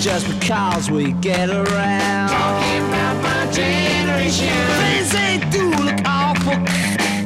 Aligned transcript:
just 0.00 0.28
because 0.28 0.90
we 0.90 1.12
get 1.12 1.50
around. 1.50 2.28
Talking 2.28 2.84
about 2.88 3.22
my 3.22 3.50
generation. 3.50 4.48
Things 4.78 5.10
they 5.10 5.40
do 5.50 5.70
look 5.70 6.00
awful. 6.04 6.54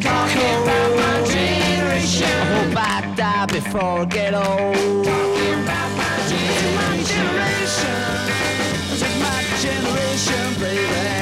Talking 0.01 0.55
about 0.63 0.97
my 0.97 1.27
generation. 1.29 2.25
I 2.25 2.45
hope 2.55 2.77
I 2.77 3.15
die 3.15 3.47
before 3.47 4.01
I 4.01 4.05
get 4.07 4.35
old. 4.35 5.05
Talking 5.05 5.63
about 5.65 5.91
my 6.01 6.17
generation. 7.13 8.01
This 8.89 9.03
is 9.03 9.21
my 9.21 9.41
generation, 9.61 10.61
baby. 10.61 11.22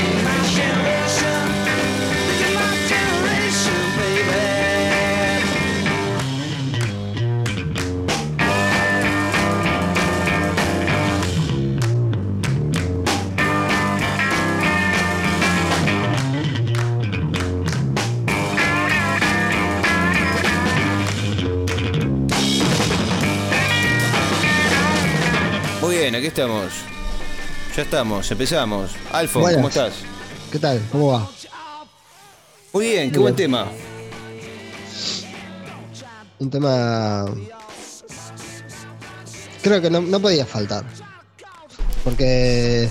Bien, 26.01 26.15
aquí 26.15 26.27
estamos. 26.27 26.71
Ya 27.75 27.83
estamos, 27.83 28.31
empezamos. 28.31 28.91
Alfo, 29.11 29.39
Buenas. 29.39 29.57
¿cómo 29.57 29.67
estás? 29.69 29.93
¿Qué 30.51 30.59
tal? 30.59 30.81
¿Cómo 30.91 31.07
va? 31.13 31.29
Muy 32.73 32.85
bien, 32.87 33.11
qué 33.11 33.17
Muy 33.17 33.23
buen 33.23 33.35
bien. 33.35 33.49
tema. 33.51 33.67
Un 36.39 36.49
tema. 36.49 37.25
Creo 39.61 39.81
que 39.81 39.89
no, 39.89 40.01
no 40.01 40.19
podía 40.19 40.45
faltar. 40.45 40.83
Porque 42.03 42.89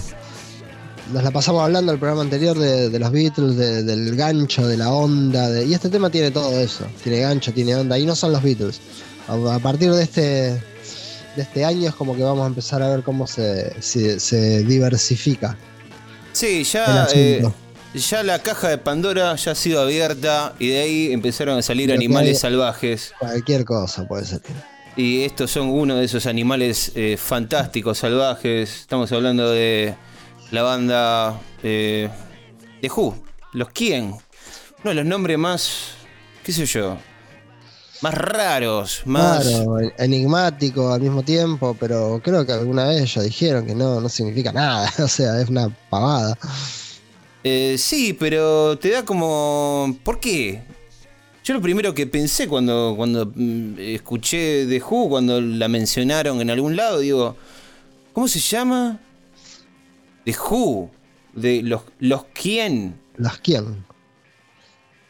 nos 1.13 1.25
la 1.25 1.31
pasamos 1.33 1.65
hablando 1.65 1.91
el 1.93 1.99
programa 1.99 2.23
anterior 2.23 2.57
de, 2.57 2.89
de 2.91 2.99
los 3.01 3.11
Beatles, 3.11 3.57
de- 3.57 3.83
del 3.83 4.15
gancho, 4.15 4.67
de 4.69 4.77
la 4.77 4.91
onda. 4.91 5.51
de- 5.51 5.67
y 5.67 5.75
este 5.75 5.89
tema 5.89 6.11
tiene 6.11 6.31
todo 6.31 6.59
eso. 6.61 6.87
Tiene 7.03 7.19
gancho, 7.21 7.53
tiene 7.53 7.75
onda. 7.75 7.99
Y 7.99 8.07
no 8.07 8.15
son 8.15 8.33
los 8.33 8.43
Beatles. 8.43 8.81
A, 9.27 9.55
a 9.57 9.59
partir 9.59 9.91
de 9.93 10.03
este, 10.05 10.63
de 11.37 11.43
este 11.43 11.65
año 11.65 11.89
es 11.89 11.95
como 11.95 12.17
que 12.17 12.23
vamos 12.23 12.45
a 12.45 12.47
empezar 12.49 12.83
a 12.83 12.89
ver 12.89 13.03
cómo 13.03 13.27
se, 13.27 13.81
se, 13.83 14.19
se 14.21 14.65
diversifica 14.65 15.57
Sí, 16.33 16.63
ya, 16.65 17.09
eh, 17.15 17.43
ya 17.95 18.23
la 18.23 18.39
caja 18.41 18.69
de 18.69 18.79
Pandora 18.79 19.35
ya 19.35 19.51
ha 19.51 19.55
sido 19.55 19.81
abierta 19.83 20.55
y 20.61 20.69
de 20.69 20.81
ahí 20.81 21.13
empezaron 21.13 21.59
a 21.59 21.63
salir 21.63 21.93
animales 21.93 22.37
hay- 22.37 22.41
salvajes. 22.41 23.13
Cualquier 23.19 23.65
cosa 23.65 24.07
puede 24.07 24.25
ser. 24.27 24.41
Y 24.97 25.23
estos 25.23 25.51
son 25.51 25.69
uno 25.69 25.97
de 25.97 26.05
esos 26.05 26.27
animales 26.27 26.93
eh, 26.95 27.17
fantásticos, 27.19 27.99
salvajes. 27.99 28.81
Estamos 28.83 29.11
hablando 29.13 29.51
de 29.51 29.95
la 30.53 30.63
banda 30.63 31.41
eh, 31.65 32.09
de 32.81 32.89
Who, 32.91 33.17
los 33.55 33.71
quién. 33.71 34.05
Uno 34.83 34.91
de 34.91 34.95
los 34.95 35.05
nombres 35.05 35.37
más, 35.39 35.71
qué 36.45 36.53
sé 36.53 36.67
yo, 36.67 36.97
más 38.03 38.15
raros, 38.15 39.03
más... 39.05 39.47
Claro, 39.47 39.79
enigmático 39.99 40.93
al 40.93 41.01
mismo 41.01 41.23
tiempo, 41.23 41.77
pero 41.79 42.21
creo 42.23 42.47
que 42.47 42.53
alguna 42.53 42.87
vez 42.87 43.15
ya 43.15 43.23
dijeron 43.23 43.67
que 43.67 43.75
no, 43.75 44.01
no 44.01 44.09
significa 44.09 44.53
nada, 44.53 44.93
o 44.99 45.09
sea, 45.09 45.41
es 45.41 45.49
una 45.49 45.69
pavada. 45.91 46.37
Eh, 47.45 47.77
sí, 47.79 48.13
pero 48.13 48.79
te 48.79 48.91
da 48.91 49.05
como... 49.05 49.97
¿Por 50.03 50.21
qué? 50.21 50.63
Yo 51.45 51.55
lo 51.55 51.61
primero 51.61 51.95
que 51.95 52.07
pensé 52.07 52.49
cuando, 52.49 52.95
cuando 52.97 53.33
mm, 53.35 53.75
escuché 53.79 54.67
de 54.67 54.83
Who, 54.83 55.09
cuando 55.09 55.41
la 55.41 55.69
mencionaron 55.69 56.41
en 56.41 56.51
algún 56.51 56.77
lado, 56.77 57.01
digo, 57.01 57.37
¿cómo 58.13 58.29
se 58.29 58.41
llama? 58.41 59.01
De 60.25 60.33
Who, 60.33 60.91
de 61.35 61.63
los, 61.63 61.83
los 61.99 62.25
quién. 62.35 63.01
¿Las 63.17 63.39
quién? 63.39 63.85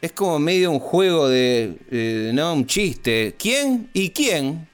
Es 0.02 0.12
como 0.12 0.38
medio 0.38 0.70
un 0.70 0.80
juego 0.80 1.28
de, 1.28 1.76
eh, 1.90 2.30
¿no? 2.34 2.54
Un 2.54 2.66
chiste. 2.66 3.34
¿Quién 3.38 3.90
y 3.92 4.10
quién? 4.10 4.66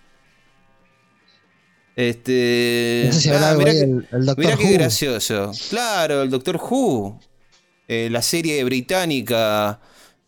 Este... 1.97 3.05
No 3.07 3.13
sé 3.13 3.21
si 3.21 3.31
ah, 3.31 3.55
mirá 3.57 3.73
que- 3.73 3.81
el, 3.81 4.09
el 4.13 4.27
Doctor 4.27 4.45
Mirá 4.45 4.57
qué 4.57 4.73
gracioso. 4.73 5.51
Claro, 5.71 6.23
el 6.23 6.31
Doctor 6.31 6.57
Who. 6.57 7.19
Eh, 7.89 8.09
la 8.11 8.21
serie 8.23 8.63
británica. 8.65 9.81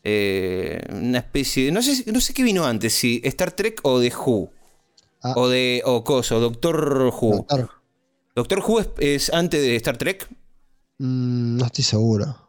eh, 0.03 0.81
una 0.92 1.19
especie 1.19 1.66
de. 1.66 1.72
No 1.72 1.82
sé, 1.82 2.10
no 2.10 2.20
sé 2.20 2.32
qué 2.32 2.42
vino 2.42 2.65
antes, 2.65 2.94
si 2.94 3.20
Star 3.25 3.53
Trek 3.53 3.80
o 3.82 3.98
de 3.98 4.09
Who. 4.15 4.50
Ah. 5.22 5.34
O 5.36 5.48
de. 5.48 5.82
O 5.84 6.03
Coso, 6.04 6.41
Doctor 6.41 7.12
Who. 7.20 7.36
Doctor, 7.36 7.70
Doctor 8.34 8.59
Who 8.66 8.80
es, 8.80 8.88
es 8.98 9.32
antes 9.34 9.60
de 9.60 9.76
Star 9.76 9.97
Trek. 9.98 10.26
mm, 10.98 11.56
no 11.59 11.66
estoy 11.66 11.84
seguro. 11.84 12.47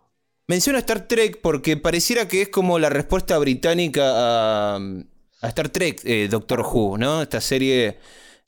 Menciono 0.50 0.80
Star 0.80 1.08
Trek 1.08 1.40
porque 1.44 1.78
pareciera 1.78 2.28
que 2.28 2.42
es 2.42 2.50
como 2.50 2.80
la 2.80 2.90
respuesta 2.90 3.38
británica 3.38 4.02
a, 4.04 4.76
a 4.78 5.48
Star 5.48 5.70
Trek, 5.70 6.02
eh, 6.06 6.28
Doctor 6.30 6.62
Who, 6.62 6.98
¿no? 6.98 7.22
Esta 7.22 7.40
serie 7.40 8.00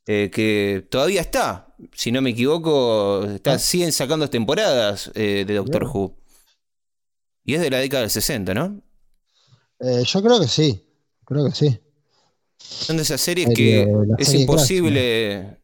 eh, 0.07 0.31
que 0.33 0.83
todavía 0.89 1.21
está, 1.21 1.75
si 1.93 2.11
no 2.11 2.23
me 2.23 2.31
equivoco, 2.31 3.23
está, 3.25 3.53
Ah. 3.53 3.59
siguen 3.59 3.91
sacando 3.91 4.27
temporadas 4.31 5.11
eh, 5.13 5.45
de 5.45 5.53
Doctor 5.53 5.83
Bien. 5.83 5.91
Who. 5.95 6.17
Y 7.45 7.53
es 7.53 7.61
de 7.61 7.69
la 7.69 7.77
década 7.77 8.01
del 8.01 8.09
60, 8.09 8.55
¿no? 8.55 8.81
Yo 9.79 10.21
creo 10.23 10.39
que 10.39 10.47
sí, 10.47 10.83
creo 11.23 11.45
que 11.45 11.55
sí. 11.55 11.79
Son 12.57 12.97
de 12.97 13.03
esas 13.03 13.21
series 13.21 13.47
Serie- 13.49 13.85
que 13.85 13.91
es 14.17 14.27
serie 14.27 14.41
imposible, 14.41 15.57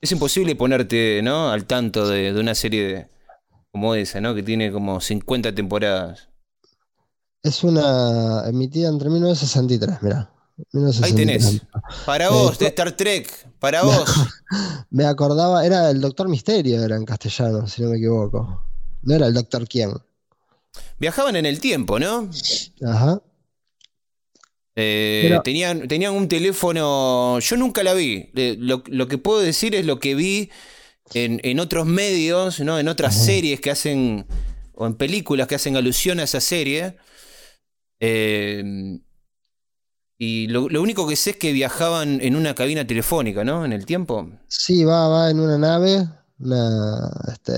es 0.00 0.10
imposible 0.12 0.56
ponerte, 0.56 1.20
¿no? 1.22 1.50
Al 1.52 1.66
tanto 1.66 2.08
de, 2.08 2.32
de 2.32 2.40
una 2.40 2.54
serie 2.56 2.82
de- 2.82 3.13
como 3.74 3.96
esa, 3.96 4.20
¿no? 4.20 4.36
Que 4.36 4.42
tiene 4.44 4.70
como 4.70 5.00
50 5.00 5.52
temporadas. 5.52 6.28
Es 7.42 7.64
una 7.64 8.44
emitida 8.48 8.88
entre 8.88 9.10
1963, 9.10 10.00
mirá. 10.00 10.30
Ahí 10.56 10.64
1963. 10.72 11.16
tenés. 11.16 11.62
Para 12.06 12.26
Eh, 12.26 12.30
vos, 12.30 12.56
de 12.56 12.66
Star 12.68 12.92
Trek, 12.92 13.28
para 13.58 13.82
vos. 13.82 14.04
Me 14.90 15.04
acordaba, 15.06 15.66
era 15.66 15.90
el 15.90 16.00
Doctor 16.00 16.28
Misterio, 16.28 16.84
era 16.84 16.94
en 16.94 17.04
castellano, 17.04 17.66
si 17.66 17.82
no 17.82 17.90
me 17.90 17.96
equivoco. 17.96 18.62
No 19.02 19.12
era 19.16 19.26
el 19.26 19.34
Doctor 19.34 19.66
quién. 19.66 19.92
Viajaban 21.00 21.34
en 21.34 21.44
el 21.46 21.58
tiempo, 21.58 21.98
¿no? 21.98 22.30
Ajá. 22.86 23.20
Eh, 24.76 25.26
Pero- 25.28 25.42
tenían, 25.42 25.88
tenían 25.88 26.14
un 26.14 26.28
teléfono. 26.28 27.40
Yo 27.40 27.56
nunca 27.56 27.82
la 27.82 27.92
vi. 27.94 28.30
Eh, 28.36 28.54
Lo, 28.56 28.84
lo 28.86 29.08
que 29.08 29.18
puedo 29.18 29.40
decir 29.40 29.74
es 29.74 29.84
lo 29.84 29.98
que 29.98 30.14
vi 30.14 30.50
en, 31.12 31.40
en 31.44 31.60
otros 31.60 31.86
medios, 31.86 32.60
¿no? 32.60 32.78
En 32.78 32.88
otras 32.88 33.14
series 33.14 33.60
que 33.60 33.70
hacen. 33.70 34.26
O 34.76 34.86
en 34.86 34.94
películas 34.94 35.46
que 35.46 35.54
hacen 35.54 35.76
alusión 35.76 36.18
a 36.18 36.24
esa 36.24 36.40
serie. 36.40 36.96
Eh, 38.00 38.98
y 40.18 40.46
lo, 40.48 40.68
lo 40.68 40.82
único 40.82 41.06
que 41.06 41.16
sé 41.16 41.30
es 41.30 41.36
que 41.36 41.52
viajaban 41.52 42.20
en 42.20 42.36
una 42.36 42.54
cabina 42.54 42.86
telefónica, 42.86 43.44
¿no? 43.44 43.64
En 43.64 43.72
el 43.72 43.84
tiempo. 43.86 44.28
Sí, 44.48 44.84
va, 44.84 45.08
va 45.08 45.30
en 45.30 45.40
una 45.40 45.58
nave, 45.58 46.08
una, 46.38 47.10
este, 47.32 47.52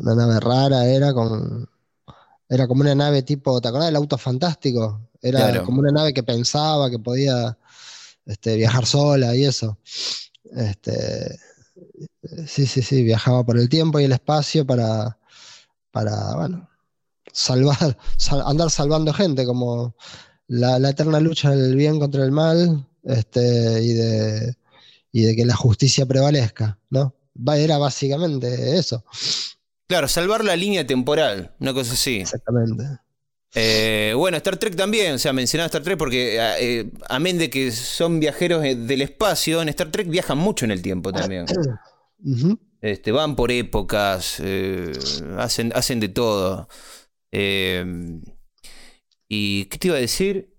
una 0.00 0.14
nave 0.14 0.40
rara 0.40 0.86
era 0.86 1.12
con, 1.12 1.68
era 2.48 2.66
como 2.68 2.82
una 2.82 2.94
nave 2.94 3.22
tipo, 3.22 3.60
¿te 3.60 3.68
acordás 3.68 3.88
del 3.88 3.96
auto 3.96 4.16
fantástico? 4.18 5.10
Era 5.20 5.40
Claro. 5.40 5.64
como 5.64 5.80
una 5.80 5.90
nave 5.90 6.14
que 6.14 6.22
pensaba 6.22 6.90
que 6.90 6.98
podía 6.98 7.58
este, 8.24 8.56
viajar 8.56 8.86
sola 8.86 9.34
y 9.34 9.44
eso. 9.44 9.78
Este, 10.54 11.38
sí, 12.46 12.66
sí, 12.66 12.82
sí, 12.82 13.02
viajaba 13.02 13.44
por 13.44 13.58
el 13.58 13.68
tiempo 13.68 14.00
y 14.00 14.04
el 14.04 14.12
espacio 14.12 14.66
para, 14.66 15.18
para, 15.90 16.34
bueno, 16.36 16.68
salvar, 17.32 17.98
sal- 18.16 18.42
andar 18.46 18.70
salvando 18.70 19.12
gente, 19.12 19.44
como 19.44 19.94
la, 20.48 20.78
la 20.78 20.90
eterna 20.90 21.20
lucha 21.20 21.50
del 21.50 21.76
bien 21.76 21.98
contra 21.98 22.24
el 22.24 22.32
mal, 22.32 22.86
este, 23.04 23.82
y 23.82 23.92
de, 23.94 24.54
y 25.12 25.22
de 25.22 25.36
que 25.36 25.44
la 25.46 25.56
justicia 25.56 26.06
prevalezca, 26.06 26.78
¿no? 26.90 27.14
Era 27.54 27.78
básicamente 27.78 28.78
eso, 28.78 29.04
Claro, 29.88 30.08
salvar 30.08 30.44
la 30.44 30.56
línea 30.56 30.86
temporal, 30.86 31.54
una 31.60 31.72
cosa 31.72 31.92
así. 31.92 32.16
exactamente. 32.16 32.84
Eh, 33.58 34.12
bueno, 34.14 34.36
Star 34.36 34.58
Trek 34.58 34.76
también, 34.76 35.14
o 35.14 35.18
sea, 35.18 35.32
mencionaba 35.32 35.66
Star 35.66 35.82
Trek 35.82 35.96
porque, 35.96 36.38
eh, 36.60 36.90
amén 37.08 37.38
de 37.38 37.48
que 37.48 37.72
son 37.72 38.20
viajeros 38.20 38.62
eh, 38.62 38.76
del 38.76 39.00
espacio, 39.00 39.62
en 39.62 39.70
Star 39.70 39.90
Trek 39.90 40.08
viajan 40.08 40.36
mucho 40.36 40.66
en 40.66 40.72
el 40.72 40.82
tiempo 40.82 41.12
también. 41.12 41.46
Este, 42.82 43.10
van 43.10 43.34
por 43.34 43.50
épocas, 43.50 44.36
eh, 44.44 44.92
hacen, 45.38 45.72
hacen 45.74 45.98
de 45.98 46.08
todo. 46.08 46.68
Eh, 47.32 47.84
¿Y 49.28 49.64
qué 49.64 49.78
te 49.78 49.88
iba 49.88 49.96
a 49.96 50.00
decir? 50.00 50.54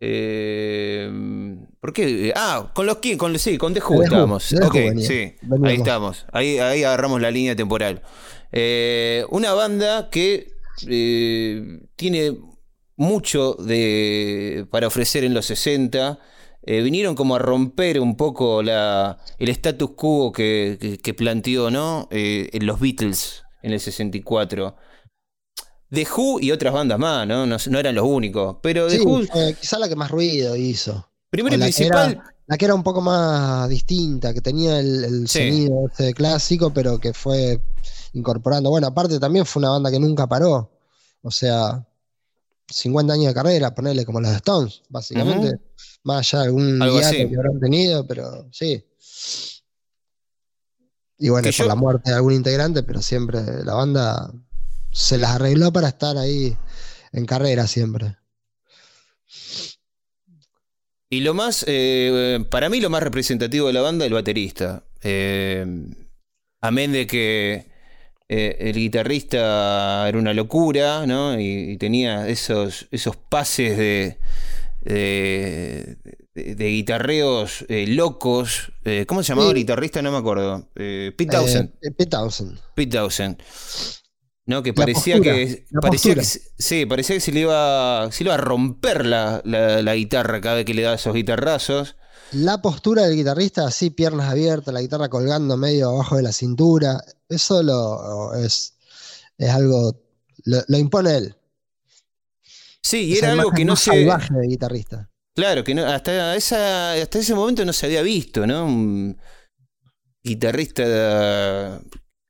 Eh, 0.00 1.10
¿Por 1.80 1.92
qué? 1.92 2.32
Ah, 2.34 2.72
con 2.74 2.86
los 2.86 2.98
con 3.16 3.38
sí, 3.38 3.58
con 3.58 3.74
The 3.74 3.80
Who 3.80 4.02
estábamos. 4.02 4.52
Ok, 4.54 4.74
venía. 4.74 5.06
sí, 5.06 5.34
ahí 5.64 5.76
estamos. 5.76 6.26
Ahí, 6.32 6.58
ahí 6.58 6.84
agarramos 6.84 7.20
la 7.20 7.30
línea 7.30 7.54
temporal. 7.54 8.02
Eh, 8.50 9.24
una 9.30 9.52
banda 9.52 10.08
que 10.10 10.57
eh, 10.88 11.80
tiene 11.96 12.36
mucho 12.96 13.54
de, 13.54 14.66
para 14.70 14.86
ofrecer 14.86 15.24
en 15.24 15.34
los 15.34 15.46
60. 15.46 16.18
Eh, 16.62 16.82
vinieron 16.82 17.14
como 17.14 17.36
a 17.36 17.38
romper 17.38 18.00
un 18.00 18.16
poco 18.16 18.62
la, 18.62 19.18
el 19.38 19.48
status 19.50 19.90
quo 19.96 20.32
que, 20.32 20.76
que- 20.80 20.98
que 20.98 21.14
planteó 21.14 21.70
¿no? 21.70 22.08
Eh, 22.10 22.50
en 22.52 22.66
los 22.66 22.78
Beatles 22.80 23.42
en 23.62 23.72
el 23.72 23.80
64. 23.80 24.76
The 25.90 26.06
Who 26.16 26.40
y 26.40 26.50
otras 26.50 26.74
bandas 26.74 26.98
más, 26.98 27.26
¿no? 27.26 27.46
No, 27.46 27.56
no 27.70 27.78
eran 27.78 27.94
los 27.94 28.04
únicos. 28.04 28.56
Pero 28.62 28.88
The 28.88 28.98
Sí, 28.98 29.04
Who, 29.06 29.22
fue 29.24 29.54
quizá 29.58 29.78
la 29.78 29.88
que 29.88 29.96
más 29.96 30.10
ruido 30.10 30.54
hizo. 30.56 31.08
primero 31.30 31.56
y 31.56 31.58
la 31.58 31.66
que 31.66 31.72
principal, 31.72 32.10
era- 32.12 32.24
La 32.46 32.56
que 32.58 32.64
era 32.66 32.74
un 32.74 32.82
poco 32.82 33.00
más 33.00 33.68
distinta, 33.68 34.32
que 34.34 34.40
tenía 34.40 34.78
el, 34.80 35.04
el 35.04 35.28
Sí. 35.28 35.38
sonido 35.50 35.88
ese 35.92 36.12
clásico, 36.14 36.72
pero 36.74 36.98
que 36.98 37.12
fue 37.14 37.60
incorporando. 38.12 38.70
Bueno, 38.70 38.86
aparte 38.86 39.18
también 39.18 39.44
fue 39.46 39.60
una 39.60 39.70
banda 39.70 39.90
que 39.90 39.98
nunca 40.00 40.26
paró. 40.26 40.70
O 41.22 41.30
sea, 41.30 41.84
50 42.68 43.14
años 43.14 43.26
de 43.28 43.34
carrera, 43.34 43.74
ponerle 43.74 44.04
como 44.04 44.20
los 44.20 44.30
Stones, 44.32 44.82
básicamente. 44.88 45.58
Más 46.04 46.18
allá 46.32 46.42
de 46.42 46.46
algún 46.48 46.82
que 47.28 47.36
habrán 47.36 47.60
tenido, 47.60 48.06
pero 48.06 48.48
sí. 48.52 48.84
Y 51.18 51.28
bueno, 51.30 51.44
por 51.46 51.52
yo- 51.52 51.66
la 51.66 51.74
muerte 51.74 52.10
de 52.10 52.16
algún 52.16 52.32
integrante, 52.34 52.82
pero 52.82 53.02
siempre 53.02 53.40
la 53.64 53.74
banda 53.74 54.32
se 54.92 55.18
las 55.18 55.30
arregló 55.32 55.72
para 55.72 55.88
estar 55.88 56.16
ahí 56.16 56.56
en 57.12 57.26
carrera 57.26 57.66
siempre. 57.66 58.16
Y 61.10 61.20
lo 61.20 61.32
más, 61.34 61.64
eh, 61.66 62.44
para 62.50 62.68
mí 62.68 62.80
lo 62.80 62.90
más 62.90 63.02
representativo 63.02 63.66
de 63.66 63.72
la 63.72 63.80
banda, 63.80 64.04
el 64.04 64.12
baterista. 64.12 64.84
Eh, 65.02 65.64
amén 66.60 66.92
de 66.92 67.06
que 67.06 67.66
eh, 68.28 68.56
el 68.60 68.74
guitarrista 68.74 70.06
era 70.08 70.18
una 70.18 70.34
locura, 70.34 71.06
¿no? 71.06 71.38
Y, 71.40 71.72
y 71.72 71.76
tenía 71.78 72.28
esos, 72.28 72.86
esos 72.90 73.16
pases 73.16 73.76
de, 73.78 74.18
de, 74.82 75.96
de- 76.34 76.54
de 76.54 76.68
guitarreos 76.68 77.64
eh, 77.68 77.86
locos. 77.88 78.72
Eh, 78.84 79.04
¿Cómo 79.06 79.22
se 79.22 79.28
llamaba 79.30 79.50
el 79.50 79.56
guitarrista? 79.56 80.02
No 80.02 80.12
me 80.12 80.18
acuerdo. 80.18 80.68
Eh, 80.76 81.12
Pete 81.16 81.32
Townsend. 81.32 81.70
Pete 81.80 82.06
Townsend. 82.06 82.58
Pete 82.74 82.92
Townsend. 82.96 83.38
¿No? 84.46 84.62
Que 84.62 84.72
parecía 84.72 85.16
postura, 85.16 85.34
que. 85.36 85.66
Parecía 85.80 86.14
que, 86.14 86.22
sí, 86.24 86.86
parecía 86.86 87.16
que 87.16 87.20
se 87.20 87.32
le 87.32 87.40
iba. 87.40 88.08
Se 88.12 88.24
le 88.24 88.28
iba 88.28 88.34
a 88.34 88.38
romper 88.38 89.04
la, 89.04 89.42
la- 89.44 89.82
la 89.82 89.94
guitarra 89.94 90.40
cada 90.40 90.56
vez 90.56 90.64
que 90.64 90.74
le 90.74 90.82
daba 90.82 90.94
esos 90.96 91.14
guitarrazos. 91.14 91.96
La 92.32 92.60
postura 92.60 93.02
del 93.06 93.16
guitarrista, 93.16 93.66
así, 93.66 93.90
piernas 93.90 94.28
abiertas, 94.30 94.72
la 94.74 94.80
guitarra 94.82 95.08
colgando 95.08 95.56
medio 95.56 95.90
abajo 95.90 96.16
de 96.16 96.22
la 96.22 96.32
cintura, 96.32 97.02
eso 97.28 97.62
lo, 97.62 98.34
es, 98.34 98.74
es 99.38 99.50
algo, 99.50 99.98
lo, 100.44 100.58
lo 100.66 100.78
impone 100.78 101.16
él. 101.16 101.34
Sí, 102.82 103.04
y 103.06 103.18
era 103.18 103.32
algo 103.32 103.50
que 103.50 103.64
no 103.64 103.76
se. 103.76 103.90
salvaje 103.90 104.34
de 104.34 104.46
guitarrista. 104.46 105.10
Claro, 105.34 105.62
que 105.64 105.74
no, 105.74 105.86
hasta, 105.86 106.34
esa, 106.36 106.92
hasta 106.94 107.18
ese 107.18 107.34
momento 107.34 107.64
no 107.64 107.72
se 107.72 107.86
había 107.86 108.02
visto, 108.02 108.46
¿no? 108.46 108.66
Un 108.66 109.16
guitarrista 110.22 110.82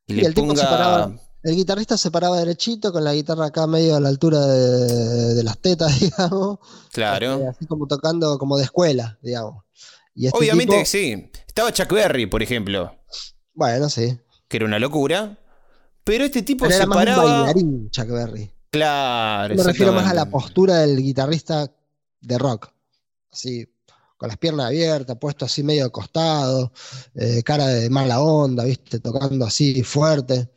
que 0.06 0.12
Y 0.12 0.14
le 0.14 0.26
el 0.26 0.34
tipo 0.34 0.54
se 0.54 0.62
ponga. 0.62 0.70
paraba- 0.70 1.20
El 1.48 1.56
guitarrista 1.56 1.96
se 1.96 2.10
paraba 2.10 2.38
derechito 2.38 2.92
con 2.92 3.02
la 3.04 3.14
guitarra 3.14 3.46
acá 3.46 3.66
medio 3.66 3.96
a 3.96 4.00
la 4.00 4.08
altura 4.10 4.44
de, 4.46 5.34
de 5.34 5.42
las 5.42 5.58
tetas, 5.58 5.98
digamos. 6.00 6.58
Claro. 6.92 7.48
así 7.48 7.64
como 7.66 7.86
tocando 7.86 8.38
como 8.38 8.58
de 8.58 8.64
escuela, 8.64 9.18
digamos. 9.22 9.64
Y 10.14 10.26
este 10.26 10.38
Obviamente 10.38 10.72
tipo- 10.72 10.80
que 10.80 10.86
sí. 10.86 11.30
Estaba 11.46 11.72
Chuck 11.72 11.90
Berry, 11.92 12.26
por 12.26 12.42
ejemplo, 12.42 12.94
Bueno, 13.54 13.88
sí. 13.88 14.18
que 14.46 14.56
era 14.58 14.66
una 14.66 14.78
locura. 14.78 15.38
Pero 16.04 16.24
este 16.24 16.42
tipo 16.42 16.64
Pero 16.64 16.72
se 16.72 16.76
era 16.78 16.86
más 16.86 16.98
un 16.98 17.04
paraba. 17.04 17.24
bailarín, 17.42 17.90
Chuck 17.90 18.08
Berry. 18.08 18.50
Claro, 18.70 19.54
Me 19.54 19.62
refiero 19.62 19.92
más 19.92 20.06
a 20.10 20.14
la 20.14 20.26
postura 20.30 20.78
del 20.80 20.98
guitarrista 21.02 21.72
de 22.20 22.38
rock. 22.38 22.68
Así, 23.32 23.66
con 24.18 24.28
las 24.28 24.36
piernas 24.36 24.66
abiertas, 24.66 25.16
puesto 25.20 25.44
así 25.46 25.62
medio 25.62 25.84
de 25.84 25.90
costado, 25.90 26.72
eh, 27.14 27.42
cara 27.42 27.66
de 27.68 27.88
mala 27.88 28.20
onda, 28.20 28.64
¿viste? 28.64 29.00
Tocando 29.00 29.46
así 29.46 29.82
fuerte. 29.82 30.50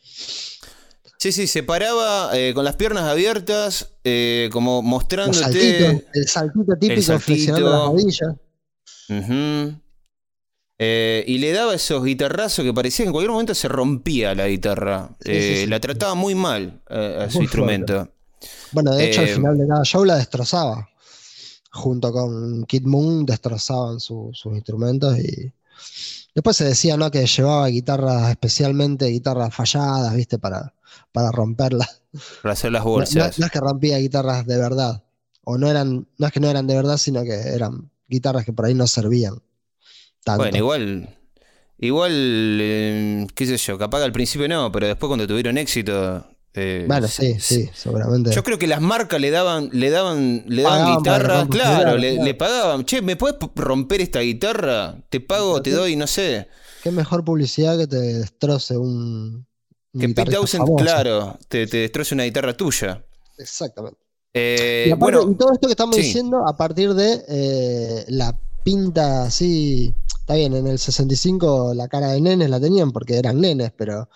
Sí, 1.22 1.32
sí, 1.32 1.46
se 1.46 1.62
paraba 1.62 2.32
eh, 2.36 2.52
con 2.56 2.66
las 2.66 2.76
piernas 2.78 3.04
abiertas, 3.04 3.90
eh, 4.04 4.50
como 4.52 4.82
mostrándote. 4.82 6.04
el 6.16 6.28
saltito 6.28 6.74
típico 6.80 7.02
saltito. 7.04 7.20
flexionando 7.20 7.70
las 7.70 7.82
rodillas. 7.86 8.36
Eh, 10.80 11.24
y 11.28 11.38
le 11.38 11.52
daba 11.52 11.76
esos 11.76 12.04
guitarrazos 12.04 12.66
que 12.66 12.74
parecía 12.74 13.04
que 13.04 13.10
en 13.10 13.14
cualquier 13.14 13.32
momento 13.34 13.54
se 13.54 13.68
rompía 13.68 14.34
la 14.34 14.48
guitarra. 14.48 15.12
Sí, 15.24 15.32
sí, 15.42 15.56
sí. 15.58 15.68
La 15.68 15.80
trataba 15.80 16.16
muy 16.16 16.34
mal 16.34 16.82
a 16.90 17.30
su 17.30 17.44
instrumento. 17.44 18.10
Bueno, 18.72 18.96
de 18.96 19.06
hecho, 19.12 19.22
al 19.22 19.28
final 19.28 19.58
de 19.60 19.68
cada 19.68 19.84
show 19.84 20.04
la 20.04 20.16
destrozaba. 20.16 20.90
Junto 21.74 22.12
con 22.12 22.66
Kid 22.66 22.82
Moon 22.86 23.28
destrozaban 23.28 24.00
su- 24.00 24.32
sus 24.34 24.54
instrumentos 24.56 25.20
y 25.20 25.54
después 26.36 26.58
se 26.58 26.66
decía 26.66 26.98
¿no? 26.98 27.12
que 27.12 27.26
llevaba 27.26 27.68
guitarras, 27.68 28.30
especialmente 28.30 29.08
guitarras 29.08 29.54
falladas, 29.54 30.14
¿viste? 30.16 30.38
Para, 30.40 30.74
para 31.12 31.32
romperlas. 31.32 32.02
Para 32.42 32.54
hacer 32.54 32.72
las 32.72 32.84
No, 32.84 32.90
no- 32.90 32.96
bolsas. 32.96 33.40
no 33.40 33.46
es 33.46 33.52
que 33.52 33.60
rompía 33.60 33.98
guitarras 33.98 34.46
de 34.46 34.58
verdad. 34.58 35.04
O 35.44 35.58
no 35.58 35.70
eran, 35.70 36.08
no 36.18 36.28
es 36.28 36.32
que 36.34 36.40
no 36.40 36.50
eran 36.50 36.68
de 36.68 36.76
verdad, 36.76 36.98
sino 36.98 37.24
que 37.24 37.34
eran 37.34 37.90
guitarras 38.08 38.46
que 38.46 38.54
por 38.54 38.66
ahí 38.66 38.74
no 38.74 38.86
servían. 38.88 39.42
Tanto. 40.24 40.44
Bueno, 40.44 40.58
igual. 40.58 41.18
Igual, 41.80 42.12
eh, 42.62 43.28
qué 43.34 43.46
sé 43.48 43.58
yo, 43.58 43.78
capaz 43.78 43.98
que 44.00 44.04
al 44.06 44.12
principio 44.12 44.48
no, 44.48 44.72
pero 44.72 44.86
después 44.88 45.08
cuando 45.08 45.26
tuvieron 45.26 45.58
éxito. 45.58 46.26
Eh, 46.54 46.86
Bueno, 46.88 47.08
sí, 47.08 47.38
sí, 47.40 47.70
seguramente. 47.74 48.32
Yo 48.32 48.44
creo 48.44 48.60
que 48.60 48.68
las 48.68 48.82
marcas 48.82 49.22
le 49.22 49.32
daban, 49.32 49.70
le 49.72 49.90
daban, 49.90 50.44
le 50.48 50.64
daban 50.64 50.98
guitarra, 50.98 51.48
claro, 51.50 51.98
le, 51.98 52.12
claro. 52.12 52.26
le 52.26 52.34
pagaban. 52.34 52.86
Che, 52.86 53.02
¿me 53.02 53.16
puedes 53.16 53.38
romper 53.56 54.02
esta 54.02 54.20
guitarra? 54.20 54.98
Te 55.10 55.20
pago, 55.22 55.62
te 55.62 55.72
doy, 55.72 55.96
no 55.96 56.08
sé. 56.08 56.48
Qué 56.84 56.92
mejor 56.92 57.24
publicidad 57.24 57.78
que 57.78 57.88
te 57.88 57.98
destroce 57.98 58.78
un. 58.78 59.46
un 59.94 60.02
Que 60.02 60.10
Pete 60.10 60.32
Townsend, 60.32 60.66
claro, 60.78 61.38
te, 61.48 61.68
te 61.68 61.78
destroce 61.78 62.16
una 62.16 62.24
guitarra 62.24 62.56
tuya. 62.56 63.04
Exactamente. 63.38 64.00
Eh, 64.34 64.86
y 64.88 64.92
aparte, 64.92 65.18
bueno, 65.18 65.32
y 65.32 65.36
todo 65.36 65.54
esto 65.54 65.68
que 65.68 65.74
estamos 65.74 65.96
sí. 65.96 66.04
diciendo 66.04 66.48
a 66.48 66.56
partir 66.56 66.94
de 66.94 67.24
eh, 67.28 68.06
la 68.08 68.38
pinta 68.64 69.24
así. 69.24 69.94
Está 70.20 70.36
bien, 70.36 70.54
en 70.54 70.68
el 70.68 70.80
65 70.80 71.74
la 71.74 71.88
cara 71.88 72.10
de 72.10 72.22
nenes 72.22 72.50
la 72.50 72.60
tenían 72.60 72.92
porque 72.92 73.18
eran 73.18 73.42
nenes, 73.42 73.72
pero 73.76 74.10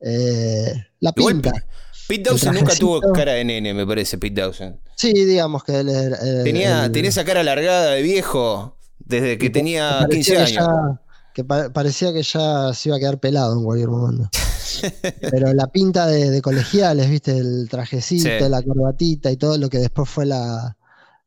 eh, 0.00 0.72
la 1.00 1.12
Igual 1.14 1.34
pinta. 1.34 1.66
Pete 2.08 2.24
Townsend 2.24 2.54
nunca 2.58 2.74
tuvo 2.74 3.00
cara 3.12 3.32
de 3.32 3.44
nene, 3.44 3.74
me 3.74 3.86
parece, 3.86 4.18
Pete 4.18 4.40
Townsend. 4.40 4.78
Sí, 4.96 5.12
digamos 5.12 5.62
que 5.62 5.78
él 5.80 5.88
era- 5.90 6.16
eh, 6.16 6.42
Tenía, 6.42 6.86
el- 6.86 6.92
tenía 6.92 7.10
esa 7.10 7.24
cara 7.24 7.40
alargada 7.40 7.90
de 7.92 8.02
viejo 8.02 8.76
desde 8.98 9.38
que 9.38 9.50
tenía 9.50 10.00
parecía 10.00 10.08
15 10.08 10.32
que 10.32 10.38
años. 10.38 10.52
ya- 10.66 11.00
que 11.34 11.44
pa- 11.44 11.70
parecía 11.72 12.12
que 12.12 12.22
ya 12.22 12.72
se 12.74 12.88
iba 12.88 12.96
a 12.96 12.98
quedar 12.98 13.20
pelado 13.20 13.52
en 13.56 13.62
cualquier 13.64 13.90
momento. 13.90 14.28
Pero 15.30 15.52
la 15.54 15.66
pinta 15.68 16.06
de, 16.06 16.30
de 16.30 16.42
colegiales, 16.42 17.08
viste, 17.10 17.36
el 17.36 17.68
trajecito, 17.70 18.28
Sí. 18.44 18.48
la 18.50 18.62
corbatita 18.62 19.30
y 19.30 19.36
todo 19.36 19.56
lo 19.58 19.68
que 19.70 19.78
después 19.78 20.08
fue 20.08 20.26
la, 20.26 20.76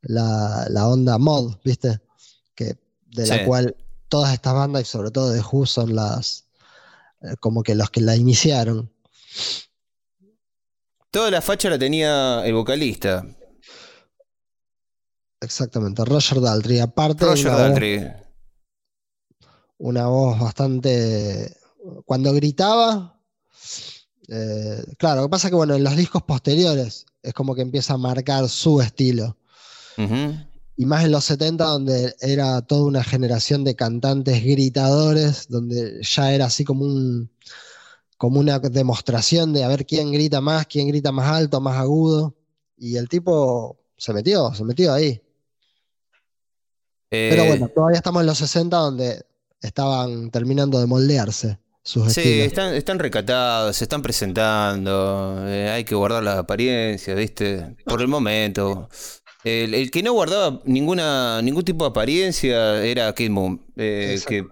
la, 0.02 0.66
la 0.70 0.88
onda 0.88 1.18
mod, 1.18 1.56
viste, 1.64 2.00
que 2.56 2.76
de 3.16 3.28
la 3.28 3.38
Sí. 3.40 3.46
cual 3.46 3.76
todas 4.10 4.34
estas 4.34 4.54
bandas 4.54 4.82
y 4.82 4.86
sobre 4.86 5.12
todo 5.12 5.30
de 5.32 5.42
Who 5.42 5.66
son 5.66 5.96
las 5.96 6.46
eh, 7.22 7.36
como 7.40 7.62
que 7.64 7.76
los 7.76 7.90
que 7.90 8.02
la 8.02 8.16
iniciaron. 8.16 8.92
Toda 11.12 11.30
la 11.30 11.42
facha 11.42 11.70
la 11.70 11.78
tenía 11.80 12.42
el 12.46 12.54
vocalista, 12.54 13.26
Exactamente, 15.44 16.06
Roger 16.06 16.40
Daltrey. 16.40 16.80
Aparte, 16.80 17.26
Roger 17.26 17.48
una 17.48 17.56
voz- 17.56 17.62
Daltrey. 17.62 18.08
una 19.80 20.06
voz 20.08 20.40
bastante. 20.40 21.58
Cuando 22.06 22.32
gritaba. 22.34 23.20
eh, 24.30 24.84
claro, 25.00 25.22
lo 25.22 25.28
que 25.28 25.32
pasa 25.32 25.48
es 25.48 25.52
que 25.52 25.56
bueno, 25.56 25.74
en 25.74 25.84
los 25.84 25.96
discos 25.98 26.22
posteriores 26.24 27.06
es 27.24 27.34
como 27.34 27.56
que 27.56 27.64
empieza 27.64 27.96
a 27.96 27.98
marcar 27.98 28.48
su 28.50 28.82
estilo. 28.82 29.36
Y 30.78 30.86
más 30.86 31.04
en 31.06 31.12
los 31.12 31.26
70, 31.26 31.64
donde 31.66 32.16
era 32.22 32.62
toda 32.62 32.86
una 32.86 33.04
generación 33.04 33.64
de 33.64 33.76
cantantes 33.76 34.44
gritadores, 34.44 35.48
donde 35.50 36.02
ya 36.04 36.34
era 36.34 36.46
así 36.46 36.64
como 36.64 36.86
un 36.86 37.32
como 38.22 38.40
una 38.40 38.60
demostración 38.60 39.52
de 39.54 39.64
a 39.64 39.68
ver 39.74 39.86
quién 39.86 40.12
grita 40.12 40.42
más, 40.42 40.68
quién 40.68 40.88
grita 40.88 41.12
más 41.12 41.28
alto, 41.40 41.60
más 41.62 41.78
agudo. 41.78 42.36
Y 42.78 42.98
el 42.98 43.10
tipo 43.10 43.78
se 43.98 44.14
metió, 44.14 44.54
se 44.54 44.64
metió 44.64 44.94
ahí. 44.94 45.22
Pero 47.28 47.46
Eh, 47.46 47.46
bueno, 47.46 47.68
todavía 47.70 47.98
estamos 47.98 48.22
en 48.22 48.28
los 48.28 48.38
60 48.38 48.78
donde 48.78 49.26
estaban 49.62 50.30
terminando 50.32 50.80
de 50.80 50.86
moldearse 50.88 51.60
sus 51.84 52.08
Sí, 52.08 52.20
estilos. 52.20 52.48
están, 52.48 52.74
están 52.74 53.00
recatados, 53.00 53.78
se 53.78 53.86
están 53.86 54.02
presentando, 54.02 55.46
eh, 55.48 55.70
hay 55.70 55.84
que 55.86 55.96
guardar 55.96 56.24
las 56.24 56.38
apariencias, 56.40 57.16
¿viste? 57.18 57.76
Por 57.86 58.02
el 58.02 58.08
momento. 58.08 58.90
El, 59.44 59.74
el 59.74 59.92
que 59.92 60.04
no 60.04 60.14
guardaba 60.14 60.62
ninguna, 60.66 61.42
ningún 61.42 61.64
tipo 61.64 61.86
de 61.86 61.90
apariencia 61.92 62.84
era 62.84 63.08
Kate 63.14 63.30
Moon. 63.30 63.66
eh, 63.78 64.22
que 64.28 64.46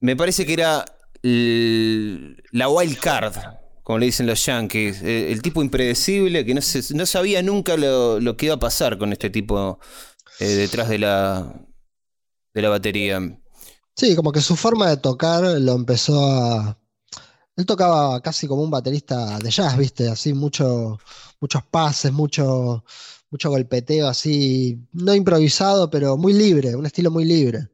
me 0.00 0.16
parece 0.16 0.44
que 0.46 0.52
era 0.54 0.84
la 1.28 2.68
wild 2.68 2.98
card, 2.98 3.34
como 3.82 3.98
le 3.98 4.06
dicen 4.06 4.26
los 4.26 4.44
yankees. 4.44 5.02
eh, 5.02 5.32
el 5.32 5.42
tipo 5.42 5.62
impredecible 5.62 6.44
que 6.44 6.54
no, 6.54 6.60
se- 6.60 6.94
no 6.94 7.06
sabía 7.06 7.42
nunca 7.42 7.76
lo, 7.76 8.20
lo 8.20 8.36
que 8.36 8.46
iba 8.46 8.54
a 8.56 8.58
pasar 8.58 8.98
con 8.98 9.12
este 9.12 9.30
tipo 9.30 9.78
eh, 10.40 10.46
detrás 10.46 10.88
de 10.88 10.98
la, 10.98 11.54
de 12.54 12.62
la 12.62 12.68
batería. 12.68 13.20
Sí, 13.96 14.16
como 14.16 14.32
que 14.32 14.40
su 14.40 14.56
forma 14.56 14.88
de 14.90 14.96
tocar 14.96 15.42
lo 15.60 15.72
empezó 15.74 16.18
a. 16.26 16.78
Él 17.56 17.66
tocaba 17.66 18.20
casi 18.20 18.48
como 18.48 18.62
un 18.62 18.70
baterista 18.70 19.38
de 19.38 19.50
jazz, 19.50 19.76
¿viste? 19.78 20.08
Así, 20.08 20.34
mucho, 20.34 20.98
muchos 21.40 21.62
pases, 21.70 22.12
mucho, 22.12 22.84
mucho 23.30 23.50
golpeteo, 23.50 24.08
así, 24.08 24.80
no 24.92 25.14
improvisado, 25.14 25.88
pero 25.88 26.16
muy 26.16 26.32
libre, 26.32 26.74
un 26.74 26.86
estilo 26.86 27.10
muy 27.12 27.24
libre. 27.24 27.68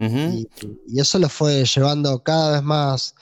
Y, 0.00 0.48
y 0.88 1.00
eso 1.00 1.18
lo 1.18 1.28
fue 1.28 1.64
llevando 1.64 2.22
cada 2.22 2.52
vez 2.52 2.62
más, 2.62 3.14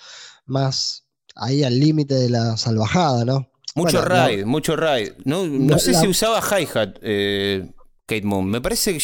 más 0.47 1.05
ahí 1.35 1.65
al 1.65 1.79
límite 1.79 2.15
de 2.15 2.31
la 2.31 2.57
salvajada, 2.57 3.25
¿no? 3.25 3.51
Mucho 3.75 4.01
Bueno, 4.03 4.27
ride, 4.29 4.45
mucho 4.45 4.77
ride. 4.77 5.15
No, 5.25 5.47
no 5.47 5.73
la- 5.73 5.79
sé 5.79 5.95
si 5.95 6.07
usaba 6.07 6.41
hi-hat, 6.41 6.97
eh, 7.03 7.71
Kate 8.07 8.23
Moon. 8.23 8.47
Me 8.47 8.61
parece 8.61 8.99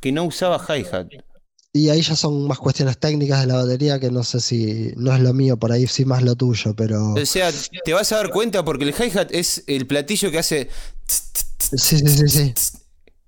que, 0.00 0.12
no 0.12 0.24
usaba 0.24 0.58
hi-hat. 0.68 1.06
Y 1.72 1.88
ahí 1.88 2.02
ya 2.02 2.16
son 2.16 2.48
más 2.48 2.58
cuestiones 2.58 2.98
técnicas 2.98 3.40
de 3.40 3.46
la 3.46 3.54
batería 3.54 4.00
que 4.00 4.10
no 4.10 4.24
sé 4.24 4.40
si 4.40 4.92
no 4.96 5.14
es 5.14 5.20
lo 5.20 5.32
mío, 5.32 5.56
por 5.56 5.70
ahí 5.70 5.86
sí 5.86 6.04
más 6.04 6.22
lo 6.22 6.34
tuyo, 6.34 6.74
pero. 6.74 7.14
O 7.14 7.26
sea, 7.26 7.50
te 7.84 7.92
vas 7.92 8.10
a 8.10 8.16
dar 8.16 8.30
cuenta 8.30 8.64
porque 8.64 8.84
el 8.84 8.90
hi-hat 8.94 9.30
es 9.32 9.62
el 9.68 9.86
platillo 9.86 10.30
que 10.32 10.38
hace. 10.40 10.68
Sí, 11.06 11.98
sí, 11.98 12.08
sí, 12.08 12.28
sí. 12.28 12.54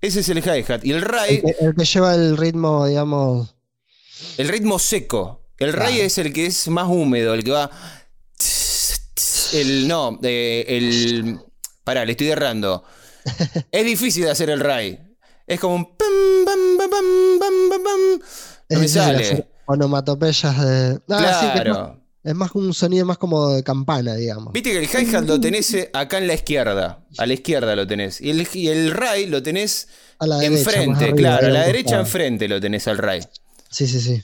Ese 0.01 0.19
es 0.19 0.27
el 0.29 0.39
hi-hat. 0.39 0.83
Y 0.83 0.91
el 0.91 1.05
que, 1.05 1.55
el 1.61 1.75
que 1.75 1.85
lleva 1.85 2.15
el 2.15 2.35
ritmo, 2.35 2.85
digamos. 2.85 3.55
El 4.37 4.47
ritmo 4.49 4.79
seco. 4.79 5.41
El 5.57 5.71
ray 5.73 5.93
Claro. 5.93 6.07
es 6.07 6.17
el 6.17 6.33
que 6.33 6.45
es 6.47 6.67
más 6.67 6.87
húmedo, 6.89 7.33
el 7.33 7.43
que 7.43 7.51
va. 7.51 7.69
El. 9.53 9.87
No, 9.87 10.19
eh, 10.23 10.65
el. 10.67 11.39
Pará, 11.83 12.05
le 12.05 12.11
estoy 12.13 12.29
errando. 12.29 12.83
Es 13.71 13.85
difícil 13.85 14.23
de 14.23 14.31
hacer 14.31 14.49
el 14.49 14.59
ray. 14.59 14.99
Es 15.47 15.59
como 15.59 15.75
un. 15.75 15.85
pam, 15.95 16.07
pam, 16.45 16.77
pam, 16.77 16.89
pam, 16.89 17.39
pam, 17.39 17.69
pam, 17.69 17.83
pam. 17.83 18.21
No 18.69 18.79
me 18.79 18.87
sale. 18.87 19.47
onomatopeyas 19.65 20.59
de. 20.65 20.99
Ah, 21.09 21.39
sí, 21.41 21.47
que 21.53 21.59
es 21.59 21.65
más, 21.69 21.77
Claro. 21.77 21.99
es 22.23 22.35
más 22.35 22.51
un 22.55 22.73
sonido 22.73 23.05
más 23.05 23.17
como 23.17 23.49
de 23.49 23.63
campana, 23.63 24.15
digamos. 24.15 24.51
Viste 24.53 24.71
que 24.71 24.79
el 24.79 24.85
hi-hat 25.07 25.25
lo 25.25 25.39
tenés 25.39 25.73
eh, 25.73 25.89
acá 25.93 26.17
en 26.17 26.27
la 26.27 26.33
izquierda. 26.33 27.05
A 27.17 27.25
la 27.25 27.33
izquierda 27.33 27.75
lo 27.75 27.85
tenés. 27.87 28.19
Y 28.21 28.31
el, 28.31 28.47
y 28.53 28.67
el 28.69 28.91
ray 28.91 29.27
lo 29.27 29.43
tenés 29.43 29.87
A 30.19 30.25
la 30.27 30.37
derecha, 30.39 30.65
más 30.65 30.75
enfrente, 30.75 31.13
claro. 31.13 31.47
A 31.47 31.49
la 31.51 31.65
derecha 31.65 31.99
enfrente 31.99 32.47
lo 32.47 32.59
tenés 32.59 32.87
al 32.87 32.97
ray. 32.97 33.21
Sí, 33.73 33.87
sí, 33.87 33.99
sí. 33.99 34.23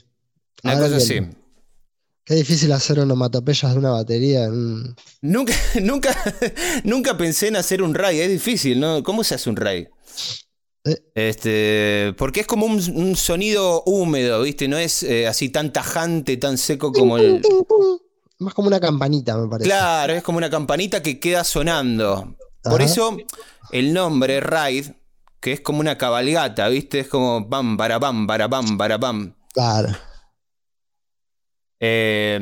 Una 0.62 0.74
Ahora 0.74 0.84
cosa 0.86 0.96
así. 0.98 1.20
Qué 2.24 2.34
difícil 2.36 2.70
hacer 2.70 3.00
onomatopeyas 3.00 3.72
de 3.72 3.78
una 3.78 3.90
batería. 3.90 4.44
en- 4.44 4.94
Nunca, 5.20 5.52
nunca, 5.82 6.16
nunca 6.84 7.16
pensé 7.18 7.48
en 7.48 7.56
hacer 7.56 7.82
un 7.82 7.92
ray. 7.94 8.20
Es 8.20 8.30
difícil, 8.30 8.78
¿no? 8.78 9.02
¿Cómo 9.02 9.24
se 9.24 9.34
hace 9.34 9.50
un 9.50 9.56
ray? 9.56 9.88
Eh. 10.84 11.02
Este, 11.14 12.14
porque 12.16 12.40
es 12.40 12.46
como 12.46 12.66
un, 12.66 12.80
un 12.94 13.16
sonido 13.16 13.82
húmedo, 13.84 14.42
¿viste? 14.42 14.68
No 14.68 14.78
es 14.78 15.02
eh, 15.02 15.26
así 15.26 15.48
tan 15.48 15.72
tajante, 15.72 16.36
tan 16.36 16.56
seco 16.56 16.92
como 16.92 17.18
el. 17.18 17.42
Más 18.38 18.54
como 18.54 18.68
una 18.68 18.80
campanita, 18.80 19.36
me 19.36 19.48
parece. 19.48 19.68
Claro, 19.68 20.12
es 20.14 20.22
como 20.22 20.38
una 20.38 20.48
campanita 20.48 21.02
que 21.02 21.18
queda 21.18 21.42
sonando. 21.44 22.36
Por 22.62 22.80
eso 22.80 23.16
el 23.72 23.92
nombre 23.92 24.40
Ride, 24.40 24.94
que 25.40 25.52
es 25.52 25.60
como 25.60 25.80
una 25.80 25.98
cabalgata, 25.98 26.68
¿viste? 26.68 27.00
Es 27.00 27.08
como 27.08 27.44
bam, 27.44 27.76
para 27.76 27.98
bam, 27.98 28.26
para 28.26 28.46
bam, 28.48 28.78
para 28.78 28.96
bam. 28.98 29.34
Claro. 29.52 29.88
Eh, 31.82 32.38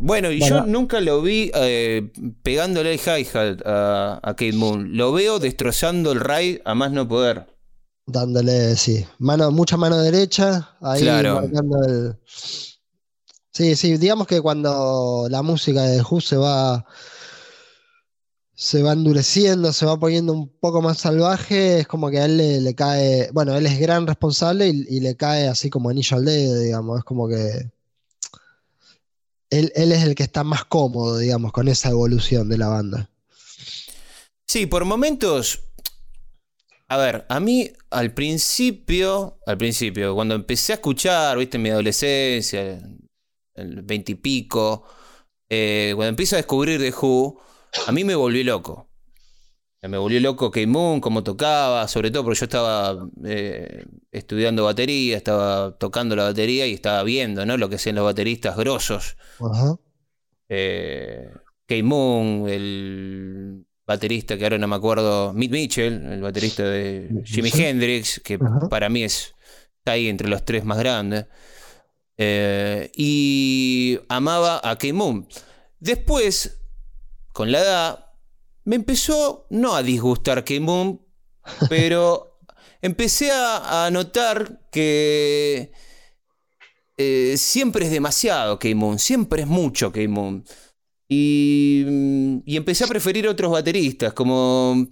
bueno, 0.00 0.30
y 0.30 0.40
Bueno. 0.40 0.60
yo 0.60 0.66
nunca 0.66 1.00
lo 1.00 1.20
vi 1.20 1.50
eh, 1.54 2.10
pegándole 2.42 2.94
el 2.94 2.98
hi-hat 3.00 3.60
a, 3.66 4.14
a 4.22 4.34
Kate 4.34 4.52
Moon. 4.54 4.96
Lo 4.96 5.12
veo 5.12 5.38
destrozando 5.38 6.12
el 6.12 6.20
ride 6.20 6.62
a 6.64 6.74
más 6.74 6.90
no 6.92 7.06
poder. 7.06 7.46
Dándole, 8.06 8.74
sí. 8.76 9.04
Mano, 9.18 9.50
mucha 9.50 9.76
mano 9.76 9.98
derecha. 9.98 10.70
Ahí 10.80 11.02
Claro. 11.02 11.34
marcando 11.34 11.84
el. 11.84 12.16
Sí, 13.52 13.76
sí, 13.76 13.98
digamos 13.98 14.26
que 14.26 14.40
cuando 14.40 15.26
la 15.28 15.42
música 15.42 15.82
de 15.82 16.00
Who 16.02 16.20
se 16.20 16.36
va. 16.36 16.86
Se 18.60 18.82
va 18.82 18.92
endureciendo, 18.92 19.72
se 19.72 19.86
va 19.86 20.00
poniendo 20.00 20.32
un 20.32 20.48
poco 20.48 20.82
más 20.82 20.98
salvaje, 20.98 21.78
es 21.78 21.86
como 21.86 22.10
que 22.10 22.18
a 22.18 22.24
él 22.24 22.38
le, 22.38 22.60
le 22.60 22.74
cae. 22.74 23.30
Bueno, 23.32 23.56
él 23.56 23.64
es 23.66 23.78
gran 23.78 24.04
responsable 24.04 24.66
y, 24.66 24.84
y 24.88 24.98
le 24.98 25.16
cae 25.16 25.46
así 25.46 25.70
como 25.70 25.90
anillo 25.90 26.16
al 26.16 26.24
dedo, 26.24 26.58
digamos. 26.58 26.98
Es 26.98 27.04
como 27.04 27.28
que. 27.28 27.70
Él, 29.50 29.72
él 29.76 29.92
es 29.92 30.02
el 30.02 30.16
que 30.16 30.24
está 30.24 30.42
más 30.42 30.64
cómodo, 30.64 31.18
digamos, 31.18 31.52
con 31.52 31.68
esa 31.68 31.90
evolución 31.90 32.48
de 32.48 32.58
la 32.58 32.66
banda. 32.66 33.08
Sí, 34.48 34.66
por 34.66 34.84
momentos. 34.84 35.60
A 36.88 36.96
ver, 36.96 37.26
a 37.28 37.38
mí 37.38 37.70
al 37.90 38.12
principio, 38.12 39.38
al 39.46 39.56
principio, 39.56 40.16
cuando 40.16 40.34
empecé 40.34 40.72
a 40.72 40.76
escuchar, 40.76 41.38
viste, 41.38 41.58
en 41.58 41.62
mi 41.62 41.70
adolescencia, 41.70 42.80
el 43.54 43.82
veintipico, 43.82 44.82
eh, 45.48 45.92
cuando 45.94 46.08
empiezo 46.08 46.34
a 46.34 46.38
descubrir 46.38 46.80
The 46.80 46.90
Who, 46.90 47.40
a 47.86 47.92
mí 47.92 48.04
me 48.04 48.14
volvió 48.14 48.44
loco. 48.44 48.88
Me 49.80 49.96
volvió 49.96 50.18
loco 50.20 50.50
Kate 50.50 50.66
Moon, 50.66 51.00
cómo 51.00 51.22
tocaba, 51.22 51.86
sobre 51.86 52.10
todo 52.10 52.24
porque 52.24 52.40
yo 52.40 52.44
estaba 52.46 53.08
eh, 53.24 53.84
estudiando 54.10 54.64
batería, 54.64 55.16
estaba 55.16 55.78
tocando 55.78 56.16
la 56.16 56.24
batería 56.24 56.66
y 56.66 56.74
estaba 56.74 57.04
viendo, 57.04 57.46
¿no? 57.46 57.56
Lo 57.56 57.68
que 57.68 57.76
hacían 57.76 57.94
los 57.94 58.04
bateristas 58.04 58.56
grosos. 58.56 59.16
Ajá. 59.38 59.76
Eh, 60.48 61.30
Kate 61.66 61.82
Moon, 61.84 62.48
el 62.48 63.66
baterista 63.86 64.36
que 64.36 64.44
ahora 64.44 64.58
no 64.58 64.66
me 64.66 64.74
acuerdo, 64.74 65.32
Mick 65.32 65.52
Mitchell, 65.52 66.04
el 66.12 66.22
baterista 66.22 66.64
de 66.64 67.22
Jimi. 67.24 67.50
Hendrix, 67.54 68.20
que 68.24 68.34
Ajá. 68.34 68.68
para 68.68 68.88
mí 68.88 69.04
es 69.04 69.34
está 69.78 69.92
ahí 69.92 70.08
entre 70.08 70.28
los 70.28 70.44
tres 70.44 70.64
más 70.64 70.78
grandes. 70.78 71.26
Eh, 72.16 72.90
y 72.96 74.00
amaba 74.08 74.56
a 74.56 74.74
Kate 74.74 74.92
Moon. 74.92 75.26
Después, 75.78 76.57
con 77.38 77.52
la 77.52 77.60
edad, 77.60 78.06
me 78.64 78.74
empezó 78.74 79.46
no 79.50 79.76
a 79.76 79.84
disgustar 79.84 80.38
Kate 80.38 80.58
Moon, 80.58 81.00
pero 81.68 82.40
empecé 82.82 83.30
a, 83.30 83.86
a 83.86 83.90
notar 83.92 84.68
que 84.72 85.70
eh, 86.96 87.36
siempre 87.36 87.84
es 87.84 87.92
demasiado 87.92 88.58
Kate 88.58 88.74
Moon, 88.74 88.98
siempre 88.98 89.42
es 89.42 89.46
mucho 89.46 89.92
Kate 89.92 90.08
Moon. 90.08 90.44
Y, 91.08 91.84
y 92.44 92.56
empecé 92.56 92.82
a 92.82 92.88
preferir 92.88 93.28
otros 93.28 93.52
bateristas, 93.52 94.12
como... 94.14 94.88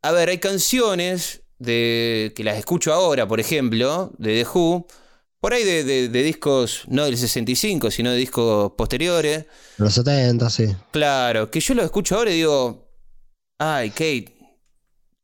A 0.00 0.12
ver, 0.12 0.30
hay 0.30 0.38
canciones 0.38 1.42
de, 1.58 2.32
que 2.34 2.44
las 2.44 2.56
escucho 2.56 2.94
ahora, 2.94 3.28
por 3.28 3.40
ejemplo, 3.40 4.10
de 4.16 4.42
The 4.42 4.48
Who, 4.48 4.86
por 5.40 5.54
ahí 5.54 5.64
de, 5.64 5.84
de- 5.84 6.08
de 6.08 6.22
discos, 6.22 6.82
no 6.88 7.04
del 7.04 7.16
65, 7.16 7.90
sino 7.90 8.10
de 8.10 8.16
discos 8.18 8.72
posteriores. 8.76 9.46
Los 9.78 9.94
70, 9.94 10.50
sí. 10.50 10.66
Claro, 10.90 11.50
que 11.50 11.60
yo 11.60 11.74
lo 11.74 11.82
escucho 11.82 12.16
ahora 12.16 12.30
y 12.30 12.34
digo, 12.36 12.88
ay, 13.58 13.90
Kate, 13.90 14.34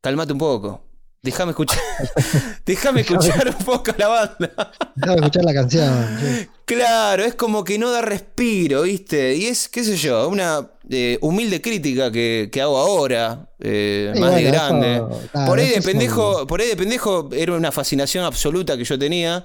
calmate 0.01 0.33
un 0.33 0.39
poco. 0.39 0.83
Déjame 1.23 1.51
escuchar, 1.51 1.81
déjame 2.67 3.01
escuchar 3.01 3.49
un 3.59 3.65
poco 3.65 3.91
la 3.99 4.07
banda. 4.09 4.73
Déjame 4.95 5.17
escuchar 5.23 5.45
la 5.45 5.55
canción. 5.55 6.19
sí. 6.21 6.49
Claro, 6.65 7.25
es 7.25 7.35
como 7.35 7.63
que 7.63 7.79
no 7.79 7.91
da 7.93 8.01
respiro, 8.01 8.83
¿viste? 8.83 9.35
Y 9.37 9.47
es, 9.47 9.69
qué 9.69 9.85
sé 9.85 9.97
yo, 9.97 10.29
una 10.29 10.69
eh, 10.91 11.17
humilde 11.21 11.61
crítica 11.61 12.11
que, 12.11 12.49
que 12.53 12.61
hago 12.63 12.77
ahora, 12.79 13.51
eh, 13.61 14.11
Sí, 14.15 14.21
más 14.21 14.35
de 14.35 14.43
grande. 14.43 14.95
eso, 14.97 15.23
claro, 15.31 15.49
por 15.49 15.59
ahí 15.61 15.69
de 15.69 15.83
pendejo, 15.83 16.47
por 16.47 16.61
ahí 16.61 16.69
de 16.69 16.77
pendejo 16.77 17.29
era 17.33 17.53
una 17.55 17.71
fascinación 17.73 18.25
absoluta 18.25 18.77
que 18.77 18.85
yo 18.85 18.99
tenía. 18.99 19.45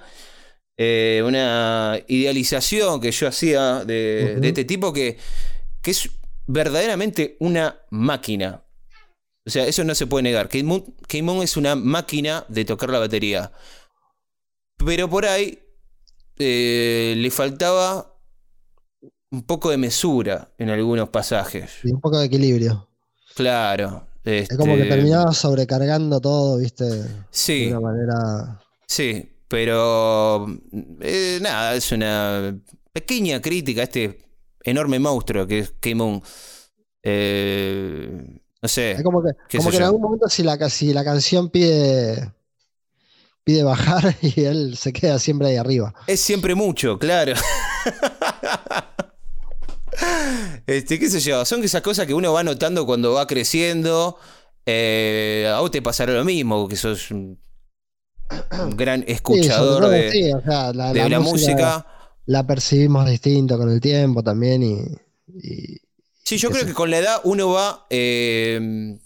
Eh, 0.84 1.22
una 1.24 2.00
idealización 2.08 3.00
que 3.00 3.12
yo 3.12 3.28
hacía 3.28 3.86
de, 3.86 4.40
este 4.42 4.66
tipo 4.66 4.92
que, 4.92 5.16
que 5.80 5.92
es 5.92 6.10
verdaderamente 6.48 7.38
una 7.40 7.82
máquina. 7.92 8.64
O 9.46 9.50
sea, 9.52 9.68
eso 9.68 9.84
no 9.84 9.94
se 9.94 10.08
puede 10.08 10.24
negar. 10.24 10.48
Kate 10.48 10.64
Moon, 10.64 10.82
Kate 11.02 11.22
Moon 11.22 11.44
es 11.44 11.56
una 11.56 11.76
máquina 11.76 12.46
de 12.48 12.66
tocar 12.66 12.90
la 12.90 12.98
batería. 12.98 13.52
Pero 14.84 15.08
por 15.08 15.28
ahí 15.28 15.60
eh, 16.40 17.14
le 17.16 17.30
faltaba 17.30 18.18
un 19.30 19.44
poco 19.44 19.70
de 19.70 19.78
mesura 19.78 20.50
en 20.58 20.72
algunos 20.72 21.10
pasajes. 21.10 21.74
Y 21.84 21.92
un 21.92 22.02
poco 22.02 22.18
de 22.18 22.26
equilibrio. 22.26 22.88
Claro. 23.36 24.08
Es 24.24 24.50
como 24.50 24.74
que 24.76 24.82
este, 24.82 24.96
terminaba 24.96 25.32
sobrecargando 25.32 26.20
todo, 26.20 26.58
¿viste? 26.58 27.04
Sí, 27.30 27.66
De 27.66 27.78
una 27.78 27.82
manera. 27.82 28.60
sí, 28.88 29.31
pero 29.52 30.48
eh, 31.02 31.40
nada, 31.42 31.76
es 31.76 31.92
una 31.92 32.58
pequeña 32.94 33.42
crítica 33.42 33.82
a 33.82 33.84
este 33.84 34.18
enorme 34.64 34.98
monstruo 34.98 35.46
que 35.46 35.60
es 35.60 35.72
Kate 35.72 35.94
Moon. 35.94 36.24
Eh, 37.04 38.40
No 38.62 38.70
sé. 38.70 38.92
Es 38.92 39.04
como 39.04 39.22
que, 39.22 39.58
como 39.58 39.70
que 39.70 39.76
en 39.76 39.84
algún 39.84 40.02
momento 40.02 40.30
si 40.30 40.44
la, 40.44 40.70
si 40.70 40.94
la 40.94 41.04
canción 41.04 41.50
pide, 41.50 42.32
pide 43.44 43.64
bajar 43.64 44.16
y 44.22 44.42
él 44.42 44.78
se 44.78 44.94
queda 44.94 45.20
siempre 45.20 45.50
ahí 45.50 45.58
arriba. 45.58 45.94
Es 46.08 46.22
siempre 46.22 46.56
mucho, 46.56 46.98
claro. 46.98 47.34
Este, 50.66 50.98
qué 50.98 51.10
sé 51.10 51.20
yo, 51.20 51.44
son 51.44 51.62
esas 51.64 51.82
cosas 51.82 52.08
que 52.08 52.14
uno 52.14 52.32
va 52.32 52.44
notando 52.44 52.86
cuando 52.86 53.12
va 53.12 53.28
creciendo. 53.28 54.18
Eh, 54.66 55.52
a 55.54 55.60
vos 55.60 55.72
te 55.72 55.82
pasará 55.82 56.14
lo 56.14 56.24
mismo, 56.24 56.70
que 56.70 56.78
sos 56.78 57.12
un, 57.12 57.38
un 58.66 58.78
gran 58.78 59.04
escuchador 59.08 59.88
de, 59.90 60.12
sí, 60.12 60.32
o 60.32 60.42
sea, 60.42 60.74
la, 60.74 60.94
de 60.94 61.00
la 61.00 61.10
la 61.10 61.20
música 61.20 61.52
música. 61.52 61.86
la 62.26 62.46
percibimos 62.48 63.10
distinto 63.10 63.58
con 63.58 63.70
el 63.70 63.80
tiempo 63.82 64.24
también 64.24 64.64
y, 64.64 64.78
y- 65.48 65.78
Sí, 66.24 66.38
yo 66.38 66.50
creo 66.50 66.66
que 66.66 66.74
con 66.74 66.90
la 66.90 67.00
edad 67.00 67.22
uno 67.26 67.50
va 67.50 67.86
eh, 67.90 68.98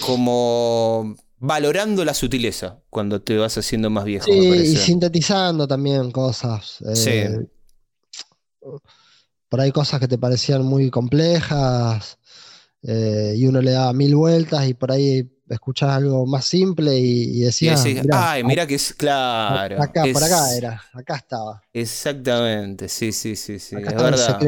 como 0.00 1.14
valorando 1.38 2.04
la 2.04 2.14
sutileza 2.14 2.80
cuando 2.90 3.22
te 3.22 3.36
vas 3.36 3.56
haciendo 3.58 3.90
más 3.90 4.04
viejo, 4.04 4.26
me 4.32 4.64
sí, 4.64 4.72
y 4.72 4.76
sintetizando 4.76 5.68
también 5.68 6.10
cosas. 6.10 6.78
eh, 6.88 6.96
Sí. 6.96 7.48
Por 9.48 9.60
ahí 9.60 9.70
cosas 9.70 10.00
que 10.00 10.08
te 10.08 10.18
parecían 10.18 10.64
muy 10.64 10.90
complejas 10.90 12.18
eh, 12.82 13.34
y 13.36 13.46
uno 13.46 13.60
le 13.60 13.70
daba 13.72 13.92
mil 13.92 14.16
vueltas 14.16 14.66
y 14.66 14.74
por 14.74 14.90
ahí 14.90 15.30
escuchás 15.54 15.90
algo 15.90 16.26
más 16.26 16.44
simple 16.44 16.98
y, 16.98 17.38
y 17.38 17.40
decías, 17.40 17.82
decís, 17.82 18.02
"Mirá, 18.02 18.32
ay, 18.32 18.44
mira 18.44 18.66
que 18.66 18.74
es 18.74 18.92
claro. 18.92 19.82
acá, 19.82 20.04
por 20.12 20.22
acá 20.22 20.54
era, 20.56 20.82
acá 20.92 21.16
estaba. 21.16 21.62
Exactamente, 21.72 22.88
sí, 22.88 23.12
sí, 23.12 23.36
sí, 23.36 23.58
sí, 23.58 23.76
Acá 23.76 23.90
es 23.90 23.96
verdad. 23.96 24.40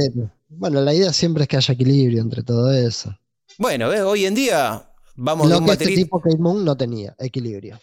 Bueno, 0.48 0.80
la 0.80 0.94
idea 0.94 1.12
siempre 1.12 1.42
es 1.44 1.48
que 1.48 1.56
haya 1.56 1.74
equilibrio 1.74 2.20
entre 2.20 2.42
todo 2.42 2.72
eso. 2.72 3.16
Bueno, 3.58 3.88
¿ves? 3.88 4.02
hoy 4.02 4.26
en 4.26 4.34
día 4.34 4.90
vamos 5.16 5.48
de 5.48 5.54
Lo 5.54 5.60
un 5.60 5.66
que 5.66 5.72
este 5.72 5.94
tipo 5.94 6.20
Kate 6.20 6.38
Moon 6.38 6.64
no 6.64 6.76
tenía, 6.76 7.14
equilibrio. 7.18 7.80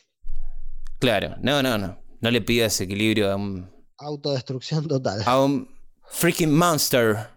Claro, 1.00 1.36
no, 1.42 1.62
no, 1.62 1.78
no. 1.78 2.00
No 2.22 2.32
le 2.32 2.42
pidas 2.42 2.80
equilibrio 2.80 3.30
a 3.32 3.36
un, 3.36 3.70
Autodestrucción 3.98 4.88
total. 4.88 5.22
a 5.26 5.42
un 5.42 5.68
freaking 6.08 6.54
monster. 6.56 7.33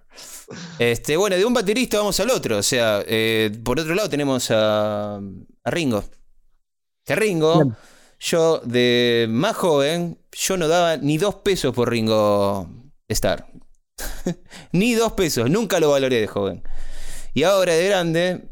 Este, 0.79 1.17
bueno, 1.17 1.37
de 1.37 1.45
un 1.45 1.55
baterista 1.55 1.99
vamos 1.99 2.19
al 2.21 2.31
otro. 2.31 2.59
O 2.59 2.63
sea, 2.63 3.03
eh, 3.07 3.51
por 3.65 3.81
otro 3.81 3.95
lado 3.95 4.09
tenemos 4.09 4.51
a, 4.51 5.17
a 5.17 5.71
Ringo. 5.71 6.05
Que 7.05 7.15
Ringo, 7.17 7.63
Bien. 7.63 7.77
yo 8.19 8.61
de 8.65 9.27
más 9.29 9.57
joven, 9.57 10.19
yo 10.33 10.57
no 10.57 10.69
daba 10.69 10.97
ni 10.97 11.19
dos 11.19 11.37
pesos 11.37 11.75
por 11.75 11.91
Ringo 11.91 12.69
Star. 13.09 13.47
ni 14.73 14.95
dos 14.95 15.13
pesos, 15.13 15.49
nunca 15.51 15.81
lo 15.81 15.91
valoré 15.91 16.21
de 16.21 16.27
joven. 16.27 16.63
Y 17.35 17.43
ahora 17.45 17.75
de 17.75 17.87
grande, 17.89 18.49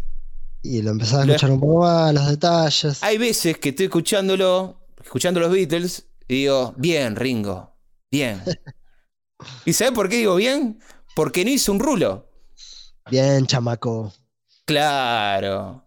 Y 0.62 0.83
lo 0.83 0.90
empezás 0.92 1.21
a 1.21 1.23
escuchar 1.25 1.50
un 1.50 1.61
poco 1.61 1.80
más, 1.83 2.14
los 2.14 2.26
detalles. 2.28 3.02
hay 3.02 3.18
veces 3.18 3.59
que 3.59 3.71
estoy 3.71 3.87
escuchándolo, 3.87 4.87
escuchando 5.02 5.40
los 5.40 5.50
Beatles, 5.50 6.06
y 6.28 6.35
digo, 6.35 6.75
bien, 6.76 7.16
Ringo, 7.16 7.76
bien. 8.11 8.42
¿Y 9.64 9.73
sabes 9.73 9.92
por 9.92 10.09
qué 10.09 10.16
digo 10.18 10.37
bien? 10.37 10.80
Porque 11.14 11.44
no 11.44 11.50
hizo 11.50 11.73
un 11.73 11.80
rulo. 11.80 12.28
Bien, 13.11 13.47
chamaco. 13.47 14.12
Claro. 14.64 15.87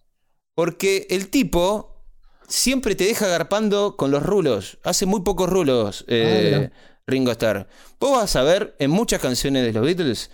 Porque 0.55 1.07
el 1.09 1.29
tipo 1.29 2.05
siempre 2.47 2.95
te 2.95 3.03
deja 3.05 3.27
garpando 3.27 3.97
con 3.97 4.11
los 4.11 4.23
rulos. 4.23 4.77
Hace 4.83 5.05
muy 5.05 5.21
pocos 5.21 5.49
rulos, 5.49 6.05
eh, 6.07 6.51
Ah, 6.53 6.57
mira. 6.59 6.71
Ringo 7.05 7.31
Starr. 7.31 7.67
Vos 7.99 8.11
vas 8.17 8.35
a 8.35 8.43
ver 8.43 8.75
en 8.79 8.91
muchas 8.91 9.21
canciones 9.21 9.63
de 9.65 9.73
los 9.73 9.83
Beatles 9.85 10.29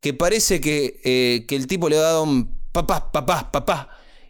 que 0.00 0.14
parece 0.14 0.60
que, 0.60 1.00
eh, 1.04 1.46
que 1.46 1.56
el 1.56 1.66
tipo 1.66 1.88
le 1.88 1.98
ha 1.98 2.02
dado 2.02 2.22
un 2.22 2.60
papá, 2.72 3.10
papá, 3.12 3.50
papá. 3.52 3.88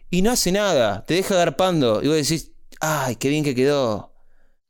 Y 0.09 0.21
no 0.21 0.31
hace 0.31 0.51
nada. 0.51 1.05
Te 1.05 1.15
deja 1.15 1.35
garpando. 1.35 2.01
Y 2.01 2.07
vos 2.07 2.15
decís, 2.15 2.51
ay, 2.79 3.15
qué 3.17 3.29
bien 3.29 3.43
que 3.43 3.53
quedó. 3.55 4.13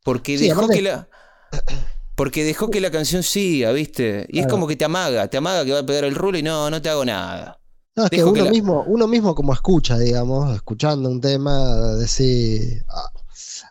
Porque 0.04 0.38
Sí, 0.38 0.48
dejó 0.48 0.62
aparte- 0.62 0.76
que 0.78 0.82
la. 0.82 1.08
Porque 2.18 2.44
dejó 2.44 2.70
que 2.72 2.82
la 2.82 2.90
canción 2.92 3.22
siga, 3.24 3.72
¿viste? 3.72 4.26
Y 4.30 4.40
es 4.40 4.48
como 4.48 4.68
que 4.68 4.76
te 4.76 4.84
amaga, 4.86 5.28
te 5.30 5.38
amaga 5.38 5.64
que 5.64 5.72
va 5.72 5.80
a 5.80 5.86
pegar 5.86 6.04
el 6.04 6.16
rulo 6.16 6.38
y 6.38 6.44
no, 6.44 6.70
no 6.70 6.82
te 6.82 6.90
hago 6.90 7.06
nada. 7.06 7.60
No, 7.96 8.06
es 8.06 8.10
que 8.10 8.18
Dejo 8.18 8.34
que 8.34 8.40
uno, 8.42 8.46
la- 8.46 8.52
mismo, 8.52 8.84
uno 8.88 9.08
mismo 9.08 9.36
como 9.36 9.54
escucha, 9.54 9.98
digamos, 10.00 10.54
escuchando 10.56 11.10
un 11.10 11.22
tema, 11.22 11.94
decir, 11.96 12.84
ah, 12.90 13.10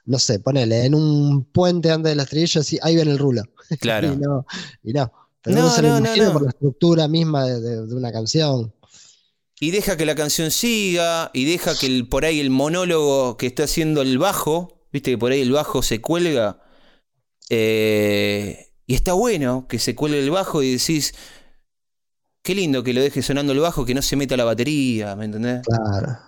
no 0.05 0.19
sé, 0.21 0.39
ponele, 0.39 0.85
en 0.85 0.95
un 0.95 1.45
puente 1.45 1.91
antes 1.91 2.11
de 2.13 2.17
la 2.17 2.23
estrella, 2.23 2.63
sí, 2.63 2.79
ahí 2.83 2.95
viene 2.95 3.11
el 3.11 3.19
rulo. 3.19 3.43
Claro. 3.81 4.13
Y 4.13 4.17
no, 4.17 4.47
y 4.85 4.93
no. 4.93 5.13
Pero 5.43 5.57
No, 5.57 5.63
uno 5.67 5.71
se 5.75 5.83
lo 5.83 6.01
no, 6.01 6.17
no. 6.17 6.33
por 6.33 6.43
la 6.45 6.51
estructura 6.51 7.09
misma 7.09 7.45
de, 7.47 7.61
de- 7.61 7.87
de 7.87 7.95
una 7.97 8.13
canción. 8.13 8.73
Y 9.59 9.73
deja 9.73 9.97
que 9.97 10.07
la 10.07 10.15
canción 10.15 10.51
siga, 10.53 11.31
y 11.35 11.47
deja 11.47 11.77
que 11.77 11.87
el, 11.87 12.09
por 12.09 12.25
ahí 12.25 12.39
el 12.39 12.51
monólogo 12.51 13.37
que 13.37 13.47
está 13.49 13.65
haciendo 13.65 14.03
el 14.03 14.19
bajo, 14.19 14.87
viste 14.93 15.11
que 15.13 15.19
por 15.19 15.33
ahí 15.33 15.41
el 15.41 15.51
bajo 15.53 15.83
se 15.83 16.01
cuelga, 16.01 16.61
eh, 17.51 18.73
y 18.87 18.95
está 18.95 19.13
bueno 19.13 19.67
que 19.69 19.79
se 19.79 19.95
cuelgue 19.95 20.21
el 20.21 20.31
bajo 20.31 20.63
y 20.63 20.73
decís, 20.73 21.15
qué 22.43 22.55
lindo 22.55 22.83
que 22.83 22.93
lo 22.93 23.01
deje 23.01 23.23
sonando 23.23 23.53
el 23.53 23.61
bajo, 23.61 23.85
que 23.85 23.95
no 23.95 24.03
se 24.03 24.17
meta 24.17 24.37
la 24.37 24.45
batería, 24.45 25.17
¿me 25.17 25.27
entendés? 25.27 25.63
Claro. 25.67 26.19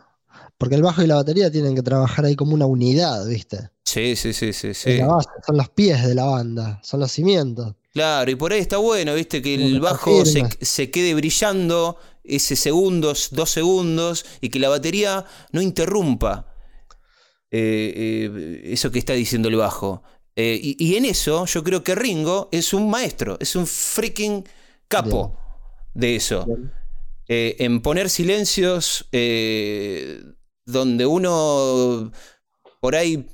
Porque 0.56 0.74
el 0.74 0.82
bajo 0.82 1.02
y 1.02 1.06
la 1.06 1.14
batería 1.14 1.50
tienen 1.50 1.76
que 1.76 1.82
trabajar 1.82 2.24
ahí 2.24 2.34
como 2.34 2.54
una 2.54 2.66
unidad, 2.66 3.26
¿viste? 3.26 3.70
Sí, 3.84 4.16
sí, 4.16 4.32
sí, 4.32 4.52
sí, 4.52 4.74
sí. 4.74 4.98
la 4.98 5.06
base, 5.06 5.28
son 5.46 5.56
los 5.56 5.68
pies 5.68 6.04
de 6.04 6.14
la 6.14 6.24
banda, 6.24 6.80
son 6.82 7.00
los 7.00 7.12
cimientos. 7.12 7.74
Claro, 7.92 8.30
y 8.30 8.34
por 8.34 8.52
ahí 8.52 8.60
está 8.60 8.78
bueno, 8.78 9.14
viste, 9.14 9.40
que 9.40 9.54
el 9.54 9.80
bajo 9.80 10.26
se, 10.26 10.44
se 10.60 10.90
quede 10.90 11.14
brillando 11.14 11.96
ese 12.24 12.56
segundos, 12.56 13.28
dos 13.32 13.50
segundos, 13.50 14.26
y 14.40 14.50
que 14.50 14.58
la 14.58 14.68
batería 14.68 15.24
no 15.52 15.62
interrumpa 15.62 16.48
eh, 17.50 17.94
eh, 17.96 18.60
eso 18.64 18.90
que 18.90 18.98
está 18.98 19.14
diciendo 19.14 19.48
el 19.48 19.56
bajo. 19.56 20.02
Eh, 20.40 20.56
y, 20.62 20.76
y 20.78 20.94
en 20.94 21.04
eso 21.04 21.46
yo 21.46 21.64
creo 21.64 21.82
que 21.82 21.96
Ringo 21.96 22.48
es 22.52 22.72
un 22.72 22.88
maestro, 22.88 23.36
es 23.40 23.56
un 23.56 23.66
freaking 23.66 24.44
capo 24.86 25.36
de 25.94 26.14
eso. 26.14 26.46
Eh, 27.26 27.56
en 27.58 27.82
poner 27.82 28.08
silencios 28.08 29.08
eh, 29.10 30.22
donde 30.64 31.06
uno 31.06 32.12
por 32.80 32.94
ahí 32.94 33.26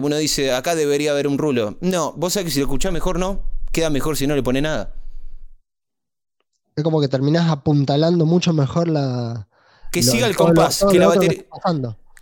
uno 0.00 0.16
dice 0.16 0.54
acá 0.54 0.74
debería 0.74 1.10
haber 1.10 1.26
un 1.26 1.36
rulo. 1.36 1.76
No, 1.82 2.12
vos 2.14 2.32
sabés 2.32 2.46
que 2.46 2.52
si 2.52 2.60
lo 2.60 2.64
escuchás 2.64 2.92
mejor 2.92 3.18
no, 3.18 3.42
queda 3.70 3.90
mejor 3.90 4.16
si 4.16 4.26
no 4.26 4.34
le 4.34 4.42
pone 4.42 4.62
nada. 4.62 4.94
Es 6.76 6.82
como 6.82 6.98
que 7.02 7.08
terminás 7.08 7.50
apuntalando 7.50 8.24
mucho 8.24 8.54
mejor 8.54 8.88
la. 8.88 9.48
Que 9.92 10.02
lo- 10.02 10.12
siga 10.12 10.26
el 10.26 10.34
compás, 10.36 10.82
que 10.90 10.98
la 10.98 11.08
batería. 11.08 11.44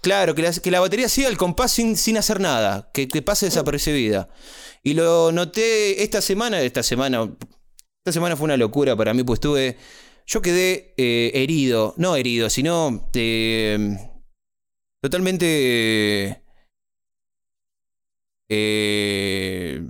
Claro, 0.01 0.35
que 0.35 0.43
la, 0.43 0.53
que 0.53 0.71
la 0.71 0.81
batería 0.81 1.09
siga 1.09 1.29
el 1.29 1.37
compás 1.37 1.73
sin, 1.73 1.97
sin 1.97 2.17
hacer 2.17 2.41
nada, 2.41 2.91
que, 2.93 3.09
que 3.09 3.21
pase 3.21 3.47
desapercibida. 3.47 4.29
Y 4.85 4.95
lo 4.95 5.33
noté 5.33 6.03
esta 6.05 6.21
semana, 6.21 6.61
esta 6.61 6.83
semana, 6.83 7.29
esta 8.05 8.13
semana 8.13 8.37
fue 8.37 8.45
una 8.45 8.57
locura 8.57 8.95
para 8.95 9.13
mí, 9.13 9.25
pues 9.25 9.39
estuve, 9.39 9.77
yo 10.27 10.41
quedé 10.41 10.95
eh, 10.97 11.33
herido, 11.35 11.95
no 11.97 12.15
herido, 12.15 12.49
sino 12.49 13.11
eh, 13.13 13.99
totalmente, 15.01 16.43
eh, 18.49 19.83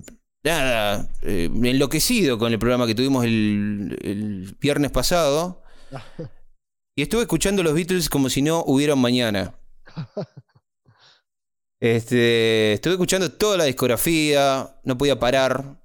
nada, 0.42 1.06
eh, 1.20 1.50
enloquecido 1.52 2.38
con 2.38 2.52
el 2.52 2.58
programa 2.58 2.86
que 2.86 2.94
tuvimos 2.94 3.26
el, 3.26 3.98
el 4.02 4.56
viernes 4.58 4.90
pasado. 4.90 5.62
Y 6.96 7.02
estuve 7.02 7.22
escuchando 7.22 7.62
los 7.62 7.74
Beatles 7.74 8.08
como 8.08 8.30
si 8.30 8.40
no 8.42 8.64
hubiera 8.66 8.96
mañana. 8.96 9.57
Este, 11.80 12.72
estuve 12.72 12.94
escuchando 12.94 13.30
toda 13.30 13.56
la 13.56 13.64
discografía, 13.64 14.80
no 14.82 14.98
podía 14.98 15.18
parar. 15.18 15.80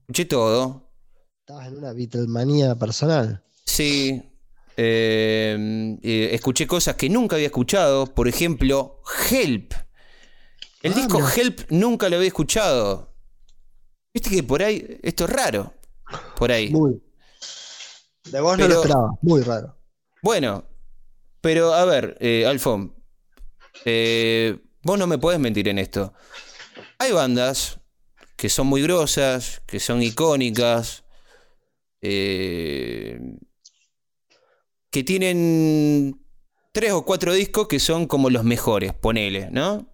Escuché 0.00 0.24
todo. 0.24 0.90
Estabas 1.40 1.66
en 1.68 1.76
una 1.78 1.92
Beatlemanía 1.92 2.74
personal. 2.76 3.44
Sí. 3.66 4.22
eh, 4.78 5.98
eh, 6.02 6.30
escuché 6.32 6.66
cosas 6.66 6.96
que 6.96 7.10
nunca 7.10 7.36
había 7.36 7.48
escuchado. 7.48 8.06
Por 8.06 8.28
ejemplo, 8.28 9.02
Help. 9.30 9.74
El 10.82 10.92
Ah, 10.92 10.96
disco 10.96 11.18
mira. 11.18 11.34
Help 11.36 11.60
nunca 11.70 12.08
lo 12.08 12.16
había 12.16 12.28
escuchado. 12.28 13.14
Viste 14.14 14.30
que 14.30 14.42
por 14.42 14.62
ahí, 14.62 14.98
esto 15.02 15.24
es 15.24 15.30
raro. 15.30 15.74
Por 16.38 16.50
ahí. 16.50 16.70
Muy. 16.70 17.00
De 18.32 18.40
vos 18.40 18.56
no 18.58 18.66
lo 18.66 18.74
esperaba, 18.76 19.10
muy 19.20 19.42
raro. 19.42 19.76
Bueno, 20.22 20.64
pero 21.42 21.74
a 21.74 21.84
ver, 21.84 22.16
eh, 22.20 22.46
Alfon, 22.46 22.94
eh, 23.84 24.58
vos 24.82 24.98
no 24.98 25.06
me 25.06 25.18
podés 25.18 25.38
mentir 25.40 25.68
en 25.68 25.78
esto. 25.78 26.12
Hay 26.98 27.12
bandas 27.12 27.78
que 28.36 28.48
son 28.48 28.66
muy 28.66 28.82
grosas, 28.82 29.62
que 29.66 29.80
son 29.80 30.02
icónicas, 30.02 31.04
eh, 32.00 33.20
que 34.90 35.04
tienen 35.04 36.20
tres 36.72 36.92
o 36.92 37.04
cuatro 37.04 37.32
discos 37.32 37.68
que 37.68 37.78
son 37.80 38.06
como 38.06 38.30
los 38.30 38.44
mejores, 38.44 38.92
ponele, 38.94 39.50
¿no? 39.50 39.86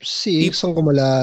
Sí, 0.00 0.46
Y- 0.46 0.52
son 0.52 0.74
como 0.74 0.92
la, 0.92 1.22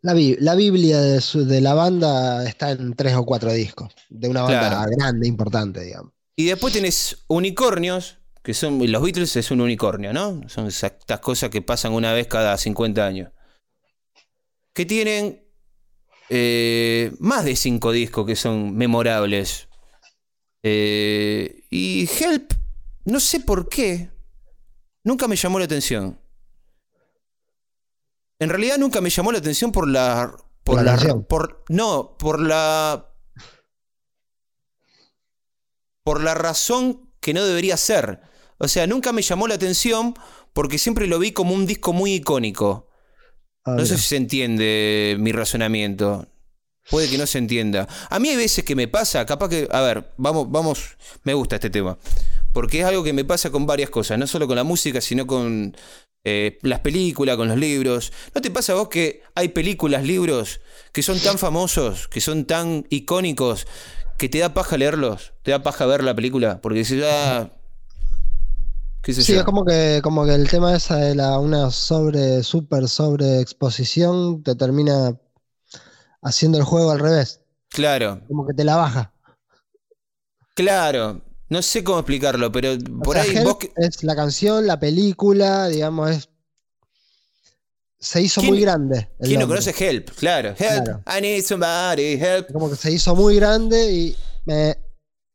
la, 0.00 0.54
Biblia 0.54 1.00
de, 1.00 1.20
su- 1.20 1.44
de 1.44 1.60
la 1.60 1.74
banda 1.74 2.44
está 2.48 2.70
en 2.70 2.94
tres 2.94 3.14
o 3.14 3.24
cuatro 3.24 3.52
discos, 3.52 3.92
de 4.08 4.28
una 4.28 4.42
banda 4.42 4.68
Claro. 4.68 4.90
grande, 4.96 5.26
importante, 5.28 5.80
digamos. 5.80 6.12
Y 6.36 6.46
después 6.46 6.72
tenés 6.72 7.24
unicornios, 7.26 8.17
que 8.48 8.54
son. 8.54 8.80
Los 8.90 9.02
Beatles 9.02 9.36
es 9.36 9.50
un 9.50 9.60
unicornio, 9.60 10.10
¿no? 10.14 10.48
Son 10.48 10.68
estas 10.68 11.20
cosas 11.20 11.50
que 11.50 11.60
pasan 11.60 11.92
una 11.92 12.14
vez 12.14 12.28
cada 12.28 12.56
50 12.56 13.04
años. 13.06 13.30
Que 14.72 14.86
tienen 14.86 15.46
eh, 16.30 17.12
más 17.18 17.44
de 17.44 17.54
cinco 17.56 17.92
discos 17.92 18.24
que 18.24 18.36
son 18.36 18.74
memorables. 18.74 19.68
Eh, 20.62 21.66
y 21.68 22.08
Help, 22.08 22.54
no 23.04 23.20
sé 23.20 23.40
por 23.40 23.68
qué, 23.68 24.08
nunca 25.04 25.28
me 25.28 25.36
llamó 25.36 25.58
la 25.58 25.66
atención. 25.66 26.18
En 28.38 28.48
realidad 28.48 28.78
nunca 28.78 29.02
me 29.02 29.10
llamó 29.10 29.30
la 29.30 29.40
atención 29.40 29.72
por 29.72 29.86
la. 29.86 30.34
Por 30.64 30.82
La 30.82 30.96
la. 30.96 31.18
por, 31.18 31.66
no, 31.68 32.16
por 32.16 32.40
la. 32.40 33.12
Por 36.02 36.22
la 36.22 36.32
razón 36.32 37.12
que 37.20 37.34
no 37.34 37.44
debería 37.44 37.76
ser. 37.76 38.26
O 38.58 38.68
sea, 38.68 38.86
nunca 38.86 39.12
me 39.12 39.22
llamó 39.22 39.48
la 39.48 39.54
atención 39.54 40.14
porque 40.52 40.78
siempre 40.78 41.06
lo 41.06 41.18
vi 41.18 41.32
como 41.32 41.54
un 41.54 41.66
disco 41.66 41.92
muy 41.92 42.14
icónico. 42.14 42.88
Ah, 43.64 43.74
No 43.76 43.86
sé 43.86 43.96
si 43.96 44.08
se 44.08 44.16
entiende 44.16 45.16
mi 45.18 45.32
razonamiento. 45.32 46.26
Puede 46.90 47.08
que 47.08 47.18
no 47.18 47.26
se 47.26 47.38
entienda. 47.38 47.86
A 48.08 48.18
mí 48.18 48.30
hay 48.30 48.36
veces 48.36 48.64
que 48.64 48.74
me 48.74 48.88
pasa, 48.88 49.26
capaz 49.26 49.50
que, 49.50 49.68
a 49.70 49.80
ver, 49.82 50.10
vamos, 50.16 50.50
vamos, 50.50 50.96
me 51.22 51.34
gusta 51.34 51.56
este 51.56 51.68
tema. 51.70 51.98
Porque 52.52 52.80
es 52.80 52.86
algo 52.86 53.04
que 53.04 53.12
me 53.12 53.24
pasa 53.24 53.50
con 53.50 53.66
varias 53.66 53.90
cosas, 53.90 54.18
no 54.18 54.26
solo 54.26 54.46
con 54.46 54.56
la 54.56 54.64
música, 54.64 55.00
sino 55.02 55.26
con 55.26 55.76
eh, 56.24 56.58
las 56.62 56.80
películas, 56.80 57.36
con 57.36 57.48
los 57.48 57.58
libros. 57.58 58.12
¿No 58.34 58.40
te 58.40 58.50
pasa 58.50 58.72
a 58.72 58.76
vos 58.76 58.88
que 58.88 59.22
hay 59.34 59.48
películas, 59.48 60.02
libros 60.02 60.60
que 60.92 61.02
son 61.02 61.20
tan 61.20 61.38
famosos, 61.38 62.08
que 62.08 62.22
son 62.22 62.46
tan 62.46 62.86
icónicos, 62.88 63.66
que 64.16 64.30
te 64.30 64.38
da 64.38 64.54
paja 64.54 64.78
leerlos? 64.78 65.34
¿Te 65.42 65.50
da 65.50 65.62
paja 65.62 65.84
ver 65.84 66.02
la 66.02 66.14
película? 66.14 66.60
Porque 66.62 66.78
dices, 66.78 67.04
ah, 67.06 67.52
qué 69.02 69.14
Sí, 69.14 69.32
yo. 69.32 69.38
es 69.40 69.44
como 69.44 69.64
que, 69.64 70.00
como 70.02 70.24
que 70.24 70.34
el 70.34 70.48
tema 70.48 70.74
esa 70.76 70.96
de 70.96 71.14
la 71.14 71.38
una 71.38 71.70
sobre, 71.70 72.42
super 72.42 72.88
sobre 72.88 73.40
exposición 73.40 74.42
te 74.42 74.54
termina 74.54 75.16
haciendo 76.22 76.58
el 76.58 76.64
juego 76.64 76.90
al 76.90 76.98
revés. 77.00 77.40
Claro, 77.70 78.20
Como 78.28 78.46
que 78.46 78.54
te 78.54 78.64
la 78.64 78.76
baja. 78.76 79.12
claro. 80.54 81.22
No 81.50 81.62
sé 81.62 81.82
cómo 81.82 82.00
explicarlo, 82.00 82.52
pero 82.52 82.74
O 82.74 83.02
por 83.02 83.16
sea, 83.16 83.22
ahí 83.22 83.42
vos... 83.42 83.56
es 83.76 84.02
la 84.04 84.14
canción, 84.14 84.66
la 84.66 84.78
película, 84.78 85.66
digamos, 85.68 86.10
es. 86.10 86.28
Se 87.98 88.20
hizo 88.20 88.42
¿Quién- 88.42 88.52
muy 88.52 88.60
grande. 88.60 89.08
¿Quién 89.20 89.40
no 89.40 89.48
conoce 89.48 89.74
Help? 89.76 90.10
Claro. 90.10 90.50
Help. 90.50 90.84
Claro. 90.84 91.02
I 91.18 91.20
need 91.22 91.42
somebody. 91.44 92.12
Help. 92.20 92.52
Como 92.52 92.68
que 92.68 92.76
se 92.76 92.92
hizo 92.92 93.14
muy 93.16 93.36
grande 93.36 93.90
y. 93.92 94.16
me- 94.44 94.76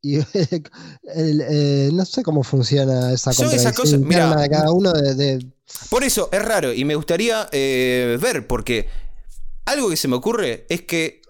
y 0.04 0.16
el, 1.14 1.40
eh, 1.48 1.90
no 1.92 2.04
sé 2.04 2.22
cómo 2.22 2.42
funciona 2.44 3.10
esa 3.12 3.32
Son 3.32 3.50
esas 3.52 3.74
cosas- 3.74 3.94
interna 4.00 4.26
mirá. 4.36 4.42
de 4.42 4.48
cada 4.50 4.70
uno 4.72 4.92
de, 4.92 5.14
de- 5.14 5.46
Por 5.90 6.04
eso 6.04 6.28
es 6.30 6.44
raro 6.44 6.72
y 6.72 6.84
me 6.84 6.94
gustaría 6.94 7.48
eh, 7.52 8.18
ver, 8.20 8.46
porque 8.46 8.88
algo 9.64 9.88
que 9.88 9.96
se 9.96 10.06
me 10.08 10.16
ocurre 10.16 10.66
es 10.68 10.82
que 10.82 11.22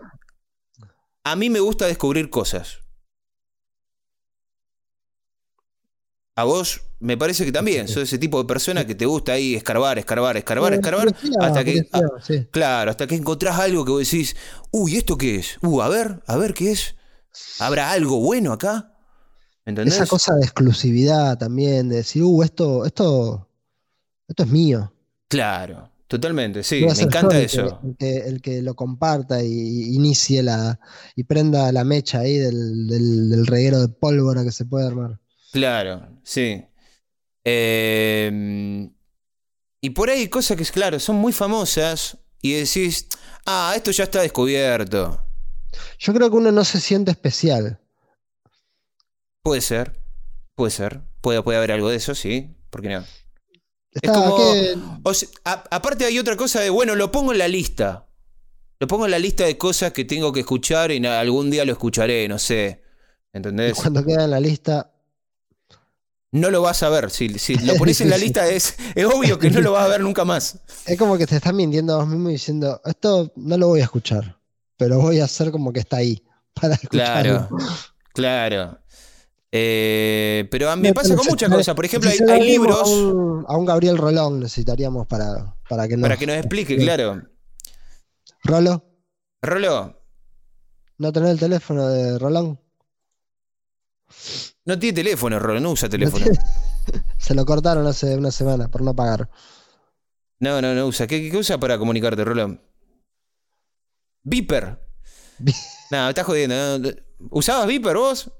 a 1.23 1.37
mí 1.37 1.49
me 1.51 1.61
gusta 1.61 1.87
descubrir 1.87 2.29
cosas. 2.31 2.79
A 6.37 6.43
vos 6.45 6.81
me 6.99 7.17
parece 7.17 7.45
que 7.45 7.53
también, 7.53 7.87
sos 7.87 8.03
ese 8.03 8.19
tipo 8.19 8.39
de 8.43 8.49
persona 8.49 8.85
que 8.85 8.97
te 8.97 9.07
gusta 9.07 9.33
ahí 9.35 9.55
escarbar, 9.55 9.99
escarbar, 10.01 10.37
escarbar, 10.37 10.73
Eh, 10.73 10.77
escarbar, 10.77 11.15
curiosidad, 11.15 11.45
hasta 11.47 11.65
que, 11.65 11.73
curiosidad, 11.85 12.09
sí. 12.27 12.47
Claro, 12.51 12.91
hasta 12.91 13.07
que 13.07 13.15
encontrás 13.15 13.57
algo 13.61 13.85
que 13.85 13.93
vos 13.93 14.01
decís, 14.11 14.35
uy, 14.73 14.97
¿esto 14.97 15.17
qué 15.17 15.37
es? 15.37 15.59
Uh, 15.63 15.81
a 15.81 15.89
ver, 15.89 16.23
a 16.27 16.37
ver 16.37 16.53
qué 16.55 16.73
es. 16.73 16.97
¿Habrá 17.59 17.91
algo 17.93 18.21
bueno 18.21 18.53
acá? 18.53 18.93
¿Entendés? 19.67 19.95
Esa 19.95 20.07
cosa 20.07 20.35
de 20.35 20.43
exclusividad 20.43 21.39
también, 21.39 21.89
de 21.89 21.97
decir, 21.97 22.23
uh, 22.23 22.43
esto, 22.43 22.85
esto, 22.85 23.49
esto 24.29 24.43
es 24.43 24.49
mío. 24.51 24.93
Claro, 25.29 25.91
totalmente, 26.07 26.63
sí, 26.63 26.85
me 26.85 26.93
encanta 27.03 27.35
el 27.41 27.41
que- 27.41 27.45
eso. 27.47 27.81
El 27.83 27.97
que, 27.97 28.17
el 28.19 28.43
que 28.43 28.63
lo 28.63 28.75
comparta 28.75 29.43
y, 29.43 29.95
inicie 29.95 30.43
la 30.43 30.79
y 31.17 31.25
prenda 31.25 31.73
la 31.73 31.83
mecha 31.85 32.21
ahí 32.21 32.37
del, 32.37 32.87
del, 32.87 33.31
del 33.31 33.47
reguero 33.47 33.81
de 33.81 33.89
pólvora 33.89 34.45
que 34.45 34.53
se 34.53 34.65
puede 34.67 34.87
armar. 34.87 35.19
Claro, 35.51 36.09
sí. 36.23 36.63
Eh, 37.45 38.91
y 39.81 39.91
por 39.91 40.11
ahí 40.11 40.29
cosas 40.29 40.57
que, 40.57 40.65
claro, 40.65 40.99
son 41.01 41.17
muy 41.17 41.33
famosas 41.33 42.19
y 42.41 42.53
decís, 42.53 43.07
ah, 43.47 43.73
esto 43.77 43.91
ya 43.91 44.05
está 44.05 44.21
descubierto. 44.23 45.21
Yo 45.99 46.13
creo 46.15 46.31
que 46.31 46.37
uno 46.37 46.53
no 46.53 46.65
se 46.65 46.81
siente 46.81 47.11
especial. 47.11 47.79
Puede 49.43 49.61
ser, 49.61 50.01
puede 50.55 50.71
ser, 50.71 51.03
puede, 51.21 51.43
puede 51.43 51.59
haber 51.59 51.73
algo 51.73 51.89
de 51.91 51.97
eso, 51.97 52.15
sí, 52.15 52.57
¿por 52.71 52.81
qué 52.83 52.89
no? 52.91 53.05
Está, 53.93 54.13
como- 54.13 54.37
que- 54.37 54.77
O 55.03 55.15
sea, 55.15 55.29
a- 55.45 55.65
aparte 55.71 56.05
hay 56.05 56.19
otra 56.19 56.37
cosa 56.37 56.61
de, 56.61 56.71
bueno, 56.71 56.95
lo 56.95 57.13
pongo 57.13 57.33
en 57.33 57.39
la 57.39 57.49
lista. 57.49 58.07
Lo 58.81 58.87
pongo 58.89 59.05
en 59.05 59.13
la 59.13 59.19
lista 59.19 59.45
de 59.45 59.57
cosas 59.57 59.93
que 59.93 60.05
tengo 60.05 60.33
que 60.33 60.41
escuchar 60.41 60.91
y 60.91 61.05
algún 61.07 61.51
día 61.51 61.65
lo 61.65 61.73
escucharé, 61.73 62.27
no 62.29 62.39
sé. 62.39 62.83
¿Entendés? 63.33 63.75
cuando 63.77 64.05
queda 64.05 64.25
en 64.25 64.31
la 64.31 64.41
lista, 64.41 64.91
No 66.33 66.51
lo 66.51 66.63
vas 66.63 66.83
a 66.83 66.89
ver. 66.89 67.11
Si, 67.11 67.39
si 67.39 67.55
lo 67.67 67.77
pones 67.77 68.01
en 68.01 68.11
la 68.11 68.17
lista 68.19 68.49
es, 68.49 68.77
es 68.97 69.05
obvio 69.07 69.39
que 69.39 69.51
no 69.51 69.61
lo 69.61 69.73
vas 69.73 69.85
a 69.85 69.89
ver 69.89 70.01
nunca 70.01 70.25
más. 70.25 70.59
es 70.87 70.99
como 70.99 71.17
que 71.17 71.27
te 71.27 71.37
estás 71.37 71.55
mintiendo 71.55 71.95
a 71.95 71.99
vos 71.99 72.09
mismo 72.09 72.29
diciendo, 72.29 72.81
esto 72.85 73.33
no 73.37 73.57
lo 73.57 73.69
voy 73.69 73.81
a 73.81 73.85
escuchar, 73.85 74.37
pero 74.77 75.01
voy 75.01 75.21
a 75.21 75.25
hacer 75.25 75.51
como 75.51 75.73
que 75.73 75.81
está 75.81 75.99
ahí 75.99 76.23
para 76.55 76.75
escucharlo. 76.75 77.49
Claro, 77.49 77.59
claro. 78.13 78.79
Eh, 79.57 80.49
pero 80.51 80.69
a 80.69 80.75
mí 80.75 80.83
me 80.83 80.89
No, 80.89 80.95
pasa 80.95 81.15
con 81.15 81.27
muchas 81.27 81.49
cosas. 81.49 81.75
Por 81.77 81.85
ejemplo, 81.85 82.11
hay, 82.11 82.43
libros 82.43 82.81
A 82.81 82.87
un, 82.87 83.45
a 83.47 83.57
un 83.57 83.65
Gabriel 83.65 83.97
Rolón 83.99 84.41
necesitaríamos 84.41 85.07
para, 85.07 85.55
para 85.69 85.87
que 85.87 85.97
nos... 85.97 86.03
para 86.03 86.17
que 86.17 86.27
nos 86.27 86.37
explique, 86.37 86.77
claro. 86.77 87.23
Rolo, 88.43 88.85
Rolo, 89.41 90.03
¿no 90.99 91.13
tenés 91.13 91.31
el 91.31 91.39
teléfono 91.39 91.89
de 91.89 92.19
Rolón? 92.19 92.61
no 94.65 94.79
tiene 94.79 94.95
teléfono, 94.95 95.39
Rolo, 95.39 95.61
no 95.61 95.71
usa 95.71 95.89
teléfono. 95.89 96.27
Se 97.19 97.35
lo 97.35 97.45
cortaron 97.47 97.87
hace 97.87 98.17
una 98.17 98.31
semana 98.31 98.69
por 98.69 98.83
no 98.83 98.95
pagar. 98.95 99.31
No, 100.41 100.61
no, 100.61 100.75
no 100.75 100.87
usa. 100.87 101.07
¿Qué, 101.07 101.31
qué 101.31 101.37
usa 101.37 101.59
para 101.59 101.79
comunicarte, 101.79 102.25
Rolo? 102.25 102.59
Viper. 104.25 104.79
Vi- 105.39 105.55
No, 105.91 106.03
me 106.05 106.09
estás 106.11 106.25
jodiendo. 106.27 106.79
no. 106.79 106.89
¿Usabas 107.31 107.67
Viper 107.67 107.97
vos? 107.97 108.31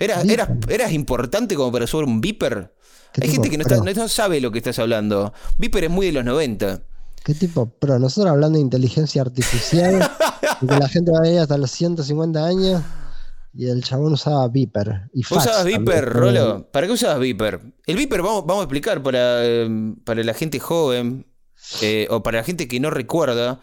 ¿Eras, 0.00 0.24
eras, 0.28 0.48
eras 0.68 0.92
importante 0.92 1.54
como 1.56 1.72
para 1.72 1.84
usar 1.84 2.04
un 2.04 2.20
Viper? 2.20 2.74
¿Qué 3.12 3.22
Hay 3.24 3.30
gente 3.30 3.48
que 3.50 3.58
no, 3.58 3.64
pro? 3.64 3.76
está- 3.84 4.00
no 4.02 4.08
sabe 4.08 4.40
lo 4.40 4.50
que 4.52 4.58
estás 4.58 4.78
hablando. 4.78 5.32
Viper 5.58 5.84
es 5.84 5.90
muy 5.90 6.06
de 6.06 6.12
los 6.12 6.24
90. 6.24 6.82
¿Qué 7.24 7.34
tipo 7.34 7.66
pro? 7.68 7.98
Nosotros 7.98 8.30
hablando 8.30 8.56
de 8.58 8.62
inteligencia 8.62 9.22
artificial 9.22 9.98
que 10.60 10.66
la 10.66 10.88
gente 10.88 11.10
va 11.10 11.20
a 11.24 11.28
ir 11.28 11.38
hasta 11.40 11.58
los 11.58 11.70
150 11.72 12.44
años 12.44 12.82
y 13.54 13.66
el 13.68 13.82
chabón 13.82 14.12
usaba 14.12 14.46
Viper. 14.48 15.10
Y 15.12 15.20
¿Vos 15.22 15.28
fax 15.30 15.46
usabas. 15.46 15.64
Viper, 15.64 16.04
Rolo? 16.08 16.70
¿Para 16.70 16.86
qué 16.86 16.92
usabas 16.92 17.18
Viper? 17.18 17.60
El 17.86 17.96
Viper, 17.96 18.22
vamos, 18.22 18.46
vamos 18.46 18.60
a 18.62 18.64
explicar 18.64 19.02
para, 19.02 19.44
eh, 19.44 19.94
para 20.04 20.22
la 20.22 20.34
gente 20.34 20.60
joven 20.60 21.26
eh, 21.82 22.06
o 22.10 22.22
para 22.22 22.38
la 22.38 22.44
gente 22.44 22.68
que 22.68 22.78
no 22.78 22.90
recuerda. 22.90 23.60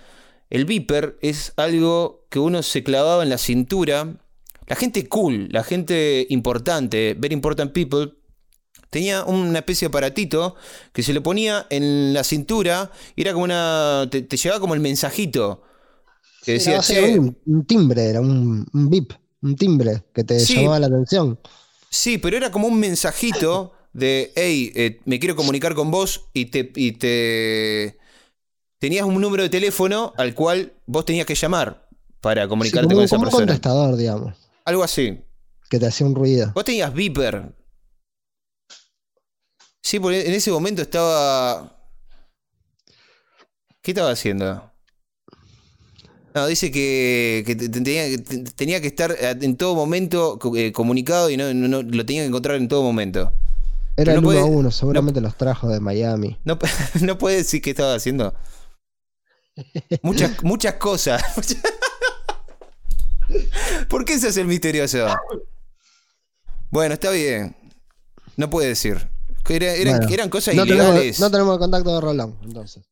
El 0.50 0.66
Viper 0.66 1.18
es 1.22 1.54
algo 1.58 2.26
que 2.30 2.40
uno 2.40 2.62
se 2.64 2.84
clavaba 2.84 3.24
en 3.24 3.30
la 3.30 3.38
cintura. 3.38 4.18
La 4.68 4.76
gente 4.76 5.08
cool, 5.08 5.48
la 5.52 5.64
gente 5.64 6.26
importante, 6.30 7.16
very 7.18 7.34
important 7.34 7.72
people, 7.72 8.14
tenía 8.90 9.24
una 9.26 9.60
especie 9.60 9.88
de 9.88 9.90
aparatito 9.90 10.56
que 10.94 11.04
se 11.04 11.14
le 11.14 11.22
ponía 11.22 11.68
en 11.70 12.14
la 12.14 12.24
cintura 12.24 12.92
y 13.16 13.22
era 13.22 13.34
como 13.34 13.46
una. 13.46 14.08
te, 14.10 14.22
te 14.22 14.38
llevaba 14.38 14.60
como 14.60 14.74
el 14.74 14.80
mensajito. 14.80 15.62
Que 16.44 16.54
decía, 16.54 16.78
no, 16.78 16.84
sí, 16.84 16.94
"Che, 16.94 17.20
un, 17.20 17.38
un 17.46 17.66
timbre, 17.66 18.06
era 18.06 18.22
un, 18.22 18.66
un 18.72 18.90
bip, 18.90 19.14
un 19.42 19.56
timbre 19.56 20.04
que 20.14 20.24
te 20.24 20.40
Sí. 20.40 20.56
llamaba 20.58 20.80
la 20.80 20.88
atención. 20.88 21.40
Sí, 21.90 22.18
pero 22.20 22.38
era 22.38 22.52
como 22.52 22.68
un 22.68 22.80
mensajito 22.80 23.74
de, 23.94 24.32
hey, 24.36 24.72
eh, 24.76 25.00
me 25.06 25.20
quiero 25.20 25.36
comunicar 25.36 25.74
con 25.74 25.90
vos 25.92 26.26
y 26.34 26.46
te, 26.46 26.72
y 26.76 26.92
te... 26.94 27.98
Tenías 28.86 29.04
un 29.08 29.20
número 29.20 29.42
de 29.42 29.50
teléfono 29.50 30.14
al 30.16 30.36
cual 30.36 30.74
vos 30.86 31.06
tenías 31.06 31.26
que 31.26 31.34
llamar 31.34 31.88
para 32.22 32.44
Sí, 32.44 32.50
comunicarte 32.50 32.84
como, 32.86 32.94
con 32.94 33.00
un- 33.00 33.04
esa 33.06 33.16
como 33.16 33.24
un 33.24 33.26
persona. 33.32 33.46
contestador, 33.48 33.96
digamos, 33.96 34.36
Algo 34.64 34.84
así. 34.84 35.22
que 35.72 35.80
te 35.80 35.88
hacía 35.88 36.06
un 36.06 36.14
ruido. 36.14 36.52
Vos 36.54 36.64
tenías 36.66 36.94
Viper. 36.94 37.52
Sí, 39.82 40.00
porque 40.00 40.28
en 40.28 40.34
ese 40.36 40.52
momento 40.52 40.84
estaba... 40.84 41.76
¿Qué 43.82 43.90
estaba 43.90 44.12
haciendo? 44.12 44.72
No, 46.36 46.46
dice 46.46 46.72
que, 46.72 47.44
que 47.48 47.56
te- 47.56 47.70
te- 47.70 47.82
tenía, 47.82 48.06
que- 48.08 48.18
te- 48.20 48.38
tenía 48.52 48.82
que 48.82 48.88
estar 48.88 49.16
en 49.20 49.58
todo 49.58 49.74
momento 49.74 50.38
eh, 50.56 50.72
comunicado 50.72 51.32
y 51.32 51.38
no, 51.38 51.52
no- 51.56 51.68
no- 51.68 51.82
lo 51.82 52.06
tenía 52.06 52.22
que 52.22 52.28
encontrar 52.28 52.58
en 52.58 52.68
todo 52.68 52.84
momento. 52.84 53.32
Era 53.98 54.14
no 54.14 54.20
el 54.20 54.26
puede- 54.26 54.44
1 54.44 54.46
a 54.46 54.60
1, 54.60 54.72
seguramente 54.72 55.22
los 55.22 55.36
trajo 55.36 55.70
de 55.70 55.80
Miami. 55.80 56.38
No, 56.44 56.60
no 57.02 57.18
puede 57.18 57.38
decir 57.38 57.64
qué 57.64 57.72
estaba 57.72 57.96
haciendo. 57.96 58.36
Muchas, 60.02 60.44
muchas 60.44 60.74
cosas. 60.76 61.22
¿Por 63.90 64.06
qué 64.06 64.20
se 64.20 64.28
hace 64.28 64.42
el 64.42 64.48
misterioso? 64.48 65.08
Bueno, 66.70 66.94
está 66.94 67.10
bien. 67.12 67.56
No 68.38 68.50
puede 68.50 68.68
decir. 68.70 69.08
Era- 69.48 69.74
eran, 69.74 69.98
Bueno, 70.00 70.14
eran 70.14 70.30
cosas 70.30 70.56
no 70.56 70.66
ilegales. 70.66 70.94
tenemos, 71.18 71.20
no 71.20 71.32
tenemos 71.32 71.54
el 71.54 71.60
contacto 71.60 71.96
de 71.96 72.02
Rolón, 72.02 72.38
entonces. 72.44 72.84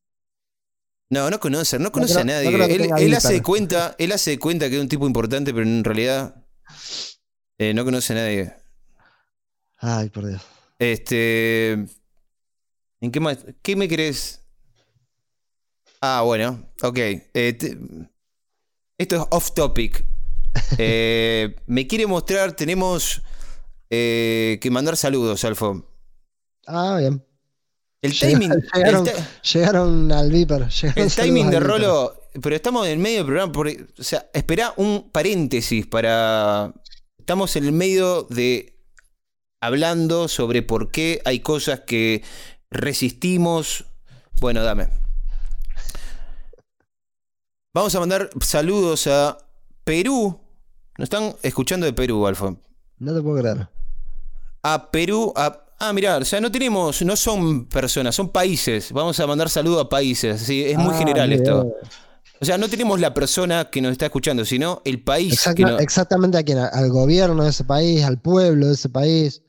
No, 1.10 1.30
no 1.30 1.40
conoce, 1.40 1.78
no 1.80 1.92
conoce 1.92 2.14
creo- 2.14 2.22
a 2.22 2.26
nadie. 2.26 2.52
no 2.58 2.98
él, 2.98 3.14
hace 3.14 3.34
de 3.34 3.42
cuenta, 3.42 3.96
él 4.00 4.12
hace 4.12 4.32
de 4.32 4.40
cuenta 4.40 4.70
que 4.70 4.76
es 4.78 4.82
un 4.82 4.88
tipo 4.90 5.06
importante, 5.06 5.54
pero 5.54 5.66
en 5.66 5.84
realidad 5.84 6.36
eh, 7.58 7.74
no 7.74 7.84
conoce 7.86 8.14
a 8.14 8.16
nadie. 8.18 8.54
Ay, 9.78 10.10
por 10.10 10.26
Dios. 10.28 10.42
Este. 10.80 11.74
¿En 13.02 13.12
qué 13.12 13.20
más? 13.20 13.40
¿Qué 13.62 13.76
me 13.76 13.88
querés? 13.88 14.43
Ah, 16.06 16.22
bueno, 16.26 16.70
ok. 16.82 16.98
Eh, 16.98 17.54
te- 17.58 17.78
esto 18.98 19.16
es 19.16 19.22
off 19.32 19.54
topic. 19.54 20.06
Eh, 20.78 21.56
me 21.66 21.88
quiere 21.88 22.06
mostrar, 22.06 22.56
tenemos 22.56 23.24
eh, 23.90 24.60
que 24.62 24.70
mandar 24.70 24.96
saludos, 24.98 25.44
Alfo. 25.46 25.84
Ah, 26.68 26.98
bien. 27.00 27.26
El 28.02 28.20
timing, 28.20 28.52
el 28.52 28.62
llegaron, 28.76 29.08
llegaron 29.52 30.12
al 30.12 30.30
Viper. 30.30 30.68
llegaron 30.82 31.04
El 31.04 31.12
timing 31.12 31.50
de. 31.50 31.60
Rolo, 31.60 32.22
pero 32.42 32.56
estamos 32.56 32.86
en 32.86 32.94
el 32.94 33.00
medio 33.00 33.18
del 33.20 33.26
programa, 33.26 33.52
porque, 33.52 33.88
o 33.98 34.04
sea, 34.04 34.30
espera 34.34 34.74
un 34.78 35.10
paréntesis 35.10 35.88
para... 35.88 36.74
Estamos 37.18 37.56
en 37.56 37.64
el 37.64 37.72
medio 37.72 38.24
de 38.30 38.78
hablando 39.62 40.28
sobre 40.28 40.62
por 40.62 40.92
qué 40.92 41.22
hay 41.26 41.40
cosas 41.40 41.80
que 41.80 42.22
resistimos. 42.70 43.86
Bueno, 44.40 44.64
dame. 44.64 45.03
Vamos 47.76 47.96
a 47.96 48.00
mandar 48.00 48.30
saludos 48.40 49.08
a 49.08 49.36
Perú. 49.84 50.40
Nos 50.98 51.06
están 51.08 51.34
escuchando 51.42 51.88
de 51.88 51.94
Perú, 51.94 52.28
Alfa. 52.28 52.56
No 53.00 53.16
te 53.16 53.22
puedo 53.22 53.42
creer. 53.42 53.68
A 54.62 54.92
Perú, 54.92 55.34
a... 55.36 55.60
Ah, 55.80 55.92
mirá, 55.92 56.18
o 56.18 56.24
sea, 56.24 56.40
no 56.40 56.52
tenemos, 56.52 57.02
no 57.02 57.16
son 57.16 57.66
personas, 57.66 58.14
son 58.16 58.30
países. 58.30 58.92
Vamos 58.92 59.20
a 59.20 59.26
mandar 59.26 59.50
saludos 59.50 59.86
a 59.86 59.90
países. 59.90 60.42
Sí, 60.42 60.64
es 60.64 60.78
muy 60.78 60.94
Ah, 60.94 60.98
general 61.00 61.30
bien. 61.30 61.42
esto. 61.42 61.74
O 62.40 62.46
sea, 62.46 62.60
no 62.60 62.70
tenemos 62.70 63.00
la 63.00 63.12
persona 63.14 63.66
que 63.72 63.82
nos 63.82 63.92
está 63.94 64.06
escuchando, 64.06 64.46
sino 64.46 64.82
el 64.86 65.02
país. 65.04 65.34
Exacta- 65.34 65.56
que 65.56 65.64
no- 65.64 65.80
Exactamente 65.80 66.38
a 66.38 66.44
quién, 66.44 66.60
al 66.60 66.90
gobierno 66.90 67.44
de 67.44 67.50
ese 67.50 67.64
país, 67.64 68.04
al 68.04 68.22
pueblo 68.22 68.68
de 68.68 68.74
ese 68.74 68.90
país, 68.90 69.42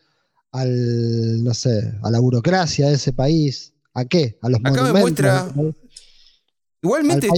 al, 0.50 1.44
no 1.44 1.52
sé, 1.52 1.92
a 2.02 2.10
la 2.10 2.20
burocracia 2.20 2.88
de 2.88 2.94
ese 2.94 3.12
país. 3.12 3.74
¿A 3.92 4.06
qué? 4.06 4.38
A 4.40 4.48
los 4.48 4.60
Acá 4.64 4.82
me 4.82 4.92
muestra-. 5.00 5.52
Igualmente 6.85 7.29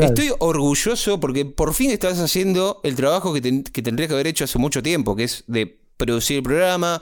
estoy, 0.00 0.30
orgulloso 0.40 1.20
porque 1.20 1.44
por 1.46 1.72
fin 1.72 1.90
estás 1.92 2.18
haciendo 2.18 2.80
el 2.82 2.96
trabajo 2.96 3.32
que, 3.32 3.40
ten- 3.40 3.62
que 3.62 3.80
tendrías 3.80 4.08
que 4.08 4.14
haber 4.14 4.26
hecho 4.26 4.44
hace 4.44 4.58
mucho 4.58 4.82
tiempo, 4.82 5.14
que 5.14 5.24
es 5.24 5.44
de 5.46 5.78
producir 5.96 6.38
el 6.38 6.42
programa, 6.42 7.00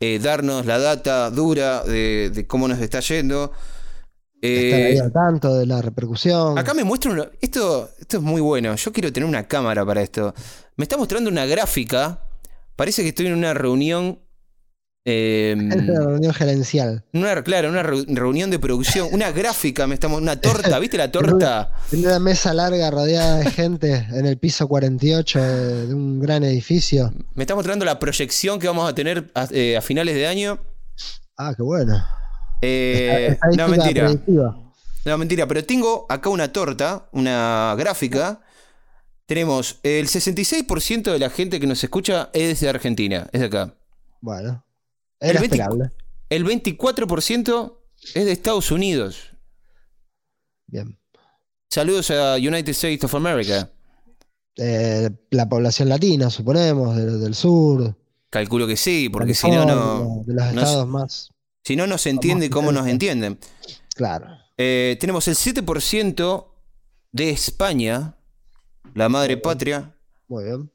eh, 0.00 0.20
darnos 0.22 0.64
la 0.64 0.78
data 0.78 1.30
dura 1.30 1.82
de, 1.84 2.30
de 2.32 2.46
cómo 2.46 2.68
nos 2.68 2.78
está 2.80 3.00
yendo. 3.00 3.50
Estar 4.40 4.80
Eh, 4.80 4.84
ahí 4.92 4.98
al 4.98 5.12
tanto 5.12 5.54
de 5.56 5.66
la 5.66 5.80
repercusión. 5.82 6.58
Acá 6.58 6.72
me 6.74 6.84
muestra 6.84 7.10
una- 7.10 7.28
esto, 7.40 7.90
esto 7.98 8.18
es 8.18 8.22
muy 8.22 8.40
bueno. 8.40 8.74
Yo 8.76 8.92
quiero 8.92 9.12
tener 9.12 9.28
una 9.28 9.48
cámara 9.48 9.84
para 9.84 10.02
esto. 10.02 10.34
Me 10.76 10.84
está 10.84 10.96
mostrando 10.96 11.30
una 11.30 11.46
gráfica. 11.46 12.20
Parece 12.76 13.02
que 13.02 13.08
estoy 13.08 13.26
en 13.26 13.34
una 13.34 13.54
reunión. 13.54 14.18
Eh, 15.06 15.54
una 15.56 16.00
reunión 16.00 16.32
gerencial. 16.32 17.04
una, 17.12 17.42
claro, 17.42 17.68
una 17.68 17.82
reu- 17.82 18.06
reunión 18.08 18.50
de 18.50 18.58
producción. 18.58 19.08
Una 19.12 19.30
gráfica, 19.32 19.86
me 19.86 19.94
estamos. 19.94 20.20
Una 20.20 20.40
torta, 20.40 20.78
¿viste 20.78 20.96
la 20.96 21.10
torta? 21.12 21.72
En 21.92 22.00
una 22.06 22.18
mesa 22.18 22.54
larga 22.54 22.90
rodeada 22.90 23.38
de 23.38 23.50
gente 23.50 24.06
en 24.12 24.24
el 24.26 24.38
piso 24.38 24.66
48 24.66 25.42
de, 25.42 25.86
de 25.88 25.94
un 25.94 26.20
gran 26.20 26.42
edificio. 26.44 27.12
Me 27.34 27.42
está 27.42 27.54
mostrando 27.54 27.84
la 27.84 27.98
proyección 27.98 28.58
que 28.58 28.66
vamos 28.66 28.88
a 28.90 28.94
tener 28.94 29.30
a, 29.34 29.46
eh, 29.50 29.76
a 29.76 29.82
finales 29.82 30.14
de 30.14 30.26
año. 30.26 30.58
Ah, 31.36 31.52
qué 31.56 31.62
bueno. 31.62 32.02
Eh, 32.62 33.36
no, 33.58 33.68
mentira. 33.68 34.04
predictiva. 34.06 34.56
No, 35.04 35.18
mentira, 35.18 35.46
pero 35.46 35.62
tengo 35.64 36.06
acá 36.08 36.30
una 36.30 36.50
torta, 36.50 37.08
una 37.12 37.74
gráfica. 37.76 38.40
Tenemos 39.26 39.80
el 39.82 40.06
66% 40.06 41.12
de 41.12 41.18
la 41.18 41.28
gente 41.28 41.60
que 41.60 41.66
nos 41.66 41.82
escucha 41.84 42.30
es 42.32 42.60
de 42.60 42.68
Argentina, 42.70 43.26
es 43.32 43.40
de 43.40 43.46
acá. 43.46 43.74
Bueno. 44.22 44.63
El 45.24 45.30
Era 45.30 45.40
20 45.40 45.56
esperable. 45.56 45.90
El 46.28 46.44
24% 46.44 47.76
es 48.14 48.24
de 48.24 48.32
Estados 48.32 48.70
Unidos. 48.70 49.30
Bien. 50.66 50.98
Saludos 51.70 52.10
a 52.10 52.34
United 52.36 52.68
States 52.70 53.04
of 53.04 53.14
America. 53.14 53.70
Eh, 54.56 55.10
la 55.30 55.48
población 55.48 55.88
latina, 55.88 56.30
suponemos, 56.30 56.96
de- 56.96 57.18
del 57.18 57.34
sur. 57.34 57.96
Calculo 58.30 58.66
que 58.66 58.76
sí, 58.76 59.08
porque 59.08 59.34
si 59.34 59.50
no, 59.50 59.64
no, 59.64 60.22
De 60.26 60.34
los 60.34 60.52
no 60.52 60.60
estados 60.60 60.86
más. 60.88 61.30
si 61.64 61.76
no, 61.76 61.86
no 61.86 61.98
se 61.98 62.10
entiende 62.10 62.50
cómo 62.50 62.70
nos 62.72 62.86
entienden. 62.86 63.38
Claro. 63.94 64.26
Eh, 64.56 64.96
tenemos 65.00 65.26
el 65.28 65.34
7% 65.36 66.46
de 67.12 67.30
España, 67.30 68.16
la 68.94 69.08
madre 69.08 69.36
patria. 69.36 69.96
Muy 70.28 70.44
bien. 70.44 70.70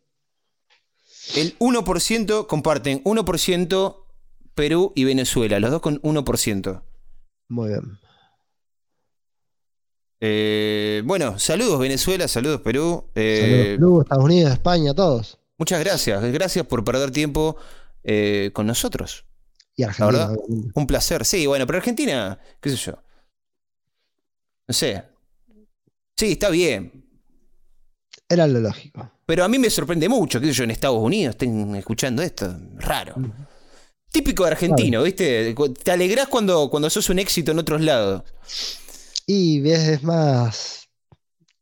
El 1.35 1.55
1% 1.59 2.47
comparten 2.47 3.01
1% 3.03 4.05
Perú 4.59 4.91
y 4.93 5.05
Venezuela, 5.05 5.57
los 5.59 5.71
dos 5.71 5.81
con 5.81 6.01
1%. 6.01 6.81
Muy 7.47 7.69
bien. 7.69 7.97
Eh, 10.21 11.01
bueno, 11.05 11.39
saludos 11.39 11.79
Venezuela, 11.79 12.27
saludos 12.27 12.59
Perú. 12.61 12.81
Saludos, 12.81 13.11
Eh, 13.15 13.75
Perú, 13.77 14.01
Estados 14.01 14.23
Unidos, 14.25 14.51
España, 14.51 14.93
todos. 14.93 15.39
muchas 15.57 15.79
gracias, 15.79 16.21
gracias 16.33 16.65
por 16.65 16.83
perder 16.83 17.11
tiempo 17.11 17.55
eh, 18.03 18.51
con 18.53 18.67
nosotros. 18.67 19.25
Y 19.77 19.83
Argentina. 19.83 20.27
verdad? 20.27 20.37
Un 20.73 20.87
placer. 20.87 21.23
Sí, 21.25 21.47
bueno, 21.47 21.65
pero 21.65 21.77
Argentina, 21.77 22.37
qué 22.59 22.69
sé 22.69 22.75
yo. 22.75 22.93
No 24.67 24.73
sé. 24.73 25.03
Sí, 26.17 26.33
está 26.33 26.49
bien. 26.49 27.05
Era 28.27 28.45
lo 28.45 28.59
lógico. 28.59 29.09
Pero 29.25 29.45
a 29.45 29.47
mí 29.47 29.57
me 29.57 29.69
sorprende 29.69 30.09
mucho, 30.09 30.41
qué 30.41 30.47
sé 30.47 30.53
yo, 30.53 30.63
en 30.65 30.71
Estados 30.71 31.01
Unidos 31.01 31.35
estén 31.35 31.75
escuchando 31.75 32.21
esto. 32.21 32.53
Raro. 32.75 33.15
Típico 34.11 34.45
argentino, 34.45 35.03
¿viste? 35.03 35.53
Te 35.83 35.91
alegrás 35.91 36.27
cuando, 36.27 36.69
cuando 36.69 36.89
sos 36.89 37.09
un 37.09 37.19
éxito 37.19 37.51
en 37.51 37.59
otros 37.59 37.81
lados. 37.81 38.23
Y 39.27 39.69
es, 39.69 39.87
es 39.87 40.03
más 40.03 40.87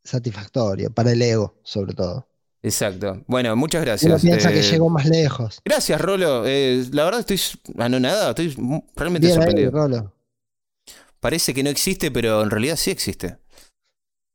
satisfactorio 0.04 0.90
para 0.92 1.12
el 1.12 1.22
ego, 1.22 1.60
sobre 1.64 1.94
todo. 1.94 2.28
Exacto. 2.64 3.24
Bueno, 3.28 3.56
muchas 3.56 3.82
Uno 3.82 3.86
gracias. 3.86 4.22
piensa 4.22 4.52
que 4.52 4.60
Eh, 4.60 4.64
llegó 4.72 4.90
más 4.90 5.06
lejos. 5.06 5.60
Gracias, 5.64 6.00
Rolo. 6.02 6.44
Eh, 6.46 6.86
la 6.92 7.04
verdad 7.06 7.20
estoy 7.20 7.40
anonadado, 7.78 8.30
estoy 8.30 8.56
realmente 8.96 9.28
Bien 9.28 9.40
ahí, 9.40 9.46
sorprendido. 9.46 9.72
Rolo. 9.72 10.14
Parece 11.20 11.54
que 11.54 11.64
no 11.64 11.70
existe, 11.70 12.12
pero 12.12 12.42
en 12.44 12.50
realidad 12.50 12.76
sí 12.78 12.92
existe. 12.92 13.38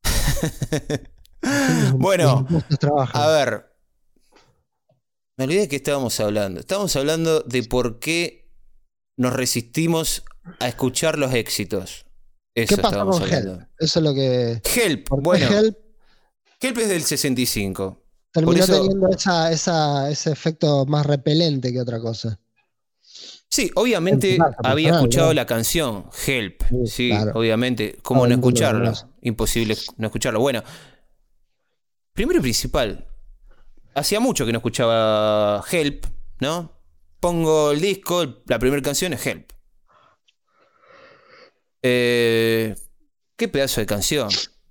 bueno. 1.95 2.47
A 3.15 3.29
ver. 3.29 3.72
Me 5.37 5.45
olvidé 5.45 5.61
de 5.63 5.69
qué 5.69 5.77
estábamos 5.77 6.19
hablando. 6.21 6.61
Estábamos 6.61 6.95
hablando 6.97 7.41
de 7.41 7.63
por 7.63 7.99
qué 7.99 8.51
nos 9.17 9.33
resistimos 9.33 10.25
a 10.61 10.69
escuchar 10.69 11.19
los 11.19 11.33
éxitos. 11.35 12.05
Eso 12.55 12.77
¿Qué 12.77 12.83
con 12.83 13.23
hablando. 13.23 13.53
Help? 13.55 13.69
Eso 13.79 13.99
es 14.01 14.05
lo 14.05 14.15
que. 14.15 14.61
Help. 14.77 15.09
¿Por 15.09 15.19
qué 15.21 15.23
Bueno, 15.25 15.47
Help 15.51 15.79
Help 16.61 16.79
es 16.79 16.89
del 16.89 17.03
65. 17.03 18.03
terminó 18.31 18.63
eso- 18.63 18.81
teniendo 18.83 19.09
esa, 19.09 19.51
esa- 19.51 20.11
ese 20.11 20.31
efecto 20.31 20.85
más 20.87 21.07
repelente 21.07 21.73
que 21.73 21.81
otra 21.81 21.99
cosa? 22.01 22.39
Sí, 23.49 23.71
obviamente 23.75 24.39
había 24.65 24.93
escuchado 24.95 25.29
¿no? 25.29 25.35
la 25.35 25.47
canción 25.47 26.07
Help. 26.27 26.63
Sí, 26.71 26.87
Sí, 26.87 27.09
claro. 27.11 27.33
obviamente. 27.35 27.99
¿Cómo 28.03 28.23
no 28.25 28.29
lo 28.31 28.35
escucharlo? 28.37 28.93
Imposible 29.23 29.77
no 29.97 30.07
escucharlo. 30.07 30.41
Bueno, 30.41 30.63
primero 32.13 32.39
y 32.39 32.43
principal. 32.43 33.07
Hacía 33.95 34.21
mucho 34.21 34.47
que 34.47 34.53
no 34.53 34.59
escuchaba 34.59 35.63
Help, 35.71 36.07
¿no? 36.41 36.73
Pongo 37.21 37.73
el 37.73 37.81
disco, 37.81 38.43
la 38.47 38.59
primera 38.59 38.83
canción 38.83 39.13
es 39.13 39.27
Help. 39.27 39.53
Eh, 41.83 42.75
qué 43.37 43.49
pedazo 43.49 43.81
de 43.81 43.87
canción. 43.87 44.29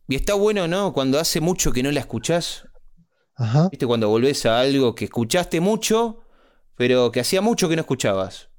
Y 0.08 0.16
está 0.16 0.34
bueno, 0.34 0.68
¿no? 0.68 0.92
Cuando 0.94 1.20
hace 1.20 1.40
mucho 1.40 1.72
que 1.72 1.84
no 1.84 1.92
la 1.92 2.00
escuchás. 2.00 2.68
Ajá. 3.36 3.70
¿Viste? 3.70 3.86
Cuando 3.86 4.10
volvés 4.10 4.46
a 4.46 4.60
algo 4.60 4.96
que 4.96 5.06
escuchaste 5.06 5.62
mucho, 5.62 6.22
pero 6.76 7.12
que 7.12 7.20
hacía 7.20 7.42
mucho 7.42 7.70
que 7.70 7.76
no 7.76 7.82
escuchabas. 7.82 8.50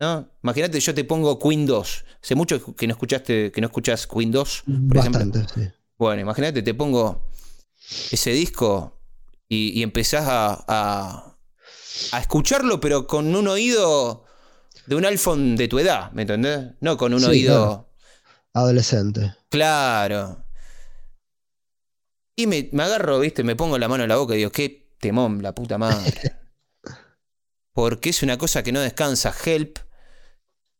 ¿No? 0.00 0.30
Imagínate, 0.42 0.80
yo 0.80 0.94
te 0.94 1.04
pongo 1.04 1.38
Queen 1.38 1.66
2. 1.66 2.04
Hace 2.22 2.34
mucho 2.34 2.74
que 2.74 2.86
no 2.86 2.92
escuchaste, 2.92 3.52
que 3.52 3.60
no 3.60 3.66
escuchás 3.66 4.06
Queen 4.06 4.30
2, 4.30 4.64
por 4.88 4.96
ejemplo. 4.98 5.20
Bastante, 5.20 5.46
sí. 5.52 5.68
Bueno, 5.98 6.22
imagínate, 6.22 6.62
te 6.62 6.74
pongo 6.74 7.28
ese 8.10 8.30
disco 8.32 9.01
y, 9.52 9.78
y 9.78 9.82
empezás 9.82 10.24
a, 10.26 10.64
a, 10.66 11.36
a 12.12 12.18
escucharlo, 12.18 12.80
pero 12.80 13.06
con 13.06 13.34
un 13.36 13.48
oído 13.48 14.24
de 14.86 14.96
un 14.96 15.04
iPhone 15.04 15.56
de 15.56 15.68
tu 15.68 15.78
edad, 15.78 16.10
¿me 16.12 16.22
entendés? 16.22 16.72
No 16.80 16.96
con 16.96 17.12
un 17.12 17.20
Sí, 17.20 17.26
oído. 17.26 17.90
Adolescente. 18.54 19.34
Claro. 19.50 20.44
Y 22.34 22.46
me, 22.46 22.70
me 22.72 22.82
agarro, 22.82 23.20
viste, 23.20 23.44
me 23.44 23.54
pongo 23.54 23.76
la 23.76 23.88
mano 23.88 24.04
en 24.04 24.08
la 24.08 24.16
boca 24.16 24.34
y 24.34 24.38
digo, 24.38 24.50
qué 24.50 24.88
temón, 24.98 25.42
la 25.42 25.54
puta 25.54 25.76
madre. 25.76 26.32
porque 27.74 28.08
es 28.10 28.22
una 28.22 28.38
cosa 28.38 28.62
que 28.62 28.72
no 28.72 28.80
descansa. 28.80 29.34
Help 29.44 29.78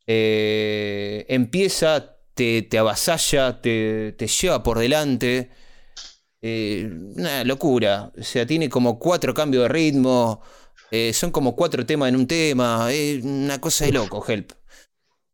eh, 0.07 1.25
empieza, 1.29 2.17
te, 2.33 2.63
te 2.63 2.77
avasalla, 2.79 3.61
te, 3.61 4.13
te, 4.13 4.27
lleva 4.27 4.63
por 4.63 4.79
delante. 4.79 5.51
Eh, 6.45 6.89
una 7.15 7.43
locura. 7.45 8.11
O 8.19 8.23
sea, 8.23 8.45
tiene 8.45 8.67
como 8.67 8.99
cuatro 8.99 9.33
cambios 9.33 9.63
de 9.63 9.69
ritmo. 9.69 10.41
Eh, 10.91 11.13
son 11.13 11.31
como 11.31 11.55
cuatro 11.55 11.85
temas 11.85 12.09
en 12.09 12.17
un 12.17 12.27
tema. 12.27 12.91
Es 12.91 13.23
una 13.23 13.59
cosa 13.61 13.85
de 13.85 13.93
loco, 13.93 14.23
Help. 14.27 14.51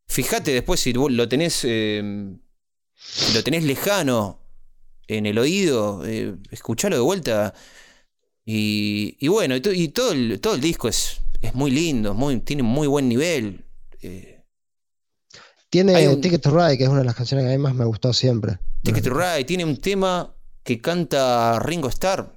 Fíjate 0.08 0.54
después 0.54 0.80
si 0.80 0.94
lo 0.94 1.28
tenés. 1.28 1.54
si 1.54 3.34
lo 3.34 3.44
tenés 3.44 3.64
lejano 3.64 4.40
en 5.08 5.26
el 5.26 5.40
oído. 5.40 6.04
escuchalo 6.52 6.96
de 6.96 7.02
vuelta. 7.02 7.54
Y, 8.46 9.18
y 9.20 9.28
bueno, 9.28 9.56
y, 9.56 9.62
y, 9.64 9.88
todo, 9.90 10.12
el, 10.12 10.40
todo 10.40 10.56
el 10.56 10.62
disco 10.62 10.88
es, 10.88 11.22
es 11.42 11.54
muy 11.54 11.72
lindo, 11.72 12.14
muy, 12.14 12.40
tiene 12.40 12.64
muy 12.64 12.88
buen 12.88 13.08
nivel. 13.08 13.66
Eh, 14.02 14.44
tiene 15.70 16.08
un, 16.08 16.22
Ticket 16.22 16.42
to 16.42 16.52
Ride, 16.52 16.78
que 16.78 16.84
es 16.84 16.90
una 16.90 17.00
de 17.00 17.06
las 17.06 17.16
canciones 17.16 17.46
que 17.46 17.54
a 17.54 17.58
mí 17.58 17.62
más 17.62 17.76
me 17.76 17.86
gustó 17.86 18.14
siempre. 18.14 18.58
Ticket 18.84 19.04
to 19.04 19.12
Ride, 19.12 19.44
tiene 19.46 19.66
un 19.66 19.78
tema 19.78 20.36
que 20.64 20.82
canta 20.82 21.60
Ringo 21.60 21.90
Starr, 21.90 22.32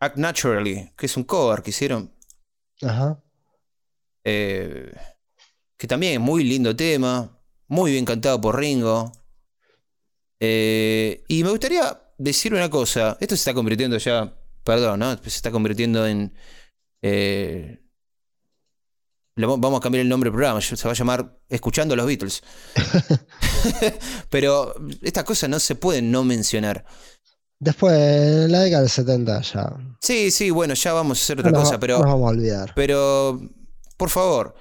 Act 0.00 0.16
Naturally, 0.16 0.92
que 0.96 1.06
es 1.06 1.16
un 1.16 1.24
cover 1.24 1.62
que 1.62 1.70
hicieron. 1.70 2.14
Ajá. 2.82 3.22
Eh, 4.24 4.92
que 5.76 5.86
también 5.86 6.14
es 6.14 6.20
muy 6.20 6.44
lindo 6.44 6.74
tema, 6.74 7.40
muy 7.66 7.92
bien 7.92 8.04
cantado 8.04 8.40
por 8.40 8.58
Ringo. 8.58 9.12
Eh, 10.40 11.24
y 11.28 11.42
me 11.44 11.50
gustaría 11.50 12.00
decir 12.16 12.54
una 12.54 12.70
cosa, 12.70 13.16
esto 13.20 13.34
se 13.34 13.40
está 13.40 13.54
convirtiendo 13.54 13.98
ya 13.98 14.34
perdón, 14.68 15.00
¿no? 15.00 15.16
Se 15.16 15.28
está 15.28 15.50
convirtiendo 15.50 16.06
en. 16.06 16.34
Eh, 17.00 17.80
vamos 19.46 19.78
a 19.78 19.82
cambiar 19.82 20.02
el 20.02 20.08
nombre 20.08 20.28
del 20.28 20.34
programa, 20.34 20.60
se 20.60 20.76
va 20.76 20.90
a 20.90 20.94
llamar 20.94 21.38
Escuchando 21.48 21.94
a 21.94 21.96
los 21.96 22.06
Beatles. 22.06 22.42
pero 24.30 24.74
estas 25.02 25.24
cosas 25.24 25.50
no 25.50 25.58
se 25.58 25.74
pueden 25.74 26.10
no 26.10 26.24
mencionar. 26.24 26.84
Después, 27.60 27.92
en 27.92 28.52
la 28.52 28.60
década 28.60 28.82
del 28.82 28.90
70 28.90 29.40
ya. 29.42 29.76
Sí, 30.00 30.30
sí, 30.30 30.50
bueno, 30.50 30.74
ya 30.74 30.92
vamos 30.92 31.18
a 31.18 31.22
hacer 31.22 31.40
otra 31.40 31.52
cosa, 31.52 31.80
pero. 31.80 31.98
No 31.98 32.04
nos 32.04 32.12
vamos 32.12 32.28
a 32.28 32.30
olvidar. 32.30 32.72
Pero, 32.74 33.40
por 33.96 34.10
favor. 34.10 34.54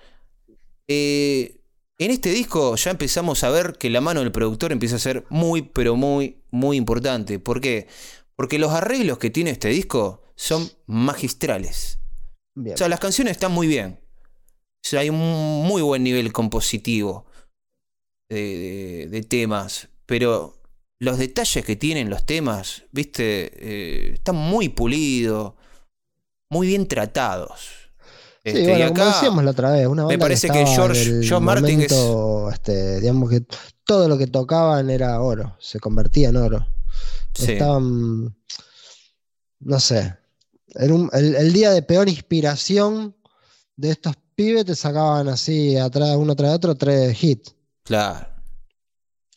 Eh, 0.87 1.61
en 1.99 2.11
este 2.11 2.29
disco 2.29 2.75
ya 2.75 2.91
empezamos 2.91 3.43
a 3.43 3.49
ver 3.49 3.73
que 3.73 3.89
la 3.89 4.01
mano 4.01 4.21
del 4.21 4.31
productor 4.31 4.71
empieza 4.71 4.95
a 4.95 4.99
ser 4.99 5.25
muy, 5.29 5.63
pero 5.63 5.95
muy, 5.95 6.43
muy 6.51 6.77
importante. 6.77 7.39
¿Por 7.39 7.59
qué? 7.59 7.87
Porque 8.35 8.59
los 8.59 8.71
arreglos 8.71 9.17
que 9.17 9.29
tiene 9.29 9.49
este 9.49 9.69
disco 9.69 10.21
son 10.35 10.69
magistrales. 10.85 11.99
O 12.55 12.77
sea, 12.77 12.87
las 12.87 12.99
canciones 12.99 13.31
están 13.31 13.51
muy 13.51 13.67
bien. 13.67 13.99
Sea, 14.89 15.01
hay 15.01 15.09
un 15.09 15.17
muy 15.17 15.81
buen 15.81 16.01
nivel 16.01 16.31
compositivo 16.31 17.25
de, 18.29 19.25
temas. 19.29 19.89
Pero 20.05 20.61
los 20.99 21.17
detalles 21.17 21.65
que 21.65 21.75
tienen 21.75 22.09
los 22.09 22.25
temas, 22.25 22.83
viste, 22.91 23.51
eh, 23.55 24.13
están 24.13 24.35
muy 24.35 24.69
pulidos, 24.69 25.55
muy 26.49 26.67
bien 26.67 26.87
tratados. 26.87 27.91
Sí, 28.45 28.51
este, 28.51 28.69
bueno, 28.69 28.93
como 28.93 29.05
decíamos 29.05 29.43
la 29.43 29.51
otra 29.51 29.71
vez, 29.71 29.87
una 29.87 30.05
me 30.05 30.17
parece 30.17 30.49
que, 30.49 30.65
George, 30.65 31.37
Martin 31.41 31.81
es... 31.81 31.91
este, 32.53 33.01
digamos 33.01 33.29
que 33.29 33.45
todo 33.83 34.07
lo 34.07 34.17
que 34.17 34.27
tocaban 34.27 34.89
era 34.89 35.21
oro, 35.21 35.57
se 35.59 35.81
convertía 35.81 36.29
en 36.29 36.37
oro. 36.37 36.65
Estaban, 37.37 38.37
no 39.59 39.79
sé, 39.81 40.15
el, 40.75 41.51
día 41.51 41.71
de 41.71 41.81
peor 41.81 42.07
inspiración 42.07 43.17
de 43.75 43.91
estos 43.91 44.15
pibes 44.37 44.65
te 44.65 44.75
sacaban 44.75 45.27
así, 45.27 45.75
atrás, 45.77 46.15
uno 46.15 46.35
tras 46.35 46.53
otro, 46.53 46.75
tres 46.75 47.23
hits. 47.23 47.55
Claro. 47.83 48.27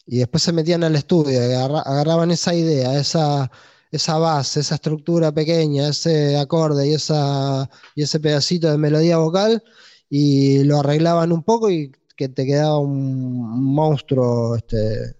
Y 0.06 0.18
después 0.18 0.42
se 0.42 0.52
metían 0.52 0.84
al 0.84 0.94
estudio, 0.94 1.40
agarraban 1.40 2.30
esa 2.30 2.54
idea, 2.54 2.98
esa, 2.98 3.50
esa 3.90 4.18
base, 4.18 4.60
esa 4.60 4.74
estructura 4.74 5.32
pequeña, 5.32 5.88
ese 5.88 6.36
acorde 6.36 6.86
y, 6.88 6.94
esa, 6.94 7.70
y 7.94 8.02
ese 8.02 8.20
pedacito 8.20 8.70
de 8.70 8.76
melodía 8.76 9.16
vocal 9.16 9.62
y 10.10 10.64
lo 10.64 10.80
arreglaban 10.80 11.32
un 11.32 11.44
poco 11.44 11.70
y 11.70 11.92
que 12.16 12.28
te 12.28 12.44
quedaba 12.44 12.78
un 12.78 13.72
monstruo 13.72 14.56
este, 14.56 15.16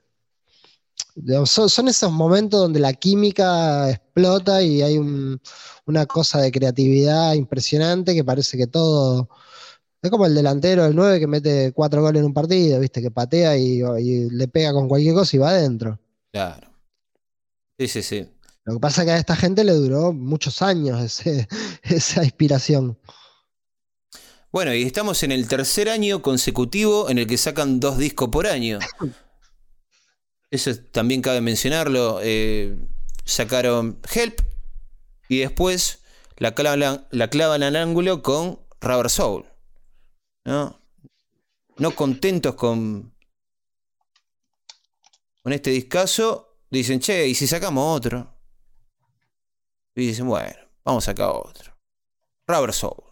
son, 1.45 1.89
esos 1.89 2.13
momentos 2.13 2.61
donde 2.61 2.81
la 2.81 2.93
química 2.93 3.91
explota 3.91 4.63
y 4.63 4.83
hay 4.83 4.99
una 5.87 6.07
cosa 6.07 6.41
de 6.41 6.53
creatividad 6.53 7.35
impresionante 7.35 8.15
que 8.15 8.25
parece 8.25 8.57
que 8.59 8.67
todo. 8.67 9.29
Es 10.03 10.11
como 10.11 10.25
el 10.25 10.35
delantero 10.35 10.85
del 10.85 10.97
9 10.97 11.21
que 11.21 11.27
mete 11.27 11.73
cuatro 11.73 12.01
goles 12.01 12.21
en 12.21 12.27
un 12.27 12.35
partido, 12.35 12.81
¿viste? 12.81 13.03
Que 13.03 13.11
patea 13.11 13.57
y, 13.59 13.83
le 14.31 14.49
pega 14.49 14.73
con 14.73 14.89
cualquier 14.89 15.15
cosa 15.15 15.37
y 15.37 15.39
va 15.39 15.51
adentro. 15.51 15.99
Claro. 16.33 16.69
Sí, 17.79 17.89
sí, 17.89 18.03
sí. 18.03 18.29
Lo 18.65 18.75
que 18.75 18.81
pasa 18.81 19.03
es 19.03 19.07
que 19.07 19.13
a 19.13 19.19
esta 19.19 19.37
gente 19.37 19.65
le 19.65 19.73
duró 19.73 20.13
muchos 20.13 20.63
años 20.63 21.23
esa 21.83 22.25
inspiración. 22.25 22.99
Bueno, 24.53 24.75
y 24.75 24.83
estamos 24.83 25.23
en 25.23 25.33
el 25.33 25.47
tercer 25.49 25.89
año 25.89 26.23
consecutivo 26.23 27.09
en 27.11 27.19
el 27.19 27.27
que 27.27 27.37
sacan 27.37 27.79
dos 27.79 27.99
discos 27.99 28.31
por 28.31 28.47
año. 28.47 28.79
Eso 30.51 30.75
también 30.93 31.23
cabe 31.23 31.41
mencionarlo. 31.41 32.21
Eh, 32.23 32.77
sacaron 33.25 33.99
Help 34.13 34.41
y 35.29 35.39
después 35.39 36.01
la 36.37 36.55
clavan, 36.55 37.07
la 37.11 37.29
clavan 37.29 37.63
al 37.63 37.77
ángulo 37.77 38.23
con 38.23 38.59
Rubber 38.81 39.11
Soul. 39.11 39.50
¿No? 40.45 40.81
contentos 41.95 42.55
con, 42.55 43.15
con 45.43 45.53
este 45.53 45.71
discazo, 45.71 46.59
dicen, 46.71 47.01
che, 47.01 47.27
¿y 47.27 47.35
si 47.35 47.47
sacamos 47.47 47.97
otro? 47.97 48.37
Y 49.95 50.07
dicen, 50.09 50.27
bueno, 50.27 50.57
vamos 50.85 51.05
a 51.05 51.11
sacar 51.13 51.31
otro. 51.31 51.77
Rubber 52.47 52.73
Soul. 52.73 53.03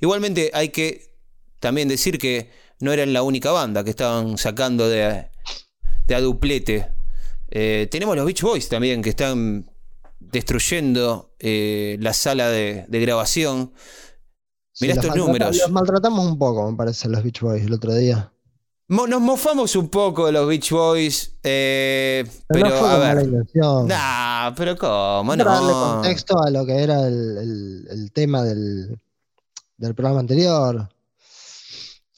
Igualmente 0.00 0.50
hay 0.52 0.70
que 0.70 1.14
también 1.60 1.88
decir 1.88 2.18
que 2.18 2.50
no 2.80 2.92
eran 2.92 3.12
la 3.12 3.22
única 3.22 3.50
banda 3.50 3.84
que 3.84 3.90
estaban 3.90 4.38
sacando 4.38 4.88
de, 4.88 5.30
de 6.06 6.14
a 6.14 6.20
duplete. 6.20 6.88
Eh, 7.50 7.88
tenemos 7.90 8.16
los 8.16 8.26
Beach 8.26 8.42
Boys 8.42 8.68
también 8.68 9.02
que 9.02 9.10
están 9.10 9.70
destruyendo 10.20 11.34
eh, 11.38 11.96
la 12.00 12.12
sala 12.12 12.48
de, 12.48 12.86
grabación. 12.88 13.72
Mirá 14.80 14.94
estos 14.94 15.16
números. 15.16 15.56
Los 15.56 15.70
maltratamos 15.70 16.26
un 16.26 16.38
poco, 16.38 16.70
me 16.70 16.76
parece, 16.76 17.08
los 17.08 17.22
Beach 17.22 17.40
Boys 17.40 17.64
el 17.64 17.72
otro 17.72 17.94
día. 17.94 18.32
Nos 18.88 19.20
mofamos 19.20 19.76
un 19.76 19.88
poco 19.88 20.26
de 20.26 20.32
los 20.32 20.48
Beach 20.48 20.70
Boys, 20.70 21.36
eh, 21.42 22.24
pero, 22.48 22.74
a 22.86 22.98
ver. 22.98 23.28
Nah, 23.86 24.54
pero 24.54 24.76
¿cómo? 24.78 25.36
No. 25.36 25.44
darle 25.44 25.72
contexto 25.72 26.42
a 26.42 26.50
lo 26.50 26.64
que 26.64 26.82
era 26.82 27.06
el, 27.06 28.10
tema 28.14 28.42
del, 28.42 28.98
del 29.76 29.94
programa 29.94 30.20
anterior 30.20 30.88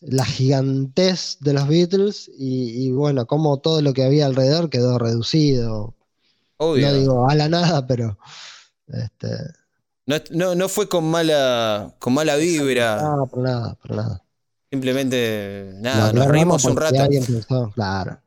la 0.01 0.25
gigantez 0.25 1.37
de 1.41 1.53
los 1.53 1.69
Beatles 1.69 2.31
y, 2.37 2.91
bueno, 2.91 3.27
como 3.27 3.59
todo 3.59 3.83
lo 3.83 3.93
que 3.93 4.05
había 4.05 4.27
alrededor 4.27 4.71
quedó 4.71 4.99
reducido. 4.99 5.95
No 6.59 6.75
digo 6.75 7.29
a 7.29 7.35
la 7.35 7.49
nada, 7.49 7.87
pero. 7.87 8.19
Este, 8.89 9.29
no, 10.31 10.69
fue 10.69 10.89
con 10.89 11.05
mala, 11.05 11.95
con 11.99 12.15
mala 12.15 12.37
vibra. 12.37 13.03
No, 13.03 13.27
por 13.27 13.41
nada, 13.41 13.75
por 13.75 13.97
nada. 13.97 14.25
Simplemente, 14.71 15.73
nada, 15.77 16.13
nos 16.13 16.27
reímos 16.27 16.65
un 16.65 16.77
rato. 16.77 16.97
claro. 17.75 18.21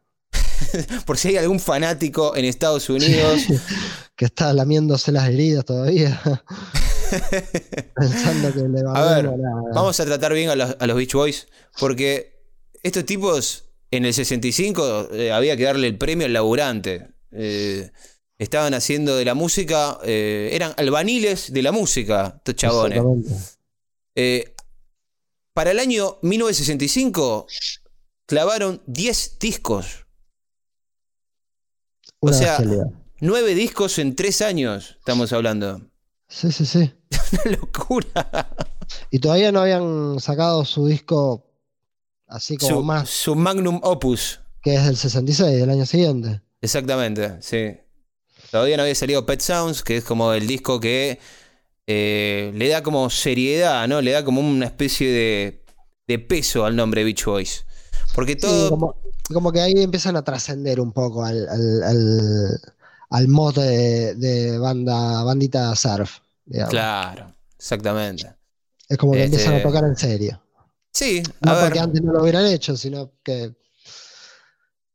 por 1.06 1.18
si 1.18 1.30
hay 1.30 1.38
algún 1.38 1.60
fanático 1.60 2.36
en 2.36 2.46
Estados 2.46 2.90
Unidos. 2.90 3.44
que 4.16 4.26
está 4.26 4.54
lamiéndose 4.54 5.12
las 5.12 5.28
heridas 5.28 5.66
todavía. 5.66 6.22
Pensando 7.96 8.54
que 8.54 8.68
le 8.68 8.84
va 8.84 8.94
a 8.94 9.16
ver, 9.16 9.30
vamos 9.74 10.00
a 10.00 10.06
tratar 10.06 10.34
bien 10.34 10.50
a 10.50 10.56
los, 10.56 10.96
Beach 10.96 11.14
Boys, 11.14 11.48
porque 11.80 12.44
estos 12.82 13.06
tipos 13.06 13.66
en 13.92 14.06
el 14.06 14.14
65 14.14 15.10
eh, 15.12 15.32
había 15.32 15.56
que 15.58 15.64
darle 15.64 15.88
el 15.88 15.98
premio 15.98 16.26
al 16.26 16.34
laburante. 16.34 17.08
Eh, 17.32 17.92
estaban 18.44 18.74
haciendo 18.74 19.16
de 19.16 19.26
la 19.26 19.34
música, 19.34 20.00
eh, 20.04 20.50
eran 20.54 20.74
albaniles 20.78 21.52
de 21.52 21.62
la 21.62 21.72
música, 21.72 22.36
estos 22.38 22.56
chabones. 22.56 23.58
para 25.54 25.72
el 25.72 25.80
año 25.80 26.18
1965 26.22 27.48
clavaron 28.26 28.82
10 28.88 29.40
discos. 29.40 30.06
o 32.20 32.32
sea, 32.32 32.58
nueve 33.20 33.54
discos 33.54 34.00
en 34.00 34.16
tres 34.16 34.42
años, 34.42 34.96
estamos 35.00 35.34
hablando. 35.34 35.82
Sí, 36.28 36.52
sí, 36.52 36.66
sí. 36.66 36.94
Una 37.46 37.58
locura. 37.58 38.50
Y 39.12 39.20
todavía 39.20 39.52
no 39.52 39.62
habían 39.62 40.20
sacado 40.20 40.66
su 40.66 40.88
disco 40.88 41.46
así 42.28 42.58
como 42.58 42.82
más. 42.82 43.10
Su 43.10 43.36
magnum 43.36 43.80
opus. 43.84 44.42
Que 44.62 44.76
es 44.76 44.86
del 44.86 44.98
66, 44.98 45.60
del 45.60 45.70
año 45.70 45.86
siguiente. 45.86 46.42
Exactamente, 46.62 47.42
sí. 47.42 47.78
Todavía 48.54 48.78
no 48.78 48.84
había 48.84 48.94
salido 48.94 49.26
Pet 49.26 49.42
Sounds, 49.42 49.82
que 49.82 49.98
es 49.98 50.04
como 50.04 50.32
el 50.32 50.46
disco 50.46 50.80
que 50.80 51.18
eh, 51.88 52.52
le 52.54 52.68
da 52.70 52.84
como 52.84 53.10
seriedad, 53.10 53.88
¿no? 53.88 54.00
Le 54.00 54.12
da 54.12 54.24
como 54.24 54.42
una 54.42 54.68
especie 54.68 55.10
de, 55.12 55.66
de 56.08 56.20
peso 56.20 56.64
al 56.64 56.76
nombre 56.76 57.04
Beach 57.04 57.26
Boys. 57.26 57.66
Porque 58.14 58.34
Sí, 58.34 58.42
todo. 58.42 58.70
como, 58.70 58.96
como 59.34 59.52
que 59.52 59.60
ahí 59.60 59.74
empiezan 59.78 60.16
a 60.18 60.24
trascender 60.24 60.80
un 60.80 60.92
poco 60.92 61.26
al, 61.26 61.50
al, 61.50 61.84
al- 61.84 62.62
al 63.10 63.28
mote 63.28 63.62
de, 63.62 64.16
de 64.16 64.58
banda, 64.60 65.24
bandita 65.24 65.76
surf. 65.76 66.20
digamos. 66.46 66.70
Claro, 66.70 67.34
exactamente. 67.58 68.36
Es 68.88 68.98
como 69.00 69.14
que 69.14 69.24
Este- 69.24 69.38
empiezan 69.38 69.56
a 69.56 69.64
tocar 69.64 69.84
en 69.84 69.96
serio. 69.98 70.40
Sí, 70.92 71.24
No 71.42 71.54
a 71.54 71.60
porque 71.60 71.80
ver. 71.80 71.84
antes 71.86 72.04
no 72.04 72.14
lo 72.14 72.22
hubieran 72.22 72.46
hecho, 72.46 72.78
sino 72.78 73.14
que 73.24 73.56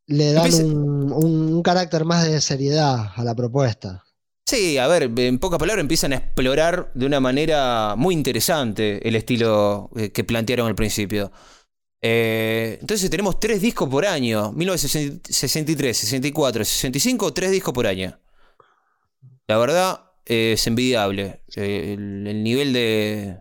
le 0.09 0.33
dan 0.33 0.53
un, 0.55 1.13
un- 1.13 1.63
carácter 1.63 2.05
más 2.05 2.27
de 2.27 2.41
seriedad 2.41 3.13
a 3.15 3.25
la 3.25 3.35
propuesta. 3.35 4.05
Sí, 4.47 4.79
a 4.79 4.87
ver, 4.87 5.11
en 5.19 5.39
pocas 5.39 5.59
palabras 5.59 5.83
empiezan 5.83 6.13
a 6.15 6.17
explorar 6.17 6.91
de 6.95 7.05
una 7.05 7.21
manera 7.21 7.95
muy 7.97 8.15
interesante 8.15 9.07
el 9.07 9.15
estilo 9.15 9.91
eh, 9.95 10.11
que 10.11 10.25
plantearon 10.25 10.67
al 10.67 10.75
principio. 10.75 11.31
Eh, 12.03 12.79
entonces 12.81 13.11
tenemos 13.11 13.41
tres 13.41 13.61
discos 13.63 13.89
por 13.91 14.07
año, 14.07 14.53
1963, 14.53 15.97
64, 15.99 16.65
65, 16.65 17.35
tres 17.35 17.51
discos 17.51 17.75
por 17.75 17.87
año. 17.87 18.19
La 19.47 19.59
verdad 19.59 20.13
eh, 20.27 20.53
es 20.55 20.67
envidiable 20.67 21.43
eh, 21.57 21.95
el, 21.97 22.27
el 22.27 22.43
nivel 22.43 22.73
de, 22.73 23.41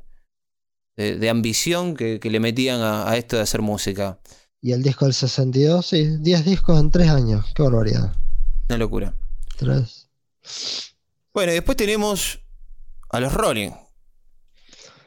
de, 0.96 1.18
de 1.18 1.30
ambición 1.30 1.96
que, 1.96 2.20
que 2.20 2.30
le 2.30 2.40
metían 2.40 2.82
a, 2.82 3.10
a 3.10 3.18
esto 3.18 3.36
de 3.38 3.44
hacer 3.44 3.62
música. 3.62 4.20
Y 4.62 4.72
el 4.72 4.82
disco 4.84 5.06
del 5.06 5.14
62, 5.14 5.86
sí, 5.86 6.18
10 6.20 6.44
discos 6.46 6.80
en 6.80 6.90
3 6.92 7.10
años. 7.10 7.46
Qué 7.56 7.64
barbaridad. 7.64 8.14
Una 8.70 8.78
locura. 8.78 9.14
Tres. 9.58 10.10
Bueno, 11.34 11.52
y 11.52 11.56
después 11.56 11.78
tenemos 11.78 12.40
a 13.10 13.20
los 13.20 13.34
Rolling, 13.34 13.72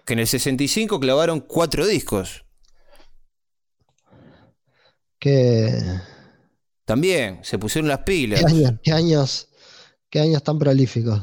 que 0.05 0.13
en 0.15 0.19
el 0.21 0.27
65 0.27 0.99
clavaron 1.01 1.41
cuatro 1.41 1.87
discos. 1.87 2.45
Qué, 5.19 5.79
También 6.85 7.41
se 7.43 7.59
pusieron 7.59 7.89
las 7.89 8.01
pilas. 8.01 8.41
qué 8.41 8.47
años, 8.47 8.73
qué 8.83 8.93
años, 8.93 9.49
qué 10.09 10.21
años 10.21 10.43
tan 10.43 10.59
prolíficos. 10.59 11.23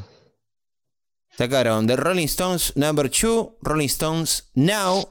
Sacaron 1.36 1.86
The 1.86 1.96
Rolling 1.96 2.26
Stones 2.26 2.72
Number 2.76 3.10
2, 3.10 3.48
Rolling 3.62 3.86
Stones 3.86 4.50
Now, 4.54 5.08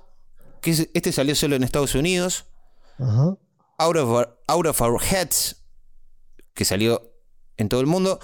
que 0.61 0.72
es- 0.72 0.89
este 0.93 1.11
salió 1.11 1.36
solo 1.36 1.55
en 1.55 1.63
Estados 1.63 1.95
Unidos. 1.95 2.45
Out 3.00 3.95
of, 3.98 4.10
Our, 4.10 4.39
Out 4.48 4.68
of 4.68 4.82
Our 4.82 5.02
Heads, 5.02 5.58
que 6.54 6.66
salió 6.66 7.14
en 7.58 7.70
todo 7.70 7.82
el 7.82 7.88
mundo. 7.88 8.20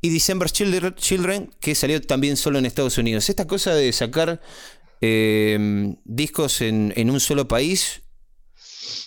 Y 0.00 0.10
December 0.10 0.50
Children, 0.50 1.50
que 1.60 1.74
salió 1.74 2.00
también 2.02 2.36
solo 2.36 2.58
en 2.58 2.66
Estados 2.66 2.98
Unidos. 2.98 3.28
Esta 3.30 3.46
cosa 3.46 3.74
de 3.74 3.92
sacar 3.92 4.40
eh, 5.00 5.96
discos 6.04 6.60
en, 6.60 6.92
en 6.96 7.10
un 7.10 7.20
solo 7.20 7.48
país. 7.48 8.02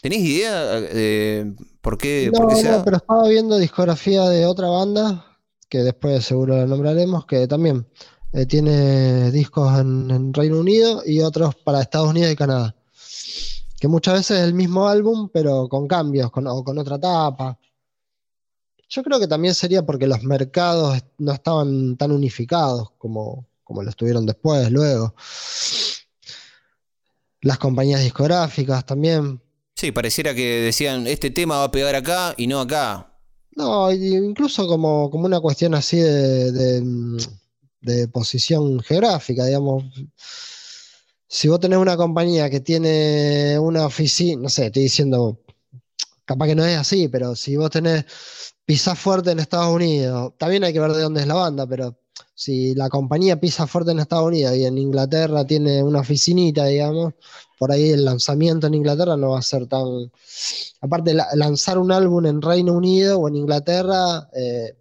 ¿Tenéis 0.02 0.24
idea 0.24 0.80
de 0.82 1.54
por 1.82 1.98
qué, 1.98 2.32
por 2.36 2.46
No, 2.46 2.48
qué 2.48 2.56
se 2.56 2.70
no, 2.70 2.72
da? 2.78 2.84
pero 2.84 2.98
estaba 2.98 3.28
viendo 3.28 3.58
discografía 3.58 4.24
de 4.26 4.46
otra 4.46 4.68
banda, 4.70 5.26
que 5.70 5.80
después 5.80 6.24
seguro 6.26 6.58
la 6.58 6.66
nombraremos, 6.66 7.26
que 7.26 7.48
también 7.48 7.88
eh, 8.34 8.46
tiene 8.46 9.32
discos 9.32 9.80
en, 9.80 10.10
en 10.12 10.34
Reino 10.34 10.60
Unido 10.60 11.04
y 11.06 11.22
otros 11.22 11.56
para 11.56 11.82
Estados 11.82 12.10
Unidos 12.10 12.32
y 12.32 12.36
Canadá. 12.36 12.76
Que 13.80 13.88
muchas 13.88 14.16
veces 14.16 14.40
es 14.40 14.44
el 14.46 14.54
mismo 14.54 14.88
álbum, 14.88 15.30
pero 15.32 15.68
con 15.70 15.88
cambios 15.88 16.32
con, 16.32 16.48
o 16.48 16.64
con 16.64 16.78
otra 16.78 17.00
tapa. 17.00 17.60
Yo 18.90 19.04
creo 19.04 19.20
que 19.20 19.28
también 19.28 19.54
sería 19.54 19.86
porque 19.86 20.08
los 20.08 20.24
mercados 20.24 21.04
no 21.18 21.34
estaban 21.34 21.98
tan 21.98 22.12
unificados 22.12 22.92
como, 22.98 23.46
como 23.64 23.84
lo 23.84 23.90
estuvieron 23.90 24.26
después, 24.26 24.72
luego. 24.72 25.14
Las 27.42 27.58
compañías 27.58 28.02
discográficas 28.02 28.86
también. 28.86 29.42
Sí, 29.76 29.92
pareciera 29.92 30.34
que 30.34 30.62
decían, 30.62 31.06
este 31.06 31.30
tema 31.30 31.58
va 31.58 31.66
a 31.66 31.72
pegar 31.72 31.96
acá 31.96 32.34
y 32.38 32.48
no 32.48 32.62
acá. 32.62 33.14
No, 33.58 33.92
incluso 33.92 34.68
como, 34.68 35.10
como 35.12 35.26
una 35.26 35.40
cuestión 35.40 35.76
así 35.76 35.98
de, 35.98 36.52
de, 36.52 37.28
de 37.82 38.08
posición 38.08 38.80
geográfica, 38.80 39.46
digamos. 39.46 39.84
Si 41.30 41.48
vos 41.48 41.60
tenés 41.60 41.78
una 41.80 41.98
compañía 41.98 42.50
que 42.50 42.62
tiene 42.62 43.58
una 43.60 43.86
oficina, 43.86 44.44
no 44.44 44.50
sé, 44.50 44.68
estoy 44.68 44.84
diciendo, 44.84 45.40
capaz 46.26 46.48
que 46.48 46.56
no 46.56 46.66
es 46.66 46.78
así, 46.78 47.08
pero 47.10 47.36
si 47.36 47.58
vos 47.58 47.70
tenés 47.70 48.06
pisa 48.66 48.96
fuerte 48.96 49.32
en 49.32 49.40
Estados 49.40 49.74
Unidos, 49.76 50.34
también 50.38 50.64
hay 50.64 50.74
que 50.74 50.80
ver 50.80 50.94
de 50.94 51.02
dónde 51.02 51.22
es 51.22 51.28
la 51.28 51.36
banda, 51.36 51.68
pero 51.68 51.98
si 52.34 52.76
la 52.76 52.90
compañía 52.90 53.40
pisa 53.40 53.68
fuerte 53.68 53.92
en 53.92 54.00
Estados 54.00 54.28
Unidos 54.28 54.56
y 54.56 54.66
en 54.66 54.78
Inglaterra 54.78 55.46
tiene 55.46 55.84
una 55.84 56.00
oficinita, 56.02 56.66
digamos, 56.66 57.14
por 57.60 57.72
ahí 57.72 57.92
el 57.92 58.06
lanzamiento 58.06 58.68
en 58.68 58.76
Inglaterra 58.76 59.18
no 59.18 59.32
va 59.32 59.40
a 59.40 59.42
ser 59.42 59.68
tan... 59.68 60.12
Aparte, 60.82 61.14
la- 61.14 61.30
lanzar 61.36 61.78
un 61.78 61.92
álbum 61.92 62.26
en 62.26 62.42
Reino 62.42 62.74
Unido 62.74 63.20
o 63.20 63.28
en 63.28 63.36
Inglaterra 63.38 64.30
eh, 64.34 64.78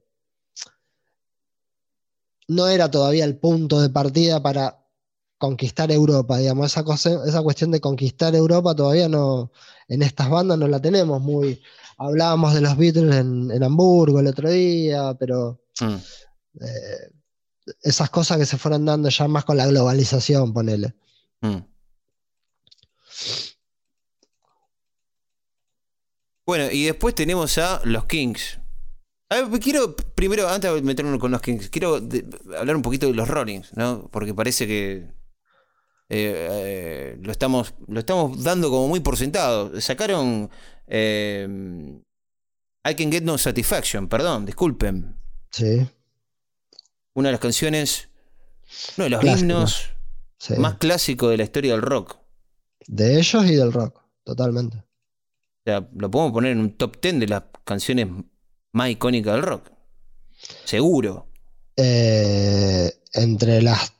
no 2.48 2.68
era 2.68 2.90
todavía 2.90 3.24
el 3.24 3.38
punto 3.38 3.80
de 3.80 3.90
partida 3.90 4.42
para 4.42 4.85
conquistar 5.38 5.90
Europa, 5.92 6.38
digamos, 6.38 6.66
esa, 6.72 6.82
cosa, 6.84 7.20
esa 7.26 7.42
cuestión 7.42 7.70
de 7.70 7.80
conquistar 7.80 8.34
Europa 8.34 8.74
todavía 8.74 9.08
no, 9.08 9.50
en 9.88 10.02
estas 10.02 10.28
bandas 10.30 10.58
no 10.58 10.66
la 10.68 10.80
tenemos 10.80 11.20
muy... 11.20 11.60
Hablábamos 11.98 12.52
de 12.54 12.60
los 12.60 12.76
Beatles 12.76 13.14
en, 13.16 13.50
en 13.50 13.62
Hamburgo 13.62 14.20
el 14.20 14.26
otro 14.26 14.50
día, 14.50 15.14
pero 15.18 15.60
Mm. 15.80 15.94
eh, 16.60 17.10
esas 17.82 18.08
cosas 18.10 18.38
que 18.38 18.46
se 18.46 18.56
fueron 18.58 18.84
dando 18.84 19.08
ya 19.08 19.26
más 19.28 19.44
con 19.44 19.56
la 19.56 19.66
globalización, 19.66 20.52
ponele. 20.54 20.94
Mm. 21.40 21.58
Bueno, 26.46 26.70
y 26.70 26.84
después 26.84 27.14
tenemos 27.14 27.58
a 27.58 27.80
los 27.84 28.04
Kings. 28.06 28.58
A 29.28 29.42
ver, 29.42 29.60
quiero, 29.60 29.96
primero, 29.96 30.48
antes 30.48 30.72
de 30.72 30.82
meternos 30.82 31.18
con 31.18 31.32
los 31.32 31.40
Kings, 31.40 31.68
quiero 31.68 32.00
de- 32.00 32.24
hablar 32.56 32.76
un 32.76 32.82
poquito 32.82 33.06
de 33.08 33.14
los 33.14 33.26
Rollings, 33.28 33.76
¿no? 33.76 34.08
Porque 34.12 34.32
parece 34.32 34.66
que 34.66 35.10
eh, 36.08 36.48
eh, 36.50 37.18
lo, 37.20 37.32
estamos, 37.32 37.74
lo 37.88 37.98
estamos 38.00 38.42
dando 38.42 38.70
como 38.70 38.88
muy 38.88 39.00
por 39.00 39.16
sentado. 39.16 39.80
Sacaron 39.80 40.50
eh, 40.86 41.46
I 42.88 42.94
Can 42.94 43.10
Get 43.10 43.22
No 43.22 43.38
Satisfaction, 43.38 44.08
perdón, 44.08 44.46
disculpen. 44.46 45.16
Sí, 45.50 45.86
Una 47.14 47.28
de 47.28 47.32
las 47.32 47.40
canciones, 47.40 48.08
uno 48.96 49.04
de 49.04 49.10
los 49.10 49.20
Clásico. 49.20 49.40
himnos 49.40 49.90
sí. 50.38 50.54
más 50.54 50.74
clásicos 50.74 51.30
de 51.30 51.36
la 51.38 51.44
historia 51.44 51.72
del 51.72 51.82
rock. 51.82 52.18
De 52.86 53.18
ellos 53.18 53.44
y 53.46 53.56
del 53.56 53.72
rock, 53.72 54.00
totalmente. 54.22 54.76
O 54.78 54.82
sea, 55.64 55.88
lo 55.94 56.10
podemos 56.10 56.32
poner 56.32 56.52
en 56.52 56.60
un 56.60 56.76
top 56.76 57.00
10 57.00 57.20
de 57.20 57.26
las 57.26 57.42
canciones 57.64 58.06
más 58.72 58.90
icónicas 58.90 59.34
del 59.34 59.42
rock. 59.42 59.70
Seguro. 60.64 61.26
Eh, 61.76 62.92
entre 63.14 63.62
las 63.62 63.92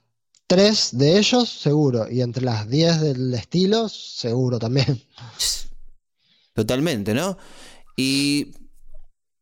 tres 0.46 0.96
de 0.96 1.18
ellos, 1.18 1.48
seguro. 1.48 2.10
Y 2.10 2.22
entre 2.22 2.44
las 2.44 2.68
diez 2.68 3.00
del 3.00 3.34
estilo, 3.34 3.88
seguro 3.88 4.58
también. 4.58 5.02
Totalmente, 6.54 7.14
¿no? 7.14 7.36
Y 7.96 8.52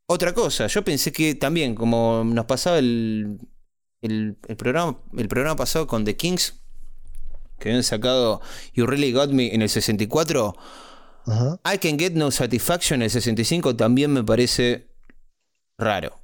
otra 0.06 0.34
cosa, 0.34 0.66
yo 0.66 0.84
pensé 0.84 1.12
que 1.12 1.34
también, 1.34 1.74
como 1.74 2.22
nos 2.24 2.44
pasaba 2.46 2.78
el, 2.78 3.38
el, 4.02 4.36
el 4.46 4.56
programa, 4.56 4.98
el 5.16 5.28
programa 5.28 5.56
pasado 5.56 5.86
con 5.86 6.04
The 6.04 6.16
Kings, 6.16 6.60
que 7.58 7.70
habían 7.70 7.82
sacado 7.82 8.40
You 8.74 8.86
Really 8.86 9.12
Got 9.12 9.30
Me 9.30 9.54
en 9.54 9.62
el 9.62 9.68
64, 9.68 10.54
Ajá. 11.26 11.60
I 11.72 11.78
Can 11.78 11.98
Get 11.98 12.12
No 12.12 12.30
Satisfaction 12.30 13.00
en 13.00 13.04
el 13.04 13.10
65 13.10 13.76
también 13.76 14.12
me 14.12 14.22
parece 14.22 14.88
raro. 15.78 16.20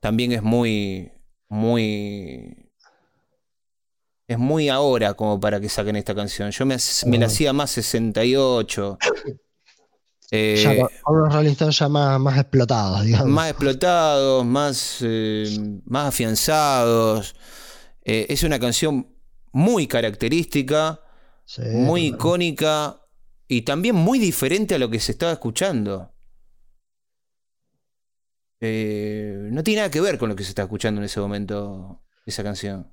También 0.00 0.32
es 0.32 0.42
muy, 0.42 1.12
muy... 1.48 2.61
Es 4.32 4.38
muy 4.38 4.68
ahora 4.68 5.14
como 5.14 5.38
para 5.38 5.60
que 5.60 5.68
saquen 5.68 5.96
esta 5.96 6.14
canción. 6.14 6.50
Yo 6.50 6.64
me, 6.66 6.76
me 7.06 7.18
la 7.18 7.26
hacía 7.26 7.52
más 7.52 7.70
68. 7.72 8.98
Eh, 10.34 10.58
Ya 10.64 10.74
con, 11.04 11.14
unos 11.14 11.34
Rolling 11.34 11.50
Stones 11.50 11.78
ya 11.78 11.90
más, 11.90 12.18
más 12.18 12.38
explotados, 12.38 13.04
digamos. 13.04 13.28
más 13.28 13.50
explotados, 13.50 14.46
más, 14.46 14.96
eh, 15.02 15.44
más 15.84 16.08
afianzados. 16.08 17.34
Eh, 18.02 18.24
es 18.30 18.42
una 18.42 18.58
canción 18.58 19.14
muy 19.52 19.86
característica, 19.86 21.02
Sí, 21.44 21.60
muy 21.74 22.06
icónica 22.06 22.98
y 23.46 23.60
también 23.60 23.94
muy 23.94 24.18
diferente 24.18 24.74
a 24.74 24.78
lo 24.78 24.88
que 24.88 25.00
se 25.00 25.12
estaba 25.12 25.32
escuchando. 25.32 26.14
Eh, 28.58 29.50
no 29.50 29.62
tiene 29.62 29.80
nada 29.80 29.90
que 29.90 30.00
ver 30.00 30.16
con 30.16 30.30
lo 30.30 30.34
que 30.36 30.44
se 30.44 30.48
está 30.50 30.62
escuchando 30.62 31.02
en 31.02 31.04
ese 31.04 31.20
momento, 31.20 32.00
esa 32.24 32.42
canción. 32.42 32.90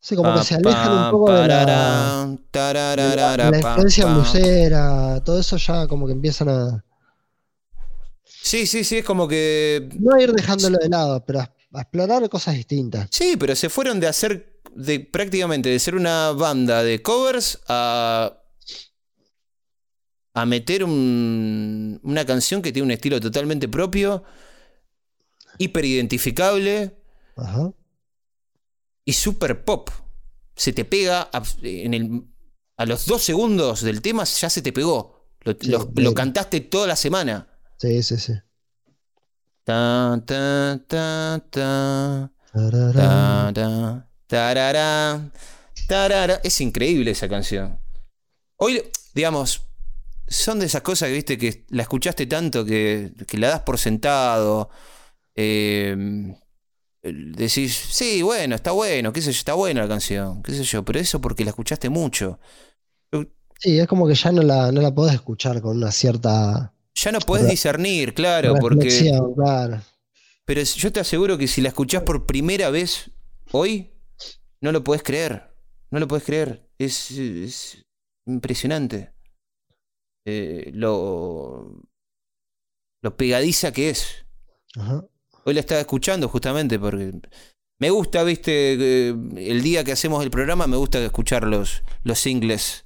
Sí, 0.00 0.14
como 0.16 0.32
que 0.34 0.44
se 0.44 0.54
alejan 0.54 0.86
pa, 0.88 1.04
un 1.06 1.10
poco 1.10 1.32
de 1.32 1.48
la, 1.48 1.48
pararán, 1.58 2.36
de 2.36 3.16
la- 3.16 3.36
la 3.36 3.58
influencia 3.58 4.06
blusera, 4.06 5.22
todo 5.24 5.40
eso 5.40 5.56
ya 5.56 5.86
como 5.86 6.06
que 6.06 6.12
empiezan 6.12 6.48
a 6.48 6.84
Sí, 8.24 8.66
sí, 8.66 8.84
sí, 8.84 8.98
es 8.98 9.04
como 9.04 9.26
que 9.26 9.88
no 9.98 10.14
a 10.14 10.22
ir 10.22 10.32
dejándolo 10.32 10.78
de 10.78 10.88
lado, 10.88 11.24
pero 11.26 11.40
a, 11.40 11.52
a 11.74 11.80
explorar 11.82 12.28
cosas 12.30 12.54
distintas. 12.54 13.08
Sí, 13.10 13.36
pero 13.38 13.54
se 13.56 13.68
fueron 13.68 14.00
de 14.00 14.06
hacer 14.06 14.60
de 14.74 15.00
prácticamente 15.00 15.68
de 15.68 15.78
ser 15.78 15.94
una 15.96 16.32
banda 16.32 16.82
de 16.82 17.02
covers 17.02 17.58
a, 17.68 18.38
a 20.34 20.46
meter 20.46 20.84
un- 20.84 22.00
una 22.04 22.24
canción 22.24 22.62
que 22.62 22.72
tiene 22.72 22.84
un 22.86 22.92
estilo 22.92 23.20
totalmente 23.20 23.68
propio, 23.68 24.22
hiperidentificable 25.58 26.94
Ajá. 27.36 27.72
Y 29.08 29.12
super 29.14 29.64
pop. 29.64 29.88
Se 30.54 30.72
te 30.72 30.84
pega 30.84 31.30
a, 31.32 31.42
en 31.62 31.94
el, 31.94 32.22
a 32.76 32.84
los 32.84 33.06
dos 33.06 33.22
segundos 33.22 33.80
del 33.82 34.02
tema, 34.02 34.24
ya 34.24 34.50
se 34.50 34.60
te 34.60 34.72
pegó. 34.72 34.98
Lo, 35.44 35.52
Sí, 35.58 35.70
lo- 35.70 35.84
de- 35.86 36.02
lo 36.02 36.12
cantaste 36.14 36.60
toda 36.60 36.86
la 36.86 36.96
semana. 36.96 37.48
Sí, 37.78 38.02
sí, 38.02 38.16
sí. 38.18 38.34
Ta, 39.64 40.20
ta, 40.26 40.80
ta, 40.86 41.42
ta. 41.50 42.32
Tararán. 42.52 42.92
Ta, 42.94 43.52
ta, 43.54 44.08
tarará, 44.26 45.30
tarará. 45.86 46.40
Es 46.42 46.60
increíble 46.60 47.10
esa 47.12 47.28
canción. 47.28 47.78
Hoy, 48.56 48.82
digamos, 49.14 49.62
son 50.26 50.58
de 50.60 50.66
esas 50.66 50.82
cosas 50.82 51.08
que 51.08 51.14
viste 51.14 51.38
que 51.38 51.64
la 51.70 51.82
escuchaste 51.82 52.26
tanto 52.26 52.64
que, 52.64 53.12
que 53.26 53.38
la 53.38 53.48
das 53.48 53.60
por 53.62 53.78
sentado. 53.78 54.70
eh, 55.34 55.96
decís, 57.02 57.74
sí, 57.74 58.22
bueno, 58.22 58.54
está 58.54 58.72
bueno, 58.72 59.12
qué 59.12 59.20
sé 59.20 59.32
yo, 59.32 59.38
está 59.38 59.54
buena 59.54 59.82
la 59.82 59.88
canción, 59.88 60.42
qué 60.42 60.52
sé 60.52 60.64
yo, 60.64 60.84
pero 60.84 60.98
eso 60.98 61.20
porque 61.20 61.44
la 61.44 61.50
escuchaste 61.50 61.88
mucho. 61.88 62.38
Sí, 63.58 63.78
es 63.78 63.88
como 63.88 64.06
que 64.06 64.14
ya 64.14 64.30
no 64.30 64.42
la, 64.42 64.70
no 64.70 64.80
la 64.80 64.94
podés 64.94 65.14
escuchar 65.14 65.60
con 65.60 65.76
una 65.76 65.90
cierta 65.90 66.72
Ya 66.94 67.12
no 67.12 67.18
podés 67.18 67.48
discernir, 67.48 68.14
claro, 68.14 68.54
porque. 68.60 69.10
claro. 69.34 69.80
Pero 70.44 70.62
yo 70.62 70.92
te 70.92 71.00
aseguro 71.00 71.36
que 71.36 71.48
si 71.48 71.60
la 71.60 71.68
escuchás 71.68 72.02
por 72.02 72.24
primera 72.24 72.70
vez 72.70 73.10
hoy, 73.52 73.90
no 74.60 74.72
lo 74.72 74.82
podés 74.84 75.02
creer. 75.02 75.50
No 75.90 75.98
lo 75.98 76.06
podés 76.08 76.24
creer. 76.24 76.68
Es, 76.78 77.10
es 77.10 77.84
impresionante. 78.26 79.12
Eh, 80.24 80.70
lo, 80.72 81.82
lo 83.02 83.16
pegadiza 83.16 83.72
que 83.72 83.90
es. 83.90 84.24
Ajá. 84.76 85.04
Hoy 85.48 85.54
la 85.54 85.60
estaba 85.60 85.80
escuchando 85.80 86.28
justamente 86.28 86.78
porque 86.78 87.10
me 87.78 87.88
gusta, 87.88 88.22
viste, 88.22 88.74
eh, 88.74 89.14
el 89.36 89.62
día 89.62 89.82
que 89.82 89.92
hacemos 89.92 90.22
el 90.22 90.30
programa 90.30 90.66
me 90.66 90.76
gusta 90.76 91.02
escuchar 91.02 91.44
los, 91.44 91.82
los 92.02 92.18
singles 92.18 92.84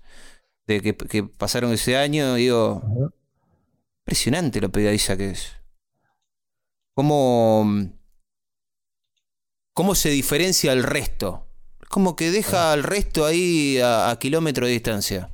de 0.69 0.81
que, 0.81 0.97
que 0.97 1.25
pasaron 1.25 1.73
ese 1.73 1.97
año. 1.97 2.35
Digo, 2.35 2.81
impresionante 4.03 4.61
lo 4.61 4.71
pegadiza 4.71 5.17
que 5.17 5.31
es. 5.31 5.55
Cómo, 6.95 7.67
cómo 9.75 9.97
se 9.97 10.11
diferencia 10.11 10.71
al 10.71 10.85
resto. 10.85 11.49
Como 11.89 12.15
que 12.15 12.31
deja 12.31 12.73
al 12.73 12.85
resto 12.85 13.27
ahí 13.27 13.81
a, 13.81 14.09
a 14.09 14.19
kilómetro 14.21 14.67
de 14.67 14.73
distancia. 14.73 15.31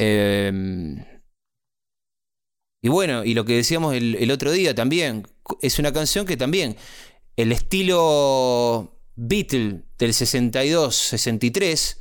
Eh, 0.00 1.17
y 2.80 2.88
bueno, 2.88 3.24
y 3.24 3.34
lo 3.34 3.44
que 3.44 3.56
decíamos 3.56 3.94
el, 3.94 4.14
el 4.16 4.30
otro 4.30 4.52
día 4.52 4.74
también, 4.74 5.26
es 5.62 5.78
una 5.78 5.92
canción 5.92 6.26
que 6.26 6.36
también 6.36 6.76
el 7.36 7.52
estilo 7.52 9.00
Beatle 9.16 9.84
del 9.98 10.14
62, 10.14 10.94
63 10.94 12.00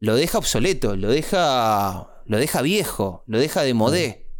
lo 0.00 0.16
deja 0.16 0.38
obsoleto, 0.38 0.96
lo 0.96 1.08
deja 1.10 2.22
lo 2.24 2.38
deja 2.38 2.62
viejo, 2.62 3.24
lo 3.26 3.38
deja 3.38 3.62
de 3.62 3.74
modé, 3.74 4.30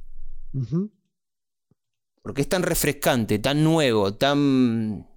porque 2.23 2.43
es 2.43 2.49
tan 2.49 2.63
refrescante, 2.63 3.39
tan 3.39 3.65
nuevo, 3.65 4.15
tan 4.15 5.09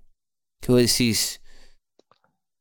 ¿qué 0.62 0.72
vos 0.72 0.82
decís? 0.82 1.42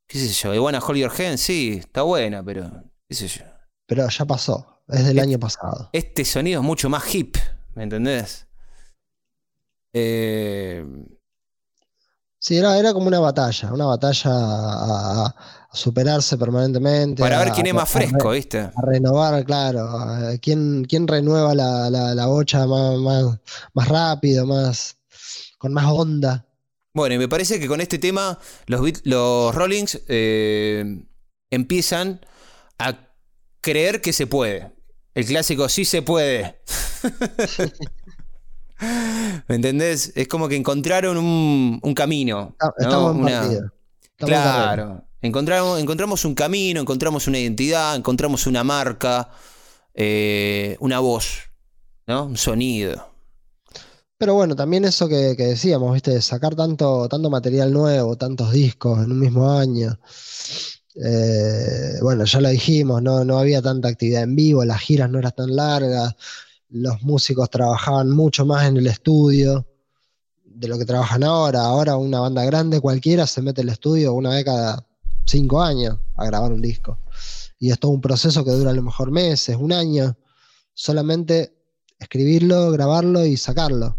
¿Qué 0.09 0.19
sé 0.19 0.33
yo? 0.33 0.55
I 0.55 0.59
wanna 0.59 0.81
hold 0.81 0.99
your 0.99 1.13
hand, 1.13 1.39
sí, 1.39 1.79
está 1.79 2.03
buena, 2.03 2.43
pero 2.43 2.69
qué 3.09 3.15
sé 3.15 3.29
yo. 3.29 3.45
Pero 3.87 4.09
ya 4.09 4.25
pasó, 4.25 4.80
es 4.93 5.05
del 5.07 5.19
año 5.19 5.39
pasado. 5.39 5.91
Este 5.93 6.25
sonido 6.25 6.61
es 6.61 6.67
mucho 6.67 6.89
más 6.89 7.15
hip, 7.15 7.37
¿me 7.75 7.83
entendés? 7.85 8.47
Eh, 9.93 10.85
Sí, 12.43 12.57
era, 12.57 12.79
era 12.79 12.95
como 12.95 13.07
una 13.07 13.21
batalla, 13.21 13.71
una 13.71 13.85
batalla 13.85 14.31
a, 14.33 15.35
superarse 15.75 16.39
permanentemente. 16.39 17.23
para 17.23 17.39
ver 17.45 17.53
quién 17.53 17.67
es 17.67 17.75
más 17.75 17.95
a 17.95 17.99
fresco, 17.99 18.31
¿viste? 18.31 18.61
A 18.61 18.73
renovar, 18.83 19.45
claro. 19.45 19.81
a- 19.83 20.39
¿Quién, 20.41 20.87
quién 20.89 21.07
renueva 21.07 21.55
la, 21.55 21.91
la, 21.91 22.15
la 22.15 22.27
bocha 22.27 22.67
más, 22.67 22.97
más, 22.99 23.39
más 23.75 23.89
rápido, 23.89 24.47
más 24.47 24.97
con 25.59 25.75
más 25.75 25.85
onda? 25.87 26.47
Bueno, 26.95 27.15
y 27.15 27.19
me 27.19 27.29
parece 27.29 27.61
que 27.61 27.69
con 27.69 27.83
este 27.83 27.99
tema 27.99 28.39
los, 28.67 28.81
Beat- 28.81 29.03
los 29.05 29.55
Rollings 29.55 30.01
eh, 30.09 31.05
empiezan 31.51 32.21
a 32.79 32.97
creer 33.61 34.01
que 34.01 34.15
se 34.15 34.27
puede. 34.27 34.73
El 35.15 35.25
clásico 35.27 35.69
sí 35.69 35.85
se 35.85 36.03
puede. 36.03 36.61
¿Me 39.49 39.57
entendés? 39.57 40.13
Es 40.15 40.27
como 40.29 40.49
que 40.49 40.57
encontraron 40.57 41.17
un, 41.19 41.79
un 41.83 41.95
camino. 41.95 42.55
Está- 42.59 42.67
¿no? 42.67 42.75
Estamos 42.79 43.15
en 43.17 43.21
Una-. 43.23 43.43
Estamos. 43.45 43.73
Claro. 44.17 45.05
Encontramos, 45.23 45.79
encontramos 45.81 46.25
un 46.25 46.35
camino, 46.35 46.81
encontramos 46.81 47.27
una 47.27 47.39
identidad, 47.39 47.95
encontramos 47.95 48.47
una 48.47 48.65
marca, 48.65 49.29
eh, 49.93 50.79
una 50.81 50.99
voz, 51.01 51.51
¿no? 52.07 52.25
Un 52.25 52.39
sonido. 52.39 53.07
Pero 54.17 54.35
bueno, 54.35 54.57
también 54.57 54.85
eso 54.87 55.09
que, 55.09 55.35
que 55.37 55.45
decíamos, 55.45 55.93
¿viste? 55.93 56.21
Sacar 56.23 56.55
tanto, 56.55 57.07
tanto 57.09 57.29
material 57.29 57.71
nuevo, 57.73 58.17
tantos 58.17 58.53
discos 58.53 59.05
en 59.05 59.13
un 59.13 59.19
mismo 59.19 59.51
año. 59.51 59.99
Eh, 61.03 61.99
bueno, 62.03 62.25
ya 62.25 62.41
lo 62.41 62.49
dijimos, 62.51 63.03
no, 63.03 63.25
no 63.25 63.39
había 63.39 63.63
tanta 63.63 63.89
actividad 63.89 64.23
en 64.23 64.37
vivo, 64.37 64.65
las 64.65 64.81
giras 64.81 65.09
no 65.09 65.19
eran 65.19 65.33
tan 65.35 65.57
largas, 65.57 66.15
los 66.69 67.03
músicos 67.03 67.49
trabajaban 67.49 68.11
mucho 68.11 68.45
más 68.45 68.67
en 68.67 68.77
el 68.77 68.87
estudio 68.87 69.67
de 70.45 70.69
lo 70.69 70.79
que 70.79 70.85
trabajan 70.85 71.25
ahora. 71.25 71.63
Ahora 71.63 71.97
una 71.97 72.21
banda 72.21 72.45
grande 72.45 72.81
cualquiera 72.81 73.27
se 73.27 73.43
mete 73.43 73.63
al 73.63 73.71
estudio 73.71 74.13
una 74.13 74.31
vez 74.31 74.45
cada 74.45 74.87
cinco 75.25 75.63
años 75.63 75.99
a 76.17 76.27
grabar 76.27 76.53
un 76.53 76.61
disco. 76.61 76.99
Y 77.59 77.71
es 77.71 77.79
todo 77.79 77.93
un 77.93 78.01
proceso 78.01 78.45
que 78.45 78.51
dura 78.51 78.71
a 78.71 78.75
lo 78.75 78.83
mejor 78.83 79.11
meses, 79.11 79.57
un 79.57 79.73
año, 79.73 80.17
solamente 80.75 81.55
escribirlo, 81.99 82.71
grabarlo 82.73 83.25
y 83.25 83.37
sacarlo. 83.37 83.97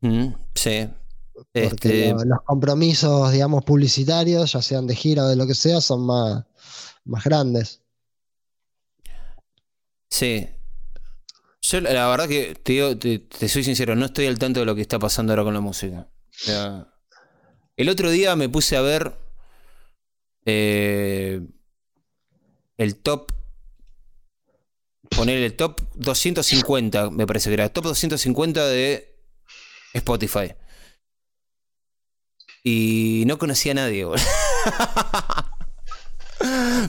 Mm, 0.00 0.28
sí. 0.54 0.88
Porque 1.62 2.08
Este, 2.08 2.10
lo- 2.10 2.24
los 2.24 2.38
compromisos, 2.44 3.32
digamos, 3.32 3.64
publicitarios, 3.64 4.52
ya 4.52 4.60
sean 4.62 4.86
de 4.86 4.94
gira 4.94 5.24
o 5.24 5.28
de 5.28 5.36
lo 5.36 5.46
que 5.46 5.54
sea, 5.54 5.80
son 5.80 6.04
más, 6.06 6.44
más 7.04 7.24
grandes. 7.24 7.80
Sí. 10.10 10.48
Yo 11.62 11.80
la 11.80 11.92
la 11.92 12.08
verdad 12.08 12.28
que 12.28 12.54
te, 12.54 12.72
digo, 12.74 12.96
te, 12.96 13.18
te 13.18 13.48
soy 13.48 13.64
sincero, 13.64 13.96
no 13.96 14.06
estoy 14.06 14.26
al 14.26 14.38
tanto 14.38 14.60
de 14.60 14.66
lo 14.66 14.74
que 14.74 14.82
está 14.82 14.98
pasando 14.98 15.32
ahora 15.32 15.42
con 15.44 15.54
la 15.54 15.60
música. 15.60 16.08
O 16.10 16.44
sea, 16.44 16.86
el 17.76 17.88
otro 17.88 18.10
día 18.10 18.36
me 18.36 18.48
puse 18.48 18.76
a 18.76 18.82
ver 18.82 19.16
eh, 20.44 21.40
el 22.76 22.96
top. 22.96 23.32
Poner 25.16 25.38
el 25.42 25.54
top 25.56 25.80
250, 25.94 27.10
me 27.10 27.26
parece 27.26 27.48
que 27.48 27.54
era. 27.54 27.68
Top 27.72 27.84
250 27.84 28.66
de 28.66 29.16
Spotify. 29.94 30.52
Y 32.68 33.22
no 33.28 33.38
conocía 33.38 33.70
a 33.70 33.74
nadie. 33.76 34.04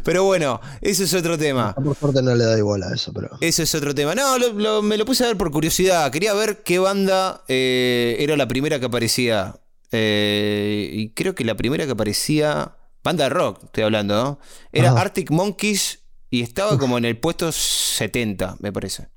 Pero 0.03 0.23
bueno, 0.23 0.59
eso 0.81 1.03
es 1.03 1.13
otro 1.13 1.37
tema. 1.37 1.75
Por 1.75 1.95
suerte 1.95 2.23
no 2.23 2.33
le 2.33 2.45
doy 2.45 2.61
bola 2.61 2.87
a 2.87 2.95
eso, 2.95 3.13
pero. 3.13 3.29
Eso 3.41 3.61
es 3.61 3.75
otro 3.75 3.93
tema. 3.93 4.15
No, 4.15 4.39
lo- 4.39 4.53
lo- 4.53 4.81
me 4.81 4.97
lo 4.97 5.05
puse 5.05 5.23
a 5.23 5.27
ver 5.27 5.37
por 5.37 5.51
curiosidad. 5.51 6.11
Quería 6.11 6.33
ver 6.33 6.63
qué 6.63 6.79
banda 6.79 7.43
eh, 7.47 8.15
era 8.19 8.35
la 8.37 8.47
primera 8.47 8.79
que 8.79 8.87
aparecía. 8.87 9.55
Eh, 9.91 10.89
y 10.91 11.13
creo 11.13 11.35
que 11.35 11.45
la 11.45 11.55
primera 11.55 11.85
que 11.85 11.91
aparecía. 11.91 12.73
Banda 13.03 13.25
de 13.25 13.29
rock, 13.29 13.65
estoy 13.65 13.83
hablando, 13.83 14.15
¿no? 14.21 14.39
Era. 14.73 14.91
Arctic 14.99 15.29
Monkeys 15.31 15.99
y 16.31 16.41
estaba 16.41 16.77
como 16.79 16.97
en 16.97 17.05
el 17.05 17.17
puesto 17.19 17.51
70, 17.51 18.57
me 18.59 18.73
parece. 18.73 19.09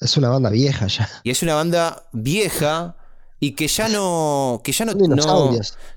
Es 0.00 0.16
una 0.16 0.28
banda 0.30 0.50
vieja 0.50 0.88
ya. 0.88 1.08
Y 1.22 1.30
es 1.30 1.42
una 1.42 1.54
banda 1.54 2.08
vieja 2.12 2.95
y 3.40 3.52
que 3.52 3.68
ya 3.68 3.88
no. 3.88 4.60
que 4.64 4.72
ya 4.72 4.84
no, 4.84 4.94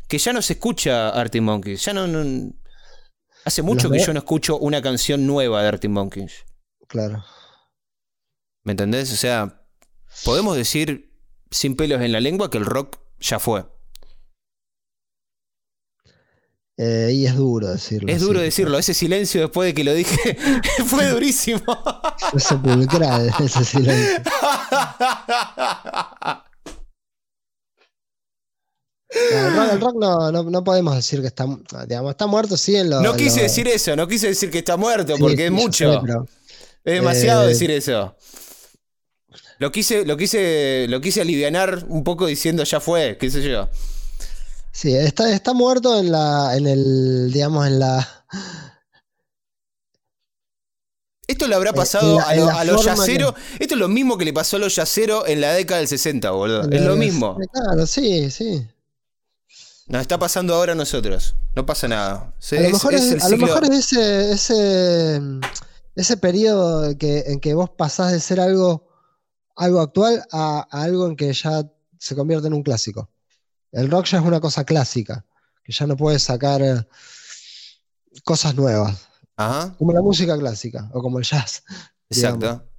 que 0.08 0.18
ya 0.18 0.34
no 0.34 0.42
se 0.42 0.54
escucha 0.54 1.10
Arctic 1.10 1.42
Monkeys. 1.42 1.86
Ya 1.86 1.94
no. 1.94 2.08
no- 2.08 2.54
hace 3.46 3.62
mucho 3.62 3.90
que 3.90 4.00
yo 4.00 4.14
no 4.14 4.20
escucho 4.20 4.58
una 4.58 4.82
canción 4.82 5.26
nueva 5.26 5.62
de 5.62 5.70
Arctic 5.70 5.90
Monkeys. 5.90 6.46
Claro. 6.88 7.24
¿Me 8.64 8.72
entendés? 8.74 9.12
O 9.14 9.16
sea, 9.16 9.64
podemos 10.26 10.56
decir 10.56 11.12
sin 11.50 11.76
pelos 11.76 12.02
en 12.02 12.12
la 12.12 12.20
lengua 12.20 12.50
que 12.50 12.58
el 12.58 12.66
rock 12.66 12.98
ya 13.20 13.40
fue. 13.40 13.66
Eh, 16.78 17.12
y 17.14 17.26
es 17.26 17.36
duro 17.36 17.68
decirlo. 17.68 18.10
Es 18.10 18.20
sí. 18.22 18.26
duro 18.26 18.40
decirlo, 18.40 18.80
ese 18.80 18.94
silencio 18.94 19.42
después 19.42 19.68
de 19.68 19.74
que 19.74 19.84
lo 19.84 19.94
dije 19.94 20.38
fue 20.86 21.08
durísimo. 21.10 21.62
Es 22.34 22.44
sepulcral 22.44 23.34
ese 23.40 23.66
silencio. 23.66 24.24
El 29.10 29.56
rock, 29.56 29.74
el 29.74 29.82
rock 29.82 29.96
no, 30.00 30.32
no, 30.32 30.44
no 30.44 30.64
podemos 30.64 30.96
decir 30.96 31.22
que 31.22 31.28
está, 31.28 31.48
digamos, 31.88 32.12
está 32.12 32.28
muerto, 32.28 32.56
sí, 32.58 32.76
en 32.76 32.90
lo, 32.92 33.02
No 33.02 33.12
en 33.12 33.18
quise 33.18 33.38
lo- 33.38 33.44
decir 33.44 33.68
eso, 33.68 33.96
no 33.96 34.08
quise 34.08 34.28
decir 34.28 34.52
que 34.52 34.60
está 34.60 34.78
muerto, 34.78 35.16
sí, 35.16 35.22
porque 35.22 35.38
sí, 35.38 35.44
es 35.44 35.52
mucho. 35.52 35.94
sé, 35.94 36.00
pero- 36.06 36.28
Es 36.84 36.94
demasiado 36.94 37.44
Eh, 37.44 37.48
decir 37.50 37.72
eso. 37.72 38.16
Lo 39.58 39.72
quise, 39.72 40.06
lo 40.06 40.16
quise, 40.16 40.86
lo 40.88 41.02
quise 41.02 41.22
alivianar 41.22 41.84
un 41.90 42.04
poco 42.04 42.26
diciendo 42.28 42.64
ya 42.64 42.80
fue, 42.80 43.18
qué 43.20 43.30
sé 43.30 43.42
yo. 43.44 43.68
Sí, 44.72 44.96
está, 44.96 45.32
está 45.34 45.54
muerto 45.54 46.00
en 46.00 46.12
la, 46.12 46.56
en 46.56 46.68
el, 46.68 47.32
digamos, 47.34 47.68
en 47.68 47.80
la, 47.80 48.26
Esto 51.28 51.48
le 51.48 51.56
habrá 51.56 51.74
pasado 51.74 52.18
la- 52.18 52.24
a, 52.24 52.36
lo- 52.36 52.50
a 52.50 52.64
los 52.64 52.78
forma 52.84 53.06
que- 53.06 53.12
yaceros. 53.14 53.34
Esto 53.60 53.74
es 53.76 53.80
lo 53.80 53.88
mismo 53.88 54.18
que 54.18 54.26
le 54.26 54.34
pasó 54.34 54.56
a 54.58 54.60
los 54.60 54.76
yaceros 54.76 55.28
en 55.28 55.42
la 55.42 55.54
década 55.54 55.80
del 55.80 55.88
60, 55.88 56.32
boludo. 56.32 56.70
Es 56.72 56.82
lo 56.82 56.96
mismo. 56.96 57.38
Claro, 57.54 57.86
sí, 57.86 58.32
sí. 58.32 58.66
Nos 59.90 60.02
está 60.02 60.18
pasando 60.20 60.54
ahora 60.54 60.74
a 60.74 60.76
nosotros. 60.76 61.36
No 61.56 61.66
pasa 61.66 61.88
nada. 61.88 62.34
Se- 62.40 62.58
A 62.60 62.62
lo 62.64 62.70
mejor 62.72 62.94
es 62.94 63.02
es, 63.04 63.12
el 63.14 63.22
a 63.22 63.30
lo 63.30 63.38
mejor 63.38 63.64
es 63.66 63.72
ese, 63.92 64.32
ese, 64.32 65.22
ese 65.96 66.18
periodo 66.18 66.96
que, 66.98 67.24
en 67.28 67.40
que 67.40 67.54
vos 67.56 67.72
pasás 67.72 68.12
de 68.12 68.20
ser 68.20 68.40
algo, 68.40 68.88
algo 69.56 69.82
actual 69.82 70.24
a, 70.32 70.68
a 70.70 70.84
algo 70.84 71.08
en 71.08 71.16
que 71.16 71.34
ya 71.34 71.64
se 71.98 72.16
convierte 72.16 72.48
en 72.48 72.54
un 72.54 72.62
clásico. 72.64 73.10
El 73.72 73.90
rock 73.90 74.06
ya 74.06 74.20
es 74.20 74.24
una 74.26 74.40
cosa 74.40 74.64
clásica, 74.64 75.26
que 75.64 75.74
ya 75.74 75.88
no 75.88 75.98
puedes 75.98 76.22
sacar 76.24 76.62
eh, 76.62 76.88
cosas 78.24 78.54
nuevas, 78.56 79.08
Ajá, 79.38 79.76
como 79.78 79.92
la 79.94 80.02
música 80.02 80.38
clásica 80.38 80.90
o 80.94 81.02
como 81.02 81.18
el 81.20 81.26
jazz. 81.26 81.64
digamos. 82.10 82.44
exacto. 82.44 82.70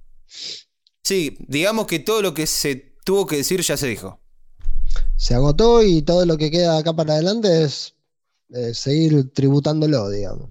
Sí, 1.03 1.37
digamos 1.47 1.87
que 1.87 1.99
todo 1.99 2.21
lo 2.21 2.33
que 2.33 2.47
se 2.47 2.95
tuvo 3.03 3.25
que 3.25 3.35
decir 3.37 3.61
ya 3.61 3.75
se 3.75 3.87
dijo. 3.87 4.20
Se 5.21 5.35
agotó 5.35 5.83
y 5.83 6.01
todo 6.01 6.25
lo 6.25 6.35
que 6.35 6.49
queda 6.49 6.79
acá 6.79 6.93
para 6.93 7.13
adelante 7.13 7.63
es 7.63 7.93
eh, 8.55 8.73
seguir 8.73 9.31
tributándolo, 9.31 10.09
digamos. 10.09 10.49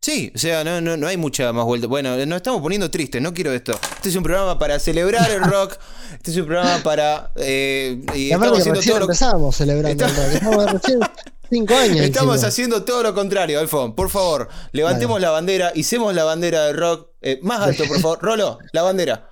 Sí, 0.00 0.30
o 0.34 0.38
sea, 0.38 0.62
no, 0.62 0.80
no, 0.80 0.96
no 0.96 1.08
hay 1.08 1.16
mucha 1.16 1.52
más 1.52 1.64
vuelta. 1.64 1.88
Bueno, 1.88 2.16
nos 2.26 2.36
estamos 2.36 2.62
poniendo 2.62 2.88
tristes, 2.92 3.20
no 3.20 3.34
quiero 3.34 3.52
esto. 3.52 3.72
Este 3.96 4.10
es 4.10 4.14
un 4.14 4.22
programa 4.22 4.56
para 4.56 4.78
celebrar 4.78 5.28
el 5.32 5.42
rock. 5.42 5.76
Este 6.12 6.30
es 6.30 6.36
un 6.36 6.46
programa 6.46 6.80
para. 6.84 7.32
eh, 7.34 8.00
y 8.14 8.28
Y 8.28 8.32
aparte 8.32 8.58
estamos 8.58 8.72
que 8.74 8.78
haciendo 8.78 8.80
todo 8.82 8.98
lo 9.00 9.04
empezamos 9.06 9.56
celebrando 9.56 10.04
Está- 10.06 10.06
el 10.06 10.16
rock. 10.16 10.34
Estamos 10.34 10.72
recién 10.72 11.00
cinco 11.50 11.74
años. 11.74 11.96
Estamos 12.06 12.44
haciendo 12.44 12.84
todo 12.84 13.02
lo 13.02 13.14
contrario, 13.14 13.58
Alfon. 13.58 13.96
Por 13.96 14.10
favor, 14.10 14.48
levantemos 14.70 15.20
la 15.20 15.30
bandera, 15.30 15.72
hicemos 15.74 16.14
la 16.14 16.22
bandera 16.22 16.66
del 16.66 16.76
rock. 16.76 17.08
Eh, 17.20 17.40
más 17.42 17.60
alto, 17.62 17.84
por 17.88 18.00
favor. 18.00 18.18
Rolo, 18.22 18.58
la 18.72 18.82
bandera. 18.82 19.28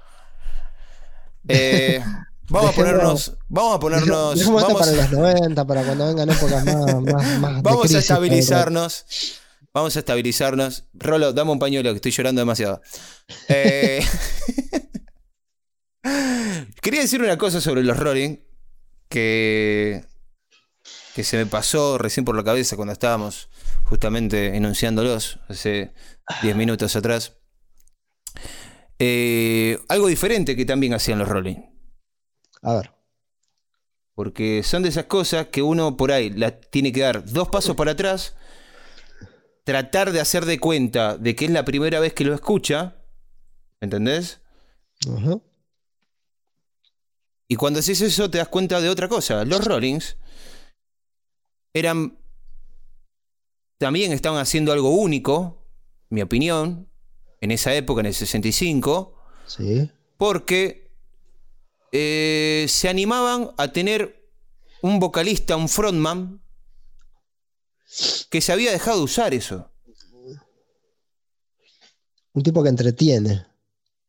Eh, 1.51 2.03
vamos 2.49 2.71
a 2.71 2.75
ponernos. 2.75 3.37
Vamos 3.49 3.77
a 3.77 3.81
ponernos. 3.81 4.45
Vamos, 4.47 4.75
para 4.75 4.93
los 4.93 5.11
90, 5.11 5.67
para 5.67 5.83
cuando 5.85 6.07
vengan 6.07 6.31
épocas 6.31 6.65
más, 6.65 6.95
más, 7.03 7.39
más 7.39 7.57
de 7.57 7.63
vamos 7.63 7.95
a 7.95 7.99
estabilizarnos. 7.99 9.07
Vamos 9.73 9.97
a 9.97 9.99
estabilizarnos. 10.01 10.85
Rolo, 10.95 11.33
dame 11.33 11.53
un 11.53 11.59
pañuelo 11.59 11.91
que 11.91 11.97
estoy 11.97 12.13
llorando 12.13 12.41
demasiado. 12.41 12.81
Eh, 13.49 14.05
Quería 16.83 17.03
decir 17.03 17.23
una 17.23 17.37
cosa 17.37 17.61
sobre 17.61 17.85
los 17.85 17.97
Rolling 17.97 18.39
que, 19.09 20.05
que 21.15 21.25
se 21.25 21.37
me 21.37 21.47
pasó 21.47 21.99
recién 21.99 22.25
por 22.25 22.37
la 22.37 22.43
cabeza 22.43 22.77
cuando 22.77 22.93
estábamos 22.93 23.51
justamente 23.85 24.57
enunciándolos 24.57 25.41
hace 25.49 25.93
10 26.43 26.57
minutos 26.57 26.97
atrás. 26.97 27.35
Eh, 29.03 29.79
algo 29.89 30.09
diferente 30.09 30.55
que 30.55 30.67
también 30.67 30.93
hacían 30.93 31.19
los 31.19 31.29
Rolling. 31.29 31.57
A 32.61 32.75
ver. 32.75 32.93
Porque 34.15 34.63
son 34.63 34.83
de 34.83 34.91
esas 34.91 35.07
cosas 35.07 35.47
que 35.47 35.63
uno 35.63 35.97
por 35.97 36.13
ahí 36.13 36.29
la 36.29 36.61
tiene 36.61 36.93
que 36.93 37.01
dar 37.01 37.25
dos 37.25 37.49
pasos 37.49 37.75
para 37.75 37.93
atrás, 37.93 38.37
tratar 39.65 40.13
de 40.13 40.21
hacer 40.21 40.45
de 40.45 40.61
cuenta 40.61 41.17
de 41.17 41.35
que 41.35 41.47
es 41.47 41.51
la 41.51 41.65
primera 41.65 41.99
vez 41.99 42.13
que 42.13 42.25
lo 42.25 42.35
escucha, 42.35 43.03
¿entendés? 43.81 44.43
Y 47.49 47.57
cuando 47.57 47.81
haces 47.81 48.03
eso 48.03 48.31
te 48.31 48.37
das 48.37 48.49
cuenta 48.49 48.83
de 48.83 48.91
otra 48.91 49.09
cosa. 49.09 49.47
Los 49.47 49.65
Rollings 49.65 50.19
eran... 51.73 52.19
También 53.79 54.13
estaban 54.13 54.39
haciendo 54.39 54.73
algo 54.73 54.91
único, 54.91 55.67
mi 56.11 56.21
opinión, 56.21 56.91
en 57.41 57.51
esa 57.51 57.75
época, 57.75 58.01
en 58.01 58.07
el 58.07 58.15
65, 58.15 59.15
Sí. 59.47 59.91
porque 60.17 60.91
eh, 61.93 62.67
se 62.69 62.89
animaban 62.89 63.51
a 63.57 63.73
tener 63.73 64.29
un 64.83 65.01
vocalista, 65.01 65.57
un 65.57 65.69
frontman, 65.69 66.41
que 68.31 68.41
se 68.41 68.53
había 68.53 68.71
dejado 68.71 68.99
de 68.99 69.03
usar 69.05 69.35
eso. 69.35 69.69
Un 72.33 72.43
tipo 72.45 72.63
que 72.63 72.69
entretiene. 72.69 73.45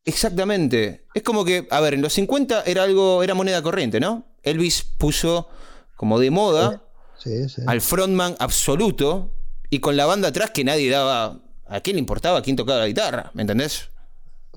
Exactamente. 0.06 1.08
Es 1.14 1.24
como 1.24 1.44
que, 1.44 1.68
a 1.72 1.80
ver, 1.80 1.96
en 1.96 2.02
los 2.02 2.14
50 2.14 2.64
era 2.66 2.84
algo, 2.84 3.24
era 3.24 3.34
moneda 3.34 3.62
corriente, 3.62 4.00
¿no? 4.00 4.26
Elvis 4.44 4.84
puso 4.84 5.48
como 5.96 6.20
de 6.20 6.30
moda 6.32 6.84
Sí, 7.18 7.50
sí. 7.50 7.62
al 7.68 7.82
frontman 7.82 8.36
absoluto 8.40 9.32
y 9.70 9.80
con 9.80 9.96
la 9.98 10.06
banda 10.06 10.28
atrás 10.30 10.52
que 10.52 10.64
nadie 10.64 10.90
daba. 10.90 11.40
¿A 11.72 11.80
quién 11.82 11.96
le 11.96 12.00
importaba 12.00 12.42
quién 12.42 12.56
tocaba 12.56 12.80
la 12.80 12.88
guitarra? 12.88 13.32
¿Me 13.34 13.42
entendés? 13.44 13.90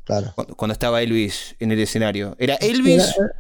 Claro. 0.04 0.32
Cu- 0.34 0.54
Cuando 0.56 0.72
estaba 0.72 1.00
Elvis 1.02 1.54
en 1.60 1.72
el 1.72 1.80
escenario. 1.80 2.34
Era 2.38 2.56
Elvis 2.56 3.14
Era- 3.16 3.32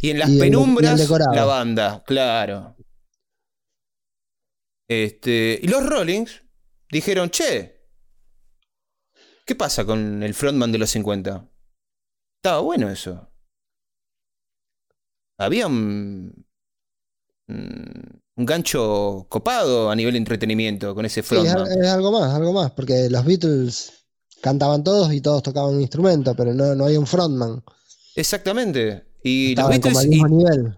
y 0.00 0.10
en 0.10 0.18
las 0.20 0.28
y 0.28 0.32
el- 0.32 0.38
y 0.38 0.40
el 0.42 0.46
penumbras 0.50 1.10
la 1.34 1.44
banda, 1.44 2.02
claro. 2.06 2.76
Este, 4.88 5.58
y 5.62 5.68
los 5.68 5.84
Rollings 5.86 6.42
dijeron, 6.90 7.28
che, 7.30 7.84
¿qué 9.44 9.54
pasa 9.54 9.84
con 9.84 10.22
el 10.22 10.32
frontman 10.34 10.72
de 10.72 10.78
los 10.78 10.90
50? 10.90 11.46
Estaba 12.42 12.60
bueno 12.60 12.88
eso. 12.88 13.30
Había 15.40 15.66
un, 15.66 16.46
un 18.38 18.46
gancho 18.46 19.26
copado 19.28 19.90
a 19.90 19.96
nivel 19.96 20.12
de 20.14 20.18
entretenimiento 20.18 20.94
con 20.94 21.04
ese 21.04 21.22
Sí, 21.22 21.34
es, 21.34 21.52
frontman. 21.52 21.82
es 21.82 21.88
algo 21.88 22.12
más, 22.12 22.32
algo 22.34 22.52
más, 22.52 22.70
porque 22.70 23.10
los 23.10 23.24
Beatles 23.24 23.92
cantaban 24.40 24.84
todos 24.84 25.12
y 25.12 25.20
todos 25.20 25.42
tocaban 25.42 25.74
un 25.74 25.80
instrumento, 25.80 26.34
pero 26.36 26.54
no, 26.54 26.74
no 26.76 26.84
había 26.86 27.00
un 27.00 27.06
frontman. 27.06 27.64
Exactamente. 28.14 29.04
Y 29.24 29.56
los 29.56 29.68
Beatles 29.68 30.04
y, 30.04 30.20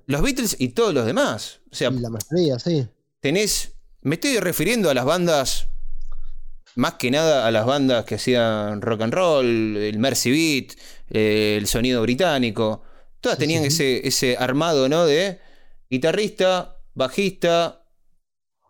los 0.07 0.23
Beatles 0.23 0.57
y 0.59 0.69
todos 0.71 0.95
los 0.95 1.05
demás. 1.05 1.61
O 1.71 1.75
sea, 1.77 1.91
Y 1.91 1.99
la 2.01 2.09
mayoría, 2.09 2.59
sí. 2.59 2.89
tenés. 3.21 3.73
Me 4.01 4.15
estoy 4.15 4.39
refiriendo 4.39 4.89
a 4.89 4.95
las 4.95 5.05
bandas. 5.05 5.67
Más 6.77 6.95
que 6.95 7.11
nada 7.11 7.47
a 7.47 7.51
las 7.51 7.67
bandas 7.67 8.05
que 8.07 8.15
hacían 8.15 8.81
rock 8.81 9.03
and 9.03 9.13
roll, 9.13 9.77
el 9.77 9.99
Mercy 9.99 10.31
Beat, 10.31 10.79
eh, 11.11 11.57
el 11.59 11.67
sonido 11.67 12.01
británico. 12.01 12.83
Todas 13.21 13.37
tenían 13.37 13.63
sí, 13.63 13.69
ese, 13.69 14.09
ese 14.09 14.37
armado, 14.39 14.89
¿no? 14.89 15.05
De 15.05 15.41
guitarrista, 15.91 16.70
bajista, 16.95 17.85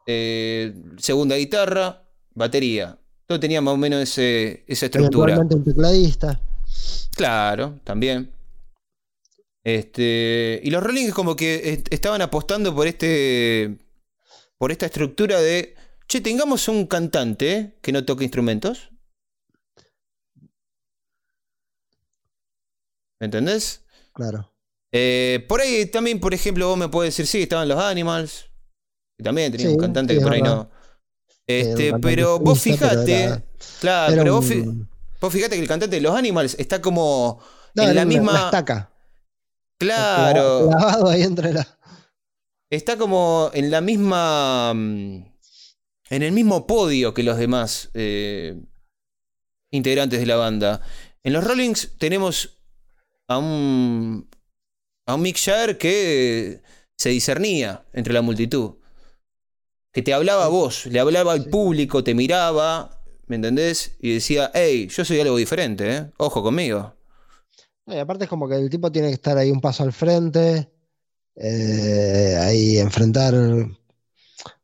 eh, 0.06 0.74
segunda 0.98 1.36
guitarra, 1.36 2.08
batería. 2.34 2.98
Todo 3.26 3.38
tenía 3.40 3.60
más 3.60 3.74
o 3.74 3.76
menos 3.76 4.02
ese- 4.02 4.64
esa 4.66 4.86
estructura. 4.86 5.38
Un 5.38 5.64
tecladista. 5.64 6.40
Claro, 7.14 7.78
también. 7.84 8.32
Este, 9.62 10.60
y 10.64 10.70
los 10.70 10.82
Rolling 10.82 11.06
es 11.08 11.14
como 11.14 11.36
que 11.36 11.70
est- 11.72 11.92
estaban 11.92 12.22
apostando 12.22 12.74
por 12.74 12.86
este 12.86 13.78
por 14.56 14.72
esta 14.72 14.86
estructura 14.86 15.40
de, 15.40 15.74
che, 16.06 16.20
tengamos 16.20 16.68
un 16.68 16.86
cantante 16.86 17.78
que 17.82 17.92
no 17.92 18.04
toque 18.04 18.24
instrumentos. 18.24 18.90
¿Me 23.18 23.26
entendés? 23.26 23.84
Claro. 24.12 24.49
Eh, 24.92 25.44
por 25.48 25.60
ahí 25.60 25.86
también, 25.86 26.18
por 26.20 26.34
ejemplo, 26.34 26.68
vos 26.68 26.78
me 26.78 26.88
puedes 26.88 27.14
decir, 27.16 27.26
sí, 27.26 27.42
estaban 27.42 27.68
los 27.68 27.78
Animals. 27.78 28.46
Que 29.16 29.24
también 29.24 29.52
tenían 29.52 29.70
Sí, 29.70 29.74
un 29.74 29.80
cantante 29.80 30.14
que 30.14 30.20
por 30.20 30.32
ahí 30.32 30.42
no. 30.42 30.70
Este, 31.46 31.92
pero 32.00 32.38
vos 32.38 32.60
solista, 32.60 32.88
pero 32.90 33.00
fijate. 33.02 33.22
era- 33.24 33.42
claro, 33.80 34.12
era 34.12 34.22
pero 34.22 34.34
vos, 34.36 34.44
un- 34.44 34.50
fi- 34.50 34.88
vos 35.20 35.32
fijate 35.32 35.56
que 35.56 35.62
el 35.62 35.68
cantante 35.68 35.96
de 35.96 36.02
los 36.02 36.14
Animals 36.14 36.54
está 36.58 36.80
como 36.80 37.40
No, 37.74 37.82
en 37.84 37.94
la 37.94 38.04
misma. 38.04 38.32
una 38.32 38.44
estaca. 38.46 38.92
Claro. 39.78 40.68
Clavado 40.68 41.08
ahí 41.08 41.22
entre 41.22 41.52
la. 41.52 41.78
Está 42.70 42.96
como 42.96 43.50
en 43.54 43.70
la 43.70 43.80
misma. 43.80 44.72
mm, 44.74 45.24
En 46.12 46.22
el 46.24 46.32
mismo 46.32 46.66
podio 46.66 47.14
que 47.14 47.22
los 47.22 47.36
demás 47.38 47.90
eh, 47.94 48.60
integrantes 49.70 50.18
de 50.20 50.26
la 50.26 50.36
banda. 50.36 50.80
En 51.22 51.32
los 51.32 51.44
Rollings 51.44 51.96
tenemos 51.98 52.58
a 53.28 53.38
un. 53.38 54.28
A 55.06 55.14
un 55.14 55.22
Mick 55.22 55.38
Jagger 55.38 55.78
que 55.78 56.62
se 56.96 57.08
discernía 57.10 57.84
entre 57.92 58.12
la 58.12 58.22
multitud. 58.22 58.74
Que 59.92 60.02
te 60.02 60.12
hablaba 60.12 60.44
a 60.44 60.48
vos, 60.48 60.86
le 60.86 61.00
hablaba 61.00 61.32
al 61.32 61.46
público, 61.46 62.04
te 62.04 62.14
miraba, 62.14 63.02
¿me 63.26 63.36
entendés? 63.36 63.96
Y 64.00 64.14
decía, 64.14 64.50
hey, 64.54 64.88
yo 64.88 65.04
soy 65.04 65.20
algo 65.20 65.36
diferente, 65.36 65.96
¿eh? 65.96 66.10
Ojo 66.18 66.42
conmigo. 66.42 66.94
No, 67.86 67.94
y 67.94 67.98
aparte 67.98 68.24
es 68.24 68.30
como 68.30 68.48
que 68.48 68.56
el 68.56 68.70
tipo 68.70 68.92
tiene 68.92 69.08
que 69.08 69.14
estar 69.14 69.36
ahí 69.38 69.50
un 69.50 69.60
paso 69.60 69.82
al 69.82 69.92
frente, 69.92 70.70
eh, 71.36 72.36
ahí 72.40 72.78
enfrentar, 72.78 73.34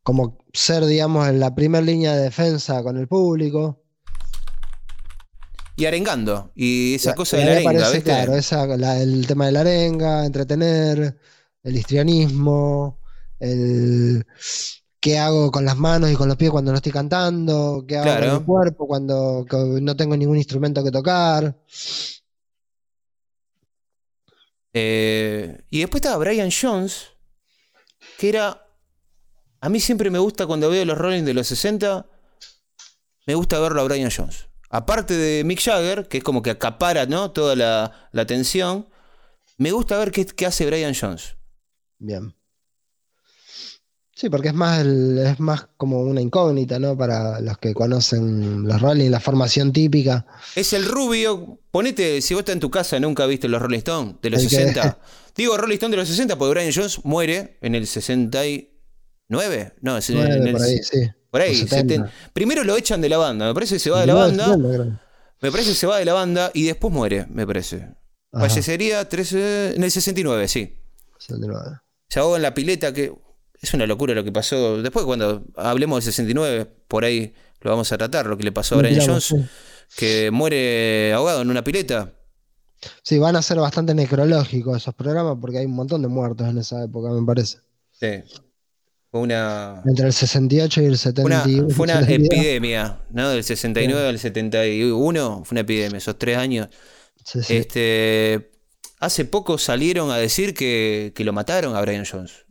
como 0.02 0.44
ser, 0.52 0.84
digamos, 0.84 1.26
en 1.28 1.40
la 1.40 1.54
primera 1.54 1.84
línea 1.84 2.14
de 2.14 2.22
defensa 2.22 2.82
con 2.82 2.96
el 2.98 3.08
público. 3.08 3.82
Y 5.76 5.84
arengando. 5.84 6.52
Y 6.54 6.94
esa 6.94 7.10
Ya, 7.10 7.14
cosa 7.14 7.36
de 7.36 7.44
la 7.44 7.52
arenga, 7.52 7.70
aparece, 7.70 7.92
¿viste? 7.94 8.10
Claro, 8.10 8.34
esa- 8.36 8.66
la- 8.78 9.00
el 9.00 9.26
tema 9.26 9.46
de 9.46 9.52
la 9.52 9.60
arenga, 9.60 10.24
entretener, 10.24 11.18
el 11.62 11.76
histrianismo, 11.76 12.98
el 13.38 14.24
qué 14.98 15.18
hago 15.18 15.50
con 15.52 15.64
las 15.64 15.76
manos 15.76 16.10
y 16.10 16.14
con 16.14 16.28
los 16.28 16.36
pies 16.36 16.50
cuando 16.50 16.72
no 16.72 16.76
estoy 16.78 16.92
cantando, 16.92 17.84
qué 17.86 17.98
hago 17.98 18.06
con 18.06 18.24
el 18.40 18.44
cuerpo 18.44 18.86
cuando 18.88 19.44
no 19.80 19.96
tengo 19.96 20.16
ningún 20.16 20.36
instrumento 20.38 20.82
que 20.82 20.90
tocar. 20.90 21.56
Eh, 24.72 25.62
y 25.70 25.80
después 25.80 26.00
estaba 26.02 26.18
Brian 26.18 26.50
Jones, 26.50 27.08
que 28.18 28.28
era. 28.30 28.62
A 29.60 29.68
mí 29.68 29.80
siempre 29.80 30.10
me 30.10 30.18
gusta 30.18 30.46
cuando 30.46 30.68
veo 30.70 30.84
los 30.84 30.98
Rolling 30.98 31.24
de 31.24 31.34
los 31.34 31.46
60, 31.46 32.06
me 33.26 33.34
gusta 33.34 33.58
verlo 33.58 33.80
a 33.80 33.84
Brian 33.84 34.10
Jones. 34.14 34.48
Aparte 34.70 35.14
de 35.14 35.44
Mick 35.44 35.60
Jagger, 35.60 36.08
que 36.08 36.18
es 36.18 36.24
como 36.24 36.42
que 36.42 36.50
acapara 36.50 37.06
¿no? 37.06 37.30
toda 37.30 37.54
la, 37.56 38.08
la 38.12 38.22
atención, 38.22 38.88
me 39.58 39.70
gusta 39.72 39.98
ver 39.98 40.10
qué, 40.12 40.26
qué 40.26 40.46
hace 40.46 40.66
Brian 40.66 40.94
Jones. 40.98 41.36
Bien. 41.98 42.34
Sí, 44.14 44.30
porque 44.30 44.48
es 44.48 44.54
más, 44.54 44.80
el- 44.80 45.18
es 45.18 45.38
más 45.40 45.68
como 45.76 46.00
una 46.00 46.22
incógnita, 46.22 46.78
¿no? 46.78 46.96
Para 46.96 47.38
los 47.40 47.58
que 47.58 47.74
conocen 47.74 48.66
los 48.66 48.80
Rolling, 48.80 49.10
la 49.10 49.20
formación 49.20 49.72
típica. 49.74 50.26
Es 50.54 50.72
el 50.72 50.86
rubio. 50.86 51.60
Ponete, 51.70 52.22
si 52.22 52.32
vos 52.32 52.40
estás 52.40 52.54
en 52.54 52.60
tu 52.60 52.70
casa, 52.70 52.98
nunca 52.98 53.26
viste 53.26 53.46
los 53.46 53.60
Rolling 53.60 53.78
Stones 53.78 54.14
de 54.22 54.30
los 54.30 54.42
El 54.42 54.48
que- 54.48 54.56
60. 54.56 54.98
Digo 55.36 55.56
Rolling 55.58 55.74
Stones 55.74 55.92
de 55.92 55.96
los 55.98 56.08
60 56.08 56.38
porque 56.38 56.50
Brian 56.54 56.72
Jones 56.74 57.04
muere 57.04 57.58
en 57.60 57.74
el 57.74 57.86
69. 57.86 59.74
No, 59.82 59.98
es 59.98 60.08
en 60.08 60.16
el- 60.16 60.22
Nueve, 60.24 60.40
en 60.40 60.46
el- 60.46 60.52
por 60.54 60.62
ahí, 60.62 60.78
sí. 60.82 60.98
Por 61.30 61.40
ahí, 61.40 61.54
o 61.62 61.68
70. 61.68 61.94
70. 61.94 62.12
Primero 62.32 62.64
lo 62.64 62.76
echan 62.76 63.00
de 63.00 63.08
la 63.08 63.18
banda, 63.18 63.46
me 63.46 63.54
parece 63.54 63.76
que 63.76 63.80
se 63.80 63.90
va 63.90 64.00
de 64.00 64.06
la 64.06 64.14
19, 64.14 64.36
banda. 64.36 64.44
70, 64.54 64.68
creo. 64.74 65.06
Me 65.42 65.52
parece 65.52 65.70
que 65.70 65.76
se 65.76 65.86
va 65.86 65.98
de 65.98 66.04
la 66.04 66.14
banda 66.14 66.50
y 66.54 66.64
después 66.64 66.92
muere, 66.92 67.26
me 67.28 67.46
parece. 67.46 67.76
Ajá, 68.32 68.48
Fallecería 68.48 69.08
13 69.08 69.76
en 69.76 69.84
el 69.84 69.90
69, 69.90 70.48
sí. 70.48 70.78
69. 71.18 71.78
Se 72.08 72.20
ahogó 72.20 72.36
en 72.36 72.42
la 72.42 72.54
pileta, 72.54 72.92
que 72.92 73.12
es 73.60 73.74
una 73.74 73.86
locura 73.86 74.14
lo 74.14 74.24
que 74.24 74.32
pasó. 74.32 74.80
Después, 74.80 75.04
cuando 75.04 75.44
hablemos 75.56 76.04
del 76.04 76.12
69, 76.12 76.66
por 76.88 77.04
ahí 77.04 77.34
lo 77.60 77.70
vamos 77.70 77.90
a 77.92 77.98
tratar, 77.98 78.26
lo 78.26 78.36
que 78.36 78.44
le 78.44 78.52
pasó 78.52 78.76
a 78.76 78.78
Brian 78.78 79.04
Jones, 79.04 79.34
que 79.96 80.30
muere 80.30 81.12
ahogado 81.12 81.42
en 81.42 81.50
una 81.50 81.64
pileta. 81.64 82.12
Sí, 83.02 83.18
van 83.18 83.36
a 83.36 83.42
ser 83.42 83.58
bastante 83.58 83.94
necrológicos 83.94 84.76
esos 84.76 84.94
programas 84.94 85.38
porque 85.40 85.58
hay 85.58 85.66
un 85.66 85.74
montón 85.74 86.02
de 86.02 86.08
muertos 86.08 86.46
en 86.48 86.58
esa 86.58 86.84
época, 86.84 87.10
me 87.10 87.24
parece. 87.24 87.58
Sí. 87.92 88.22
Fue 89.16 89.22
una, 89.22 89.82
Entre 89.86 90.06
el 90.06 90.12
68 90.12 90.80
y 90.82 90.84
el 90.84 90.90
una- 90.90 90.98
71. 90.98 91.70
fue 91.70 91.84
una 91.84 92.00
72. 92.00 92.38
epidemia, 92.38 93.00
¿no? 93.10 93.28
Del 93.30 93.42
69 93.44 94.08
al 94.08 94.18
71, 94.18 95.42
fue 95.44 95.54
una 95.54 95.60
epidemia, 95.60 95.98
esos 95.98 96.18
tres 96.18 96.36
años. 96.36 96.68
Sí, 97.24 97.42
sí. 97.42 97.56
Este, 97.56 98.50
hace 99.00 99.24
poco 99.24 99.58
salieron 99.58 100.10
a 100.10 100.16
decir 100.16 100.54
que, 100.54 101.12
que 101.14 101.24
lo 101.24 101.32
mataron 101.32 101.74
a 101.76 101.80
Brian 101.80 102.04
Jones. 102.10 102.44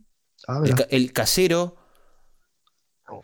Ah, 0.48 0.62
El, 0.90 1.12
casero. 1.12 1.76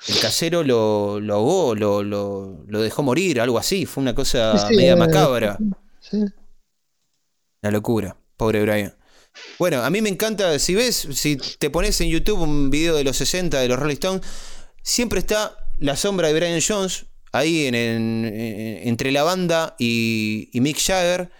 El 0.08 0.18
casero 0.20 0.62
lo, 0.62 1.18
lo 1.20 1.34
ahogó, 1.34 1.74
lo, 1.74 2.02
lo- 2.02 2.64
lo 2.66 2.80
dejó 2.82 3.02
morir, 3.02 3.40
algo 3.40 3.58
así. 3.58 3.84
Fue 3.86 4.00
una 4.02 4.14
cosa 4.14 4.54
media 4.70 4.92
eh, 4.92 4.96
macabra. 4.96 5.58
Una 7.62 7.70
locura. 7.70 8.16
Pobre 8.36 8.62
Brian. 8.62 8.94
Bueno, 9.58 9.82
a 9.82 9.90
mí 9.90 10.00
me 10.02 10.08
encanta, 10.08 10.58
si 10.58 10.74
ves, 10.74 11.08
si 11.12 11.36
te 11.36 11.70
pones 11.70 12.00
en 12.00 12.08
YouTube 12.08 12.40
un 12.40 12.70
video 12.70 12.94
de 12.96 13.04
los 13.04 13.16
60 13.16 13.60
de 13.60 13.68
los 13.68 13.78
Rolling 13.78 13.94
Stones, 13.94 14.22
siempre 14.82 15.18
está 15.20 15.56
la 15.78 15.96
sombra 15.96 16.28
de 16.28 16.34
Brian 16.34 16.60
Jones 16.66 17.06
ahí 17.32 17.66
en, 17.66 17.74
en- 17.74 18.24
en- 18.24 18.88
entre 18.88 19.10
la 19.12 19.22
banda 19.22 19.74
y, 19.78 20.50
y 20.52 20.60
Mick 20.60 20.78
Jagger. 20.78 21.30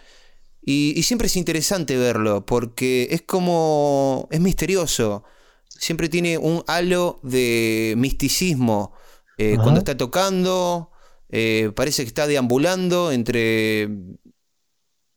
Y, 0.64 0.94
y 0.96 1.02
siempre 1.02 1.26
es 1.26 1.36
interesante 1.36 1.96
verlo, 1.96 2.46
porque 2.46 3.08
es 3.10 3.22
como. 3.22 4.28
es 4.30 4.40
misterioso. 4.40 5.24
Siempre 5.68 6.08
tiene 6.08 6.38
un 6.38 6.62
halo 6.68 7.18
de 7.24 7.94
misticismo. 7.96 8.92
eh, 9.38 9.56
cuando 9.60 9.78
está 9.80 9.96
tocando, 9.96 10.90
eh, 11.30 11.72
parece 11.74 12.02
que 12.04 12.08
está 12.08 12.28
deambulando 12.28 13.10
entre. 13.10 13.88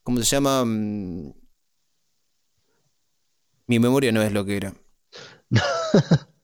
¿Cómo 0.02 0.18
se 0.20 0.26
llama? 0.26 0.64
Mi 3.68 3.80
memoria 3.80 4.12
no 4.12 4.22
es 4.22 4.32
lo 4.32 4.46
que 4.46 4.58
era. 4.58 4.74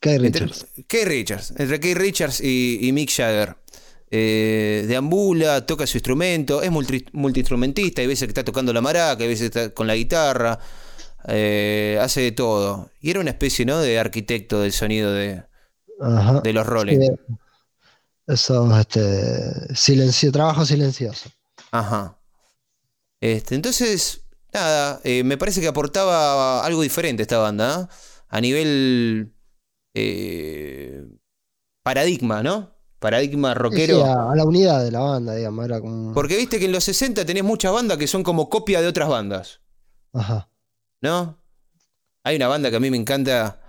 Kay 0.00 0.16
Entre- 0.16 0.46
Richards. 0.46 0.66
Keith 0.86 1.06
Richards. 1.08 1.54
Entre 1.56 1.80
Keith 1.80 1.96
Richards 1.96 2.40
y, 2.40 2.78
y 2.82 2.92
Mick 2.92 3.10
Jagger. 3.10 3.56
Eh, 4.10 4.84
deambula, 4.86 5.66
toca 5.66 5.84
su 5.86 5.96
instrumento, 5.98 6.62
es 6.62 6.70
multi- 6.70 7.06
multiinstrumentista, 7.12 8.02
hay 8.02 8.06
veces 8.06 8.26
que 8.26 8.30
está 8.30 8.44
tocando 8.44 8.72
la 8.72 8.80
maraca, 8.80 9.20
hay 9.24 9.28
veces 9.28 9.50
que 9.50 9.58
está 9.58 9.74
con 9.74 9.88
la 9.88 9.96
guitarra, 9.96 10.60
eh, 11.26 11.98
hace 12.00 12.20
de 12.20 12.30
todo. 12.32 12.90
Y 13.00 13.10
era 13.10 13.18
una 13.20 13.30
especie 13.30 13.64
¿no? 13.66 13.80
de 13.80 13.98
arquitecto 13.98 14.60
del 14.60 14.72
sonido 14.72 15.12
de, 15.12 15.42
Ajá. 16.00 16.40
de 16.40 16.52
los 16.52 16.64
Rolling. 16.66 17.00
Sí, 17.00 17.08
Eso, 18.28 18.78
este, 18.78 19.74
silencio, 19.74 20.30
trabajo 20.30 20.64
silencioso. 20.64 21.28
Ajá. 21.72 22.16
Este, 23.20 23.56
entonces, 23.56 24.20
nada, 24.56 25.00
eh, 25.04 25.22
me 25.24 25.36
parece 25.38 25.60
que 25.60 25.68
aportaba 25.68 26.64
algo 26.64 26.82
diferente 26.82 27.22
esta 27.22 27.38
banda, 27.38 27.88
¿eh? 27.90 27.94
A 28.28 28.40
nivel 28.40 29.32
eh, 29.94 31.04
paradigma, 31.82 32.42
¿no? 32.42 32.74
Paradigma 32.98 33.50
Sí, 33.50 33.54
sí, 33.56 33.58
rockero. 33.62 34.04
a, 34.04 34.32
a 34.32 34.36
la 34.36 34.44
unidad 34.44 34.82
de 34.84 34.90
la 34.90 35.00
banda, 35.00 35.34
digamos, 35.34 35.64
era 35.64 35.80
como... 35.80 36.12
Porque 36.12 36.36
viste 36.36 36.58
que 36.58 36.64
en 36.64 36.72
los 36.72 36.82
60 36.84 37.24
tenés 37.24 37.44
muchas 37.44 37.72
bandas 37.72 37.98
que 37.98 38.06
son 38.06 38.22
como 38.22 38.48
copia 38.48 38.80
de 38.80 38.88
otras 38.88 39.08
bandas, 39.08 39.60
Ajá. 40.12 40.48
¿no? 41.02 41.38
Hay 42.24 42.36
una 42.36 42.48
banda 42.48 42.70
que 42.70 42.76
a 42.76 42.80
mí 42.80 42.90
me 42.90 42.96
encanta. 42.96 43.60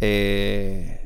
eh, 0.00 0.98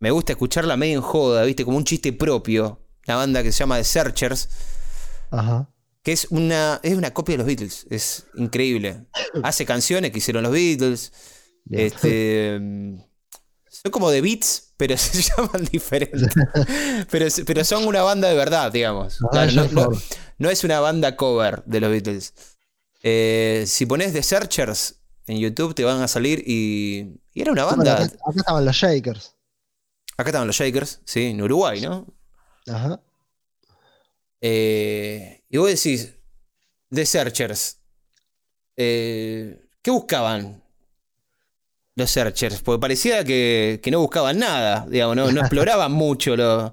me 0.00 0.10
gusta 0.10 0.32
escucharla 0.32 0.76
medio 0.76 0.96
en 0.96 1.02
joda, 1.02 1.44
¿viste? 1.44 1.64
Como 1.64 1.76
un 1.76 1.84
chiste 1.84 2.12
propio. 2.12 2.80
Una 3.06 3.16
banda 3.16 3.42
que 3.42 3.50
se 3.52 3.60
llama 3.60 3.78
The 3.78 3.84
Searchers. 3.84 4.48
Ajá. 5.30 5.68
Que 6.02 6.12
es 6.12 6.26
una, 6.30 6.80
es 6.82 6.94
una 6.94 7.12
copia 7.12 7.34
de 7.34 7.38
los 7.38 7.46
Beatles. 7.46 7.86
Es 7.90 8.26
increíble. 8.34 9.06
Hace 9.42 9.66
canciones 9.66 10.10
que 10.10 10.18
hicieron 10.18 10.42
los 10.42 10.52
Beatles. 10.52 11.12
Este, 11.70 12.58
son 13.68 13.92
como 13.92 14.10
de 14.10 14.20
beats, 14.22 14.72
pero 14.78 14.96
se 14.98 15.22
llaman 15.22 15.64
diferente. 15.70 16.26
pero, 17.10 17.26
pero 17.44 17.64
son 17.64 17.86
una 17.86 18.02
banda 18.02 18.28
de 18.28 18.34
verdad, 18.36 18.72
digamos. 18.72 19.18
Ah, 19.32 19.46
no, 19.46 19.68
no- 19.68 19.90
fue. 19.92 19.98
no 20.38 20.50
es 20.50 20.64
una 20.64 20.80
banda 20.80 21.14
cover 21.16 21.62
de 21.66 21.80
los 21.80 21.90
Beatles. 21.90 22.34
Eh, 23.02 23.64
si 23.66 23.84
pones 23.86 24.12
The 24.12 24.22
Searchers 24.22 25.00
en 25.26 25.38
YouTube 25.38 25.74
te 25.74 25.84
van 25.84 26.00
a 26.00 26.08
salir 26.08 26.42
y, 26.46 27.20
y 27.34 27.42
era 27.42 27.52
una 27.52 27.64
banda. 27.64 27.94
acá, 27.96 28.04
acá 28.04 28.34
estaban 28.36 28.64
los 28.64 28.74
Shakers. 28.76 29.34
Acá 30.16 30.30
estaban 30.30 30.46
los 30.46 30.56
Shakers, 30.56 31.00
sí, 31.04 31.26
en 31.26 31.42
Uruguay, 31.42 31.80
¿no? 31.82 32.06
Ajá. 32.66 33.00
Eh, 34.40 35.37
y 35.50 35.56
vos 35.58 35.68
decís, 35.68 36.14
The 36.90 37.04
Searchers, 37.06 37.78
eh, 38.76 39.66
¿qué 39.82 39.90
buscaban 39.90 40.62
los 41.96 42.10
Searchers? 42.10 42.62
Porque 42.62 42.80
parecía 42.80 43.24
que, 43.24 43.80
que 43.82 43.90
no 43.90 44.00
buscaban 44.00 44.38
nada, 44.38 44.86
digamos, 44.88 45.16
no, 45.16 45.30
no 45.32 45.40
exploraban 45.40 45.92
mucho 46.04 46.36
lo- 46.36 46.72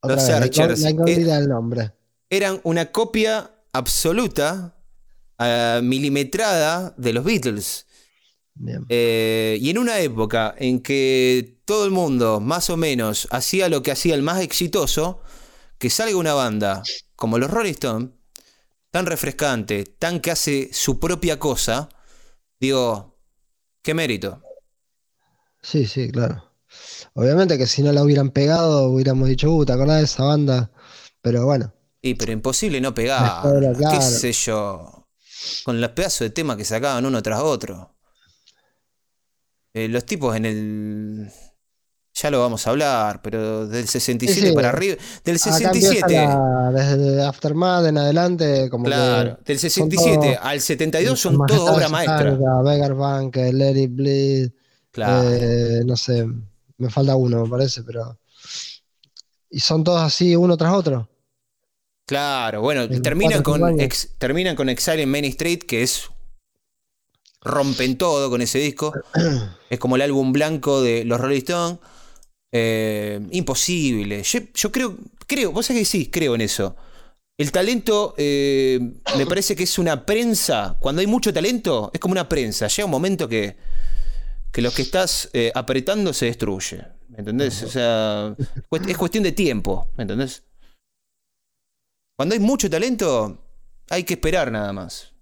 Otra 0.00 0.16
Los 0.16 0.16
vez, 0.16 0.26
Searchers. 0.26 0.80
La 0.80 0.90
incógnita 0.90 1.38
del 1.38 1.48
nombre. 1.48 1.92
Eran 2.28 2.60
una 2.64 2.90
copia 2.92 3.50
absoluta, 3.72 4.76
ah, 5.38 5.80
milimetrada 5.82 6.94
de 6.96 7.12
los 7.12 7.24
Beatles. 7.24 7.86
Eh, 8.88 9.58
y 9.60 9.68
en 9.70 9.76
una 9.78 9.98
época 10.00 10.54
en 10.58 10.80
que 10.80 11.60
todo 11.66 11.84
el 11.84 11.90
mundo, 11.90 12.40
más 12.40 12.70
o 12.70 12.76
menos, 12.78 13.28
hacía 13.30 13.68
lo 13.68 13.82
que 13.82 13.90
hacía 13.90 14.14
el 14.14 14.22
más 14.22 14.40
exitoso, 14.40 15.20
que 15.78 15.90
salga 15.90 16.16
una 16.16 16.34
banda 16.34 16.82
como 17.14 17.38
los 17.38 17.50
Rolling 17.50 17.72
Stones, 17.72 18.10
tan 18.90 19.06
refrescante, 19.06 19.84
tan 19.84 20.20
que 20.20 20.30
hace 20.30 20.70
su 20.72 20.98
propia 21.00 21.38
cosa, 21.38 21.88
digo, 22.60 23.18
qué 23.82 23.94
mérito. 23.94 24.42
Sí, 25.62 25.86
sí, 25.86 26.10
claro. 26.10 26.44
Obviamente 27.14 27.58
que 27.58 27.66
si 27.66 27.82
no 27.82 27.92
la 27.92 28.02
hubieran 28.04 28.30
pegado, 28.30 28.88
hubiéramos 28.90 29.28
dicho, 29.28 29.50
uh, 29.52 29.64
¿te 29.64 29.72
acordás 29.72 29.98
de 29.98 30.04
esa 30.04 30.24
banda? 30.24 30.70
Pero 31.22 31.44
bueno, 31.46 31.72
Y 32.02 32.14
pero 32.14 32.32
imposible 32.32 32.80
no 32.80 32.94
pegar, 32.94 33.42
qué 33.90 34.00
sé 34.00 34.32
yo, 34.32 35.08
con 35.64 35.80
los 35.80 35.90
pedazos 35.90 36.20
de 36.20 36.30
temas 36.30 36.56
que 36.56 36.64
sacaban 36.64 37.04
uno 37.06 37.22
tras 37.22 37.40
otro. 37.42 37.96
Eh, 39.74 39.88
los 39.88 40.06
tipos 40.06 40.34
en 40.36 40.46
el 40.46 41.30
Ya 42.18 42.30
lo 42.30 42.40
vamos 42.40 42.66
a 42.66 42.70
hablar, 42.70 43.20
pero 43.20 43.66
del 43.66 43.86
67 43.86 44.40
Sí, 44.40 44.46
sí. 44.48 44.54
para 44.54 44.70
arriba. 44.70 44.96
Del 45.22 45.36
Acá 45.36 45.52
67. 45.52 46.00
empieza 46.00 46.38
la- 46.38 46.70
desde 46.72 47.22
Aftermath 47.22 47.84
en 47.86 47.98
adelante, 47.98 48.70
como 48.70 48.84
Claro, 48.86 49.36
que 49.44 49.52
del 49.52 49.58
son 49.58 49.70
67 49.70 50.16
todos- 50.32 50.38
al 50.40 50.60
72 50.62 51.20
son 51.20 51.36
todas 51.46 51.60
obras 51.76 51.90
maestras. 51.90 52.38
Beggar 52.64 52.94
Bank, 52.94 53.36
Let 53.36 53.76
It 53.82 53.90
Bleed, 53.94 54.50
Claro. 54.92 55.28
eh, 55.30 55.82
no 55.84 55.94
sé, 55.98 56.26
me 56.78 56.88
falta 56.88 57.16
uno, 57.16 57.44
me 57.44 57.50
parece, 57.50 57.82
pero. 57.82 58.18
Y 59.50 59.60
son 59.60 59.84
todos 59.84 60.00
así, 60.00 60.34
uno 60.36 60.56
tras 60.56 60.72
otro. 60.72 61.10
Claro, 62.06 62.62
bueno, 62.62 62.82
En 62.82 63.02
terminan 63.02 63.42
con, 63.42 63.78
ex- 63.80 64.10
terminan 64.16 64.56
con 64.56 64.70
Exile 64.70 65.02
en 65.02 65.10
Main 65.10 65.24
Street, 65.26 65.58
que 65.68 65.82
es. 65.82 66.04
Rompen 67.42 67.96
todo 67.98 68.30
con 68.30 68.40
ese 68.40 68.58
disco. 68.58 68.92
es 69.70 69.78
como 69.78 69.96
el 69.96 70.02
álbum 70.02 70.32
blanco 70.32 70.80
de 70.80 71.04
los 71.04 71.20
Rolling 71.20 71.38
Stones. 71.38 71.78
Eh, 72.52 73.20
imposible. 73.32 74.22
Yo, 74.22 74.72
creo, 74.72 74.96
creo, 75.26 75.52
vos 75.52 75.66
sabés 75.66 75.82
que 75.82 75.86
sí, 75.86 76.10
creo 76.10 76.34
en 76.34 76.42
eso. 76.42 76.76
El 77.38 77.52
talento 77.52 78.14
eh, 78.16 78.80
me 79.16 79.26
parece 79.26 79.54
que 79.54 79.64
es 79.64 79.78
una 79.78 80.06
prensa. 80.06 80.76
Cuando 80.80 81.00
hay 81.00 81.06
mucho 81.06 81.32
talento, 81.32 81.90
es 81.92 82.00
como 82.00 82.12
una 82.12 82.28
prensa. 82.28 82.68
Llega 82.68 82.86
un 82.86 82.90
momento 82.90 83.28
que, 83.28 83.56
que 84.52 84.62
lo 84.62 84.70
que 84.70 84.82
estás 84.82 85.28
eh, 85.32 85.52
apretando 85.54 86.12
se 86.12 86.26
destruye. 86.26 86.82
¿Me 87.08 87.18
entendés? 87.18 87.62
O 87.62 87.68
sea, 87.68 88.34
es 88.88 88.96
cuestión 88.96 89.22
de 89.24 89.32
tiempo. 89.32 89.90
¿Me 89.96 90.02
entendés? 90.02 90.44
Cuando 92.16 92.34
hay 92.34 92.40
mucho 92.40 92.70
talento, 92.70 93.44
hay 93.90 94.04
que 94.04 94.14
esperar 94.14 94.50
nada 94.50 94.72
más. 94.72 95.12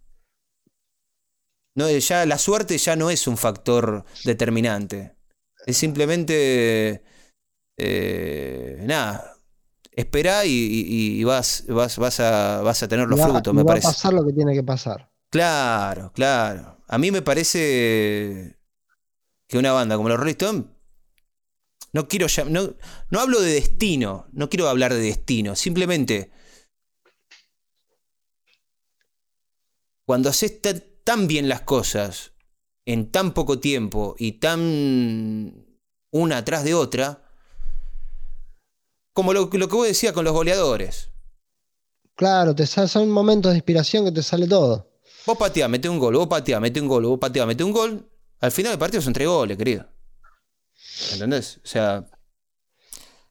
No, 1.77 1.91
ya 1.91 2.25
la 2.25 2.39
suerte 2.39 2.79
ya 2.79 2.95
no 2.95 3.11
es 3.11 3.27
un 3.27 3.37
factor 3.37 4.05
determinante. 4.25 5.17
Es 5.67 5.77
simplemente 5.77 7.03
eh, 7.77 8.79
nada. 8.83 9.31
Esperá 9.93 10.45
y, 10.45 10.51
y- 10.51 11.21
y 11.21 11.25
vas, 11.25 11.65
vas, 11.69 11.99
vas, 11.99 12.19
a, 12.21 12.63
vas 12.63 12.83
a 12.83 12.89
tener 12.89 13.09
los 13.09 13.21
va- 13.21 13.29
frutos, 13.29 13.55
me 13.55 13.63
va 13.63 13.69
parece. 13.69 13.87
a 13.87 13.91
pasar 13.91 14.13
lo 14.13 14.27
que 14.27 14.33
tiene 14.33 14.53
que 14.55 14.63
pasar. 14.63 15.11
Claro, 15.31 16.13
claro. 16.13 16.79
A 16.89 16.99
mí 16.99 17.11
me 17.11 17.23
parece 17.23 18.59
que 19.49 19.59
una 19.59 19.73
banda 19.73 19.97
como 19.97 20.09
los 20.09 20.19
Rolling 20.19 20.33
Stones, 20.33 20.65
no 21.93 22.09
quiero 22.09 22.27
no, 22.51 22.75
no 23.11 23.21
hablo 23.21 23.41
de 23.41 23.53
destino, 23.53 24.27
no 24.33 24.49
quiero 24.51 24.69
hablar 24.69 24.93
de 24.93 25.01
destino, 25.01 25.55
simplemente 25.55 26.33
cuando 30.07 30.29
haces 30.31 30.61
ta- 30.61 30.75
tan 31.05 31.27
bien 31.27 31.49
las 31.49 31.63
cosas 31.63 32.33
en 32.87 33.11
tan 33.11 33.33
poco 33.33 33.61
tiempo 33.61 34.15
y 34.19 34.33
tan 34.33 35.67
una 36.11 36.39
atrás 36.39 36.65
de 36.65 36.75
otra, 36.75 37.24
como 39.15 39.33
lo, 39.33 39.49
lo 39.51 39.69
que 39.69 39.75
vos 39.77 39.87
decías 39.87 40.13
con 40.13 40.25
los 40.25 40.35
goleadores. 40.35 41.09
Claro, 42.15 42.55
te 42.55 42.67
sal- 42.67 42.89
son 42.89 43.09
momentos 43.11 43.53
de 43.53 43.57
inspiración 43.59 44.05
que 44.05 44.13
te 44.13 44.23
sale 44.23 44.47
todo. 44.47 44.91
Vos 45.27 45.39
pateás, 45.39 45.71
mete 45.71 45.89
un 45.89 45.99
gol, 45.99 46.15
vos 46.17 46.29
pateás, 46.29 46.61
mete 46.61 46.81
un 46.81 46.89
gol, 46.89 47.07
vos 47.07 47.19
pateás, 47.19 47.47
mete 47.47 47.65
un 47.65 47.73
gol. 47.73 48.07
Al 48.41 48.53
final 48.53 48.73
del 48.73 48.79
partido 48.79 49.01
son 49.01 49.15
tres 49.15 49.27
goles, 49.27 49.57
querido. 49.57 49.87
¿Entendés? 51.13 51.59
O 51.65 51.67
sea, 51.67 52.07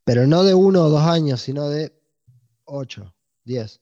Pero 0.03 0.25
no 0.25 0.43
de 0.43 0.53
uno 0.55 0.83
o 0.85 0.89
dos 0.89 1.03
años, 1.03 1.39
sino 1.41 1.69
de 1.69 1.93
ocho, 2.65 3.13
diez. 3.45 3.79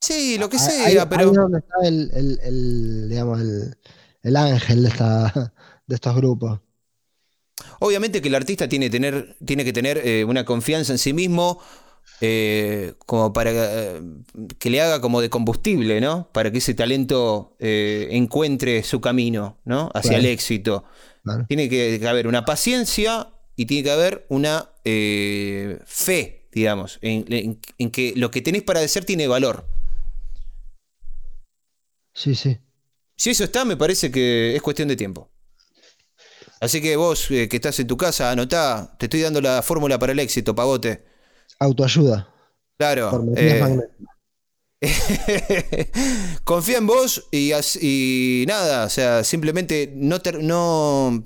sí, 0.00 0.36
lo 0.38 0.48
que 0.48 0.56
Ahí- 0.56 0.62
sea, 0.62 0.86
ahí, 0.86 0.96
ahí 0.98 1.06
pero. 1.08 1.30
es 1.30 1.32
donde 1.36 1.58
está 1.58 1.74
el, 1.86 2.10
el- 2.14 2.40
el, 2.42 3.08
digamos, 3.08 3.40
el, 3.40 3.76
el 4.22 4.36
ángel 4.36 4.82
de, 4.82 4.88
esta, 4.88 5.52
de 5.86 5.94
estos 5.94 6.16
grupos. 6.16 6.60
Obviamente 7.80 8.20
que 8.22 8.28
el 8.28 8.34
artista 8.34 8.68
tiene, 8.68 8.90
tener, 8.90 9.36
tiene 9.44 9.64
que 9.64 9.72
tener 9.72 9.98
eh, 10.04 10.24
una 10.24 10.44
confianza 10.44 10.92
en 10.92 10.98
sí 10.98 11.12
mismo 11.12 11.60
eh, 12.20 12.94
como 13.04 13.32
para 13.32 13.50
eh, 13.54 14.00
que 14.58 14.70
le 14.70 14.80
haga 14.80 15.00
como 15.00 15.20
de 15.20 15.28
combustible, 15.30 16.00
¿no? 16.00 16.28
Para 16.32 16.50
que 16.50 16.58
ese 16.58 16.74
talento 16.74 17.56
eh, 17.58 18.08
encuentre 18.12 18.82
su 18.82 19.00
camino, 19.00 19.58
¿no? 19.64 19.90
Hacia 19.94 20.10
Claro. 20.12 20.24
el 20.24 20.30
éxito. 20.30 20.84
Claro. 21.24 21.44
Tiene 21.48 21.68
que, 21.68 21.98
que 22.00 22.08
haber 22.08 22.26
una 22.26 22.44
paciencia 22.44 23.28
y 23.56 23.66
tiene 23.66 23.82
que 23.84 23.90
haber 23.90 24.26
una 24.28 24.70
fe, 25.84 26.48
digamos, 26.52 26.98
en, 27.02 27.24
en- 27.32 27.60
en 27.78 27.90
que 27.90 28.12
lo 28.16 28.30
que 28.30 28.40
tenés 28.40 28.62
para 28.62 28.80
decir 28.80 29.04
tiene 29.04 29.26
valor. 29.28 29.66
Sí, 32.14 32.34
sí. 32.34 32.58
Si 33.16 33.30
eso 33.30 33.44
está, 33.44 33.64
me 33.64 33.76
parece 33.76 34.10
que 34.10 34.54
es 34.56 34.62
cuestión 34.62 34.88
de 34.88 34.96
tiempo. 34.96 35.30
Así 36.60 36.80
que 36.80 36.96
vos 36.96 37.30
eh, 37.30 37.48
que 37.48 37.56
estás 37.56 37.78
en 37.80 37.86
tu 37.86 37.96
casa, 37.96 38.30
anotá, 38.30 38.94
te 38.98 39.06
estoy 39.06 39.20
dando 39.20 39.40
la 39.40 39.62
fórmula 39.62 39.98
para 39.98 40.12
el 40.12 40.18
éxito, 40.18 40.54
pavote. 40.54 41.04
Autoayuda. 41.58 42.28
Claro. 42.78 43.24
Eh, 43.36 43.78
confía 46.44 46.78
en 46.78 46.86
vos 46.86 47.28
y, 47.30 48.44
nada, 48.46 48.84
o 48.84 48.90
sea, 48.90 49.24
simplemente 49.24 49.92
no 49.94 50.20
te, 50.20 50.32
no, 50.32 51.24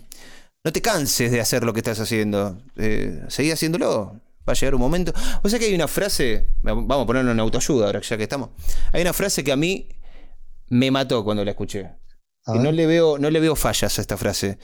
no 0.64 0.72
te 0.72 0.82
canses 0.82 1.30
de 1.30 1.40
hacer 1.40 1.64
lo 1.64 1.72
que 1.72 1.80
estás 1.80 2.00
haciendo. 2.00 2.62
Eh, 2.76 3.22
seguí 3.28 3.50
haciéndolo. 3.50 4.20
Va 4.48 4.52
a 4.52 4.56
llegar 4.56 4.74
un 4.74 4.80
momento. 4.80 5.12
O 5.42 5.48
sea 5.48 5.58
que 5.58 5.66
hay 5.66 5.74
una 5.74 5.86
frase, 5.86 6.48
vamos 6.62 7.02
a 7.02 7.06
ponerlo 7.06 7.30
en 7.30 7.40
autoayuda 7.40 7.86
ahora 7.86 8.00
ya 8.00 8.16
que 8.16 8.22
estamos. 8.22 8.50
Hay 8.92 9.02
una 9.02 9.12
frase 9.12 9.44
que 9.44 9.52
a 9.52 9.56
mí 9.56 9.88
me 10.68 10.90
mató 10.90 11.22
cuando 11.24 11.44
la 11.44 11.50
escuché. 11.50 11.90
Le 12.46 12.86
veo, 12.86 13.18
no 13.18 13.30
le 13.30 13.38
veo 13.38 13.54
fallas 13.54 13.98
a 13.98 14.00
esta 14.00 14.16
frase. 14.16 14.58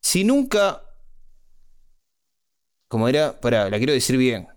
Si 0.00 0.24
nunca. 0.24 0.82
Como 2.88 3.08
era, 3.08 3.40
pará, 3.40 3.70
la 3.70 3.78
quiero 3.78 3.92
decir 3.92 4.16
bien. 4.16 4.48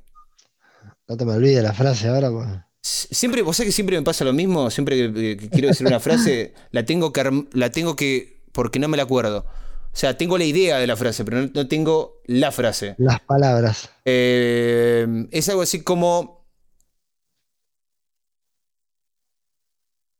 No 1.08 1.18
te 1.18 1.26
me 1.26 1.34
olvides 1.34 1.62
la 1.62 1.74
frase 1.74 2.08
ahora. 2.08 2.32
pues. 2.32 2.48
Siempre, 2.82 3.42
vos 3.42 3.56
sabés 3.56 3.70
que 3.70 3.74
siempre 3.74 3.98
me 3.98 4.04
pasa 4.04 4.26
lo 4.26 4.34
mismo, 4.34 4.70
siempre 4.70 4.98
que, 4.98 5.38
que 5.38 5.50
quiero 5.50 5.70
decir 5.70 5.88
una 5.88 6.00
frase, 6.00 6.54
la 6.72 6.86
tengo 6.86 7.14
que, 7.14 7.48
la 7.54 7.70
tengo 7.70 7.96
que, 7.96 8.44
porque 8.52 8.80
no 8.80 8.88
me 8.88 8.98
la 8.98 9.04
acuerdo. 9.04 9.46
O 9.94 9.96
sea, 9.96 10.18
tengo 10.18 10.40
la 10.40 10.44
idea 10.44 10.80
de 10.80 10.88
la 10.88 10.98
frase, 10.98 11.24
pero 11.24 11.42
no, 11.42 11.52
no 11.54 11.68
tengo 11.68 12.22
la 12.26 12.52
frase. 12.52 12.96
Las 12.98 13.22
palabras. 13.22 13.92
Eh, 14.06 15.28
es 15.32 15.48
algo 15.50 15.62
así 15.62 15.84
como, 15.84 16.48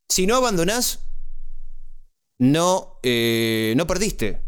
si 0.08 0.28
no 0.28 0.36
abandonás, 0.36 1.00
no, 2.38 3.00
eh, 3.02 3.74
no 3.76 3.86
perdiste. 3.88 4.43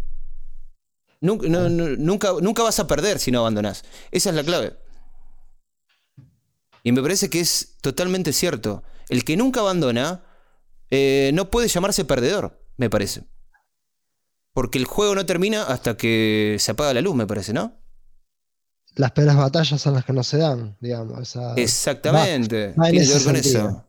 Nunca, 1.20 1.48
no- 1.48 1.68
no- 1.68 1.88
nunca, 1.96 2.32
nunca 2.40 2.62
vas 2.62 2.78
a 2.78 2.86
perder 2.86 3.18
si 3.18 3.30
no 3.30 3.40
abandonás. 3.40 3.84
Esa 4.10 4.30
es 4.30 4.36
la 4.36 4.44
clave. 4.44 4.76
Y 6.82 6.92
me 6.92 7.02
parece 7.02 7.28
que 7.30 7.40
es 7.40 7.76
totalmente 7.80 8.32
cierto. 8.32 8.82
El 9.08 9.24
que 9.24 9.36
nunca 9.36 9.60
abandona 9.60 10.24
eh, 10.90 11.30
no 11.34 11.50
puede 11.50 11.68
llamarse 11.68 12.04
perdedor, 12.04 12.62
me 12.76 12.88
parece. 12.90 13.24
Porque 14.52 14.78
el 14.78 14.84
juego 14.86 15.14
no 15.14 15.26
termina 15.26 15.64
hasta 15.64 15.96
que 15.96 16.56
se 16.60 16.70
apaga 16.70 16.94
la 16.94 17.00
luz, 17.00 17.14
me 17.14 17.26
parece, 17.26 17.52
¿no? 17.52 17.80
Las 18.94 19.12
peores 19.12 19.36
batallas 19.36 19.80
son 19.80 19.94
las 19.94 20.04
que 20.04 20.12
no 20.14 20.22
se 20.22 20.38
dan, 20.38 20.78
digamos. 20.80 21.36
Exactamente. 21.56 22.74
va 22.80 22.88
Tiene 22.88 23.06
que 23.06 23.12
ver 23.14 23.24
con 23.24 23.34
sentido. 23.34 23.68
eso. 23.68 23.86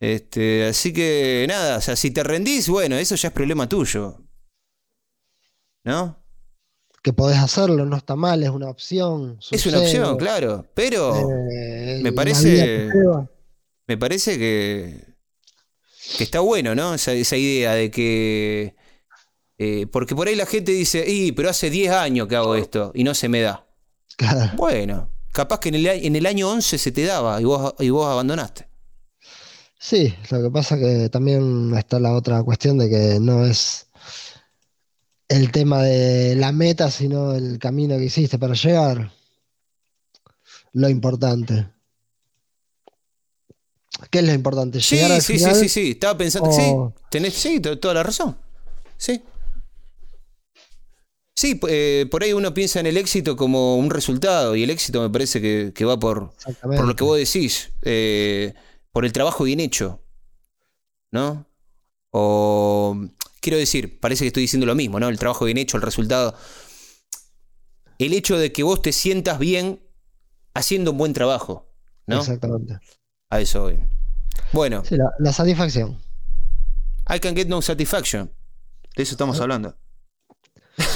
Este, 0.00 0.66
así 0.66 0.92
que 0.92 1.46
nada, 1.48 1.78
o 1.78 1.80
sea, 1.80 1.94
si 1.96 2.10
te 2.10 2.24
rendís, 2.24 2.68
bueno, 2.68 2.96
eso 2.96 3.14
ya 3.14 3.28
es 3.28 3.34
problema 3.34 3.68
tuyo. 3.68 4.23
¿No? 5.84 6.18
Que 7.02 7.12
podés 7.12 7.38
hacerlo, 7.38 7.84
no 7.84 7.96
está 7.96 8.16
mal, 8.16 8.42
es 8.42 8.48
una 8.48 8.68
opción. 8.68 9.38
Es 9.50 9.66
una 9.66 9.78
opción, 9.80 10.16
claro. 10.16 10.64
Pero 10.74 11.14
eh, 11.50 12.00
me 12.02 12.12
parece- 12.12 12.88
me 13.86 13.98
parece 13.98 14.38
que, 14.38 15.04
que 16.16 16.24
está 16.24 16.40
bueno, 16.40 16.74
¿no? 16.74 16.94
Esa, 16.94 17.12
esa 17.12 17.36
idea 17.36 17.74
de 17.74 17.90
que. 17.90 18.74
eh, 19.58 19.86
porque 19.92 20.14
por 20.14 20.28
ahí 20.28 20.34
la 20.34 20.46
gente 20.46 20.72
dice, 20.72 21.04
y, 21.06 21.32
pero 21.32 21.50
hace 21.50 21.68
10 21.68 21.92
años 21.92 22.26
que 22.26 22.36
hago 22.36 22.54
esto 22.54 22.90
y 22.94 23.04
no 23.04 23.12
se 23.14 23.28
me 23.28 23.42
da. 23.42 23.66
Claro. 24.16 24.52
Bueno, 24.56 25.10
capaz 25.32 25.60
que 25.60 25.68
en 25.68 25.74
el, 25.74 25.86
en 25.86 26.16
el 26.16 26.24
año 26.24 26.48
11 26.50 26.78
se 26.78 26.90
te 26.92 27.04
daba 27.04 27.38
y 27.40 27.44
vos, 27.44 27.74
y 27.80 27.90
vos 27.90 28.06
abandonaste. 28.08 28.66
Sí, 29.78 30.14
lo 30.30 30.42
que 30.42 30.50
pasa 30.50 30.78
que 30.78 31.10
también 31.10 31.74
está 31.76 32.00
la 32.00 32.14
otra 32.14 32.42
cuestión 32.42 32.78
de 32.78 32.88
que 32.88 33.18
no 33.20 33.44
es 33.44 33.88
el 35.28 35.50
tema 35.52 35.82
de 35.82 36.36
la 36.36 36.52
meta, 36.52 36.90
sino 36.90 37.34
el 37.34 37.58
camino 37.58 37.96
que 37.96 38.04
hiciste 38.04 38.38
para 38.38 38.54
llegar. 38.54 39.10
Lo 40.72 40.88
importante. 40.88 41.68
¿Qué 44.10 44.18
es 44.18 44.24
lo 44.26 44.32
importante? 44.32 44.80
Sí, 44.80 44.96
Llegar 44.96 45.12
al 45.12 45.22
sí, 45.22 45.34
sí, 45.34 45.38
final 45.38 45.54
sí, 45.56 45.68
sí. 45.68 45.90
Estaba 45.92 46.18
pensando. 46.18 46.50
o- 46.50 46.52
Sí, 46.52 47.04
tenés 47.10 47.34
sí, 47.34 47.60
to- 47.60 47.78
toda 47.78 47.94
la 47.94 48.02
razón. 48.02 48.36
Sí. 48.96 49.22
Sí, 51.36 51.60
eh, 51.68 52.06
por 52.10 52.22
ahí 52.22 52.32
uno 52.32 52.54
piensa 52.54 52.80
en 52.80 52.86
el 52.86 52.96
éxito 52.96 53.36
como 53.36 53.76
un 53.76 53.90
resultado, 53.90 54.54
y 54.54 54.62
el 54.62 54.70
éxito 54.70 55.02
me 55.02 55.10
parece 55.10 55.40
que, 55.40 55.72
que 55.74 55.84
va 55.84 55.98
por, 55.98 56.32
por 56.60 56.86
lo 56.86 56.94
que 56.96 57.04
vos 57.04 57.18
decís, 57.18 57.70
eh, 57.82 58.54
por 58.92 59.04
el 59.04 59.12
trabajo 59.12 59.44
bien 59.44 59.60
hecho. 59.60 60.00
¿No? 61.10 61.46
O. 62.10 62.96
Quiero 63.44 63.58
decir, 63.58 64.00
parece 64.00 64.24
que 64.24 64.28
estoy 64.28 64.40
diciendo 64.44 64.64
lo 64.64 64.74
mismo, 64.74 64.98
¿no? 64.98 65.10
El 65.10 65.18
trabajo 65.18 65.44
bien 65.44 65.58
hecho, 65.58 65.76
el 65.76 65.82
resultado. 65.82 66.34
el 67.98 68.14
hecho 68.14 68.38
de 68.38 68.52
que 68.52 68.62
vos 68.62 68.80
te 68.80 68.90
sientas 68.90 69.38
bien 69.38 69.80
haciendo 70.54 70.92
un 70.92 70.96
buen 70.98 71.12
trabajo, 71.12 71.70
¿no? 72.06 72.20
Exactamente. 72.20 72.78
A 73.28 73.40
eso 73.40 73.60
voy. 73.64 73.78
Bueno, 74.52 74.82
Sí, 74.84 74.96
la, 74.96 75.12
la 75.18 75.30
satisfacción. 75.34 75.98
I 77.14 77.20
can 77.20 77.36
get 77.36 77.48
no 77.48 77.60
satisfaction. 77.60 78.32
De 78.96 79.02
eso 79.02 79.12
estamos 79.12 79.38
hablando. 79.40 79.76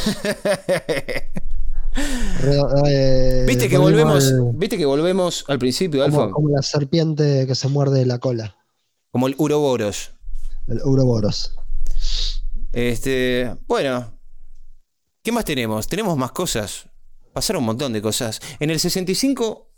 Re- 2.40 2.62
eh, 2.86 3.44
¿Viste 3.46 3.68
que 3.68 3.76
volvemos 3.76 4.26
al- 4.28 4.53
viste 4.55 4.78
que 4.78 4.86
volvemos 4.86 5.44
al 5.49 5.59
principio, 5.59 6.03
Alfa? 6.05 6.16
como, 6.18 6.30
como 6.32 6.49
la 6.51 6.62
serpiente 6.62 7.46
que 7.46 7.55
se 7.55 7.68
muerde 7.68 8.07
la 8.07 8.18
cola. 8.18 8.57
Como 9.11 9.26
el 9.28 9.34
Uroboros. 9.38 10.12
El 10.66 10.80
Ouroboros. 10.82 11.55
Este, 12.72 13.54
bueno, 13.66 14.18
¿qué 15.22 15.32
más 15.32 15.44
tenemos? 15.44 15.86
Tenemos 15.88 16.16
más 16.16 16.32
cosas. 16.32 16.88
Pasaron 17.32 17.60
un 17.62 17.66
montón 17.66 17.92
de 17.92 18.02
cosas. 18.02 18.40
En 18.60 18.70
el 18.70 18.78
65 18.80 19.70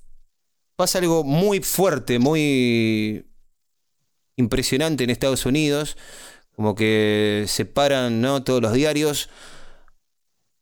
pasa 0.77 0.99
algo 0.99 1.25
muy 1.25 1.61
fuerte, 1.61 2.19
muy 2.19 3.27
impresionante 4.37 5.05
en 5.05 5.11
Estados 5.11 5.47
Unidos. 5.47 5.97
Como 6.57 6.75
que 6.75 7.45
se 7.49 7.65
paran 7.65 8.21
¿no? 8.21 8.43
todos 8.43 8.61
los 8.63 8.73
diarios. 8.73 9.29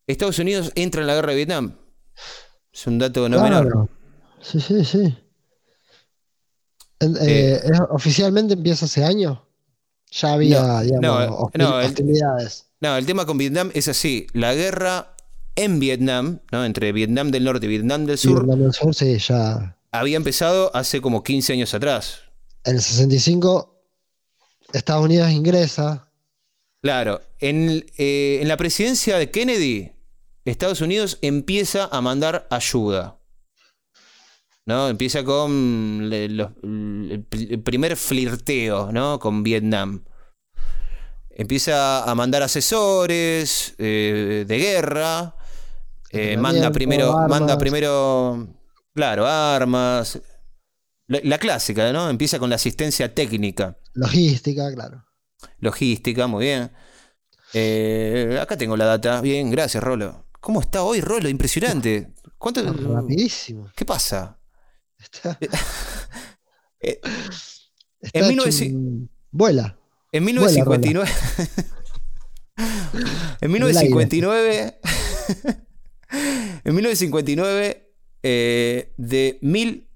Estados 0.07 0.39
Unidos 0.39 0.72
entra 0.74 1.01
en 1.01 1.07
la 1.07 1.14
guerra 1.14 1.31
de 1.31 1.37
Vietnam. 1.37 1.76
Es 2.72 2.87
un 2.87 2.99
dato 2.99 3.29
no 3.29 3.43
menor. 3.43 3.89
Sí, 4.41 4.61
sí, 4.61 4.85
sí. 4.85 5.16
Eh, 7.01 7.07
eh, 7.20 7.61
¿es- 7.64 7.81
¿Oficialmente 7.91 8.55
empieza 8.55 8.87
ese 8.87 9.05
año? 9.05 9.48
Ya 10.11 10.33
había, 10.35 10.61
No, 10.63 10.81
digamos, 10.83 11.51
no, 11.55 11.81
el- 11.81 11.87
hostilidades. 11.87 12.67
No, 12.81 12.97
el 12.97 13.07
tema 13.07 13.27
con 13.27 13.39
Vietnam 13.39 13.71
es 13.75 13.89
así. 13.89 14.27
La 14.33 14.55
guerra 14.55 15.15
en 15.57 15.81
Vietnam, 15.81 16.41
¿no? 16.53 16.65
entre 16.65 16.93
Vietnam 16.93 17.31
del 17.31 17.45
Norte 17.45 17.67
y 17.67 17.69
Vietnam 17.69 18.07
del 18.07 18.17
Sur, 18.19 18.45
Vietnam 18.45 18.61
del 18.61 18.73
Sur, 18.73 18.95
sí, 18.95 19.19
ya. 19.19 19.77
había 19.91 20.17
empezado 20.17 20.71
hace 20.75 21.01
como 21.01 21.23
15 21.25 21.53
años 21.55 21.75
atrás. 21.75 22.21
En 22.65 22.77
el 22.77 22.83
65, 22.83 23.75
Estados 24.73 25.05
Unidos 25.05 25.31
ingresa. 25.31 26.09
Claro, 26.83 27.21
en, 27.41 27.85
eh, 27.99 28.39
en 28.41 28.47
la 28.49 28.57
presidencia 28.57 29.19
de 29.19 29.31
Kennedy, 29.31 29.93
Estados 30.45 30.81
Unidos 30.81 31.19
empieza 31.23 31.87
a 31.91 32.01
mandar 32.01 32.47
ayuda. 32.51 33.18
¿No? 34.69 34.89
Empieza 34.91 35.25
con 35.25 36.11
le- 36.11 36.29
los- 36.29 36.51
el, 36.62 37.27
el 37.33 37.61
primer 37.62 37.97
flirteo, 37.97 38.93
¿no? 38.93 39.19
Con 39.19 39.43
Vietnam. 39.43 40.05
Empieza 41.31 42.05
a 42.05 42.14
mandar 42.14 42.43
asesores 42.43 43.75
eh, 43.79 44.45
de 44.47 44.59
guerra. 44.59 45.35
eh, 46.11 46.37
manda 46.37 46.71
primero, 46.71 47.12
manda 47.29 47.57
primero, 47.57 48.47
claro, 48.95 49.27
armas. 49.27 50.21
La, 51.07 51.21
la 51.23 51.39
clásica, 51.39 51.91
¿no? 51.91 52.11
Empieza 52.11 52.39
con 52.39 52.51
la 52.51 52.57
asistencia 52.57 53.14
técnica. 53.14 53.79
Logística, 53.95 54.71
claro. 54.75 55.03
Logística, 55.61 56.27
muy 56.27 56.45
bien. 56.45 56.71
Eh, 57.55 58.39
acá 58.39 58.59
tengo 58.59 58.77
la 58.77 58.85
data. 58.85 59.23
Bien, 59.23 59.51
gracias, 59.51 59.83
Rolo. 59.83 60.27
¿Cómo 60.41 60.61
está 60.61 60.83
hoy, 60.83 61.01
Rolo? 61.01 61.31
Impresionante. 61.31 62.12
¿Cuánto? 62.37 62.62
Rapidísimo. 62.71 63.71
¿Qué 63.75 63.87
pasa? 63.87 64.38
Está, 64.99 65.39
Eh, 66.81 67.01
está 68.01 68.19
en 68.19 68.25
hecho 68.25 68.29
1900 68.29 68.75
un- 68.81 69.11
Vuela. 69.31 69.79
En 70.13 70.25
Vuela, 70.25 70.41
1959. 70.51 71.11
en 73.41 73.51
1959. 73.53 74.79
en 76.65 76.75
1959, 76.75 77.93
eh, 78.23 78.95
de 78.97 79.39
mil. 79.43 79.89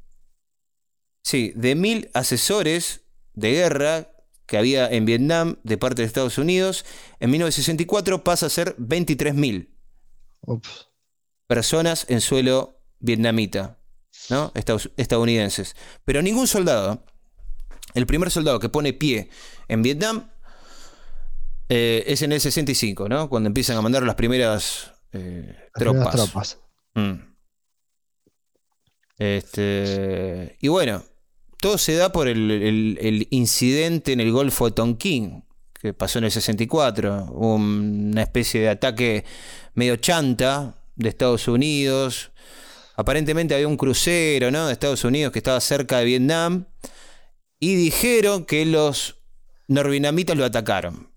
Sí, 1.25 1.53
de 1.57 1.75
mil 1.75 2.11
asesores 2.15 3.03
de 3.35 3.53
guerra 3.53 4.09
que 4.47 4.59
había 4.59 4.91
en 4.91 5.05
Vietnam 5.07 5.57
de 5.63 5.79
parte 5.79 6.03
de 6.03 6.07
Estados 6.07 6.37
Unidos, 6.37 6.85
en 7.21 7.31
1964 7.31 8.23
pasa 8.25 8.47
a 8.47 8.51
ser 8.51 8.77
23.000 8.77 9.69
Ups. 10.43 10.89
personas 11.47 12.05
en 12.11 12.21
suelo 12.21 12.81
vietnamita, 12.99 13.79
¿no? 14.31 14.53
Estadounidenses. 14.97 15.75
Pero 16.05 16.23
ningún 16.23 16.47
soldado. 16.47 17.05
El 17.95 18.07
primer 18.07 18.31
soldado 18.31 18.59
que 18.59 18.69
pone 18.69 18.93
pie 18.95 19.29
en 19.69 19.83
Vietnam 19.83 20.31
eh, 21.69 22.05
es 22.07 22.23
en 22.23 22.33
el 22.33 22.41
65, 22.41 23.09
¿no? 23.09 23.29
Cuando 23.29 23.49
empiezan 23.49 23.77
a 23.77 23.83
mandar 23.83 24.03
las 24.05 24.15
primeras 24.15 24.93
eh, 25.13 25.55
Las 25.75 25.85
primeras 25.85 26.11
tropas. 26.15 26.15
tropas. 26.15 26.59
Mm. 26.95 27.33
Este, 29.19 30.57
y 30.61 30.69
bueno, 30.69 31.05
todo 31.61 31.79
se 31.79 31.95
da 31.95 32.11
por 32.13 32.29
el, 32.29 32.51
el- 32.51 32.99
el 33.01 33.27
incidente 33.31 34.13
en 34.13 34.21
el 34.21 34.33
Golfo 34.33 34.67
de 34.67 34.73
Tonkin, 34.73 35.45
que 35.75 35.93
pasó 35.95 36.19
en 36.19 36.25
el 36.25 36.31
64. 36.33 37.27
Hubo 37.31 37.55
una 37.57 38.23
especie 38.23 38.61
de 38.63 38.69
ataque 38.71 39.25
medio 39.75 39.97
chanta 39.97 40.83
de 40.97 41.09
Estados 41.09 41.47
Unidos. 41.49 42.33
Aparentemente 42.97 43.55
había 43.55 43.69
un 43.69 43.77
crucero 43.77 44.51
¿no? 44.51 44.67
de 44.67 44.73
Estados 44.73 45.05
Unidos 45.05 45.33
que 45.33 45.39
estaba 45.39 45.61
cerca 45.61 45.99
de 45.99 46.05
Vietnam. 46.05 46.67
Y 47.59 47.75
dijeron 47.77 48.45
que 48.45 48.67
los 48.67 49.17
norvietnamitas 49.69 50.37
lo 50.37 50.45
atacaron. 50.45 51.11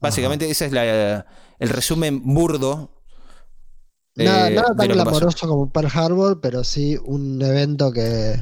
Básicamente, 0.00 0.50
ese 0.50 0.66
es 0.66 0.72
la- 0.72 1.26
el 1.60 1.68
resumen 1.68 2.20
burdo. 2.24 2.90
Nada, 4.16 4.50
eh, 4.50 4.54
nada 4.54 4.66
tan 4.68 4.76
pasó. 4.76 4.92
glamoroso 4.92 5.48
como 5.48 5.70
Pearl 5.72 5.88
Harbor, 5.94 6.40
pero 6.40 6.64
sí 6.64 6.98
un 7.04 7.40
evento 7.40 7.92
que, 7.92 8.34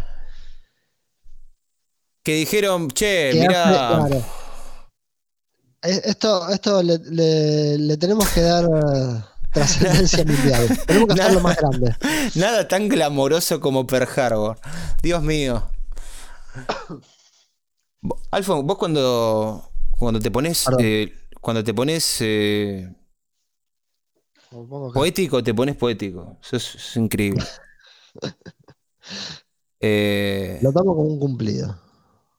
Que 2.23 2.35
dijeron, 2.35 2.89
che, 2.91 3.31
que 3.33 3.41
mira. 3.41 3.99
hace- 3.99 4.09
claro. 4.11 4.25
Eh, 5.83 6.01
Esto, 6.05 6.49
esto 6.51 6.83
le, 6.83 6.99
le- 6.99 7.79
le 7.79 7.97
tenemos 7.97 8.29
que 8.31 8.41
dar 8.43 8.65
eh, 8.65 9.23
trascendencia 9.53 10.25
mundial. 10.25 10.79
Tenemos 10.87 11.15
que 11.15 11.21
hacerlo 11.21 11.41
más 11.41 11.57
grande. 11.57 11.95
Nada 12.35 12.69
tan 12.69 12.89
glamoroso 12.89 13.61
como 13.61 13.87
Pearl 13.87 14.09
Harbor. 14.19 14.59
Dios 15.03 15.23
mío. 15.23 15.69
Alfon, 18.31 18.67
vos 18.67 18.79
cuando, 18.79 19.71
cuando 19.99 20.21
te 20.21 20.31
pones. 20.31 20.65
Eh, 20.79 21.13
cuando 21.41 21.65
te 21.65 21.73
pones 21.75 22.17
eh, 22.21 22.93
poético, 24.93 25.43
te 25.43 25.55
pones 25.55 25.77
poético. 25.77 26.39
Eso 26.43 26.57
es, 26.57 26.75
es 26.75 26.97
increíble. 26.97 27.45
Eh, 29.83 30.59
Lo 30.61 30.73
tomo 30.75 30.95
como 30.95 31.09
un 31.09 31.19
cumplido. 31.19 31.75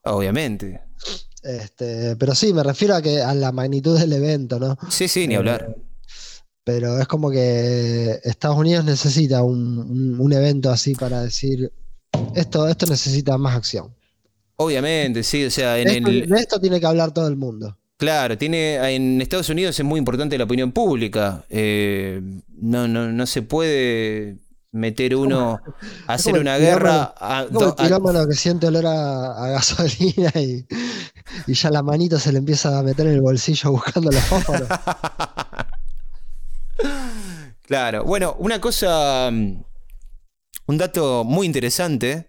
obviamente. 0.04 0.80
Este, 1.42 2.14
pero 2.14 2.36
sí, 2.36 2.52
me 2.52 2.62
refiero 2.62 2.94
a 2.94 3.02
que 3.02 3.20
a 3.20 3.34
la 3.34 3.50
magnitud 3.50 3.98
del 3.98 4.12
evento, 4.12 4.60
¿no? 4.60 4.78
Sí, 4.88 5.08
sí, 5.08 5.26
ni 5.26 5.34
hablar. 5.34 5.74
Pero 6.64 6.98
es 7.00 7.08
como 7.08 7.30
que 7.30 8.20
Estados 8.24 8.56
Unidos 8.56 8.84
necesita 8.84 9.42
un, 9.42 9.78
un- 9.78 10.20
un 10.20 10.32
evento 10.32 10.70
así 10.70 10.94
para 10.94 11.22
decir 11.22 11.72
esto, 12.36 12.68
esto 12.68 12.86
necesita 12.86 13.36
más 13.38 13.56
acción. 13.56 13.92
Obviamente, 14.56 15.22
sí. 15.24 15.44
O 15.44 15.50
sea, 15.50 15.78
en 15.78 15.88
Esto- 15.88 16.08
el. 16.10 16.28
de 16.28 16.36
esto 16.38 16.60
tiene 16.60 16.78
que 16.78 16.86
hablar 16.86 17.12
todo 17.12 17.26
el 17.26 17.36
mundo. 17.36 17.76
Claro, 17.96 18.36
tiene 18.38 18.76
en 18.94 19.20
Estados 19.20 19.48
Unidos 19.48 19.78
es 19.78 19.84
muy 19.84 19.98
importante 19.98 20.36
la 20.38 20.44
opinión 20.44 20.72
pública. 20.72 21.44
Eh, 21.50 22.20
no, 22.60 22.86
no, 22.88 23.10
no 23.10 23.26
se 23.26 23.42
puede 23.42 24.38
meter 24.72 25.14
uno 25.16 25.60
a 26.06 26.12
hacer 26.14 26.38
una 26.38 26.58
guerra 26.58 27.12
a- 27.16 27.40
a- 27.40 28.26
que 28.28 28.34
siente 28.34 28.66
olor 28.68 28.86
a, 28.86 29.44
a 29.44 29.48
gasolina 29.50 30.30
y, 30.36 30.64
y 31.46 31.54
ya 31.54 31.70
la 31.70 31.82
manito 31.82 32.18
se 32.18 32.32
le 32.32 32.38
empieza 32.38 32.78
a 32.78 32.82
meter 32.82 33.06
en 33.06 33.14
el 33.14 33.20
bolsillo 33.20 33.72
buscando 33.72 34.10
los 34.12 34.22
fósforos. 34.22 34.68
Claro, 37.62 38.04
bueno, 38.04 38.36
una 38.38 38.60
cosa, 38.60 39.30
mm, 39.30 39.62
un 40.66 40.78
dato 40.78 41.24
muy 41.24 41.46
interesante 41.46 42.28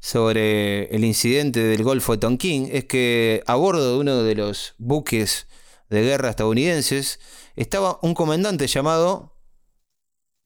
sobre 0.00 0.84
el 0.94 1.04
incidente 1.04 1.62
del 1.62 1.84
Golfo 1.84 2.12
de 2.12 2.18
Tonkin 2.18 2.68
es 2.72 2.86
que 2.86 3.42
a 3.46 3.54
bordo 3.54 3.92
de 3.92 4.00
uno 4.00 4.22
de 4.22 4.34
los 4.34 4.74
buques 4.78 5.46
de 5.90 6.02
guerra 6.02 6.30
estadounidenses 6.30 7.20
estaba 7.56 7.98
un 8.02 8.14
comandante 8.14 8.66
llamado 8.66 9.36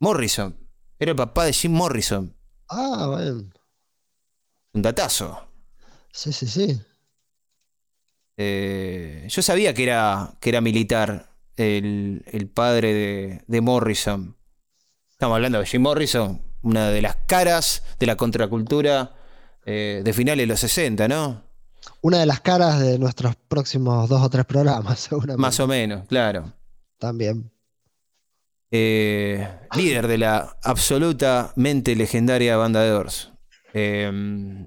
Morrison. 0.01 0.59
Era 0.99 1.13
el 1.13 1.17
papá 1.17 1.45
de 1.45 1.53
Jim 1.53 1.73
Morrison. 1.73 2.37
Ah, 2.69 3.07
bueno. 3.09 3.51
Un 4.73 4.83
datazo. 4.83 5.47
Sí, 6.13 6.33
sí, 6.33 6.47
sí. 6.47 6.81
Eh, 8.37 9.27
yo 9.29 9.43
sabía 9.43 9.73
que 9.75 9.85
era, 9.85 10.37
que 10.41 10.49
era 10.49 10.61
militar 10.61 11.34
el, 11.57 12.23
el 12.27 12.49
padre 12.49 12.93
de, 12.93 13.45
de 13.47 13.61
Morrison. 13.61 14.37
Estamos 15.11 15.37
hablando 15.37 15.59
de 15.61 15.67
Jim 15.67 15.83
Morrison, 15.83 16.43
una 16.63 16.89
de 16.91 17.03
las 17.03 17.17
caras 17.27 17.83
de 17.99 18.07
la 18.07 18.17
contracultura 18.17 19.15
eh, 19.65 20.03
de 20.05 20.13
finales 20.13 20.43
de 20.43 20.47
los 20.49 20.61
60, 20.61 21.09
¿no? 21.09 21.45
Una 22.01 22.19
de 22.19 22.27
las 22.27 22.41
caras 22.41 22.81
de 22.81 22.99
nuestros 22.99 23.37
próximos 23.37 24.09
dos 24.09 24.23
o 24.23 24.29
tres 24.31 24.45
programas, 24.45 25.01
seguramente. 25.09 25.41
Más 25.41 25.59
o 25.61 25.67
menos, 25.67 26.07
claro. 26.09 26.53
También. 26.99 27.51
eh, 28.71 29.49
líder 29.77 30.07
de 30.09 30.19
la 30.19 30.57
absolutamente 30.63 31.95
legendaria 31.95 32.57
banda 32.57 32.81
de 32.83 32.91
Doors. 32.91 33.31
Eh, 33.73 34.67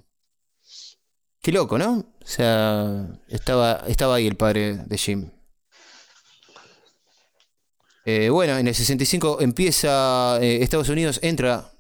qué 1.42 1.52
loco, 1.52 1.78
¿no? 1.78 1.94
O 2.22 2.26
sea, 2.26 3.08
estaba, 3.28 3.84
estaba 3.88 4.16
ahí 4.16 4.28
el 4.28 4.36
padre 4.36 4.78
de 4.86 4.98
Jim. 4.98 5.32
Eh, 8.10 8.30
bueno, 8.30 8.58
en 8.58 8.66
el 8.66 8.74
65 8.74 9.42
empieza, 9.42 10.40
eh, 10.42 10.64
Estados 10.64 10.88
Unidos 10.88 11.20
entra 11.24 11.74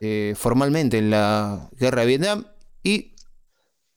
eh, 0.00 0.32
formalmente 0.34 0.96
en 0.96 1.10
la 1.10 1.68
guerra 1.78 2.00
de 2.00 2.06
Vietnam 2.06 2.46
y 2.82 3.14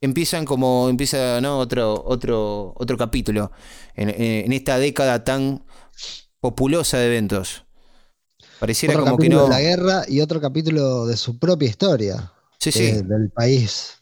empiezan 0.01 0.43
como 0.43 0.89
empieza 0.89 1.39
¿no? 1.39 1.57
otro, 1.57 2.03
otro, 2.05 2.73
otro 2.75 2.97
capítulo 2.97 3.53
en, 3.93 4.09
en 4.09 4.51
esta 4.51 4.77
década 4.79 5.23
tan 5.23 5.63
populosa 6.41 6.97
de 6.97 7.05
eventos. 7.05 7.63
Pareciera 8.59 8.95
Otro 8.95 9.05
como 9.05 9.17
que 9.17 9.29
no. 9.29 9.43
de 9.45 9.49
la 9.49 9.61
guerra 9.61 10.03
y 10.09 10.19
otro 10.19 10.41
capítulo 10.41 11.05
de 11.05 11.15
su 11.15 11.39
propia 11.39 11.69
historia. 11.69 12.33
Sí, 12.59 12.73
sí. 12.73 12.91
del 13.01 13.31
país 13.33 13.93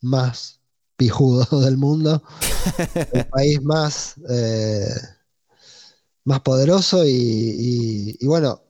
más 0.00 0.60
pijudo 0.96 1.44
del 1.60 1.76
mundo. 1.76 2.22
el 3.12 3.26
país 3.26 3.60
más, 3.60 4.14
más 6.24 6.40
poderoso 6.40 7.04
y, 7.06 7.10
y- 7.10 8.16
y 8.20 8.26
bueno. 8.26 8.62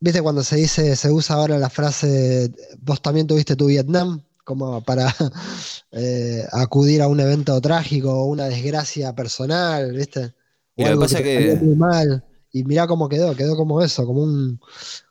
¿Viste 0.00 0.20
cuando 0.20 0.42
se 0.42 0.56
dice, 0.56 0.96
se 0.96 1.12
usa 1.12 1.36
ahora 1.36 1.58
la 1.58 1.70
frase, 1.70 2.52
vos 2.80 3.00
también 3.00 3.26
tuviste 3.28 3.54
tu 3.54 3.66
Vietnam? 3.66 4.20
Como 4.44 4.82
para 4.82 5.06
eh, 5.92 6.44
acudir 6.50 7.00
a 7.02 7.06
un 7.08 7.20
evento 7.20 7.60
trágico 7.60 8.12
o 8.12 8.24
una 8.24 8.46
desgracia 8.46 9.14
personal, 9.14 9.92
¿viste? 9.92 10.34
Y 10.76 10.82
lo 10.82 10.88
que 10.90 11.00
pasa 11.00 11.18
muy 11.62 11.76
mal. 11.76 12.24
Y 12.50 12.64
mirá 12.64 12.88
cómo 12.88 13.08
quedó, 13.08 13.36
quedó 13.36 13.56
como 13.56 13.80
eso, 13.82 14.04
como 14.04 14.22
un, 14.24 14.60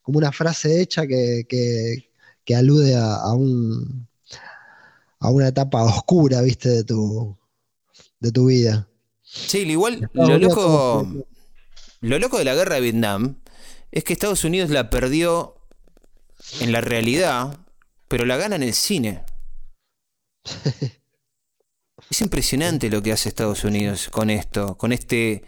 como 0.03 0.17
una 0.17 0.33
frase 0.33 0.81
hecha 0.81 1.07
que, 1.07 1.45
que- 1.47 2.09
que 2.43 2.55
alude 2.55 2.95
a, 2.95 3.15
a 3.15 3.33
un 3.33 4.07
a 5.19 5.29
una 5.29 5.47
etapa 5.49 5.83
oscura, 5.83 6.41
viste, 6.41 6.69
de 6.69 6.83
tu 6.83 7.37
de 8.19 8.31
tu 8.31 8.47
vida. 8.47 8.87
Sí, 9.33 9.59
igual 9.59 10.09
lo 10.13 10.37
loco, 10.37 11.07
lo 12.01 12.19
loco 12.19 12.37
de 12.37 12.43
la 12.43 12.53
guerra 12.53 12.75
de 12.75 12.81
Vietnam 12.81 13.41
es 13.91 14.03
que 14.03 14.11
Estados 14.11 14.43
Unidos 14.43 14.69
la 14.69 14.89
perdió 14.89 15.55
en 16.59 16.73
la 16.73 16.81
realidad, 16.81 17.57
pero 18.09 18.25
la 18.25 18.35
gana 18.35 18.57
en 18.57 18.63
el 18.63 18.73
cine. 18.73 19.23
Es 22.09 22.19
impresionante 22.19 22.89
lo 22.89 23.01
que 23.01 23.13
hace 23.13 23.29
Estados 23.29 23.63
Unidos 23.63 24.09
con 24.09 24.29
esto, 24.29 24.77
con 24.77 24.91
este 24.91 25.43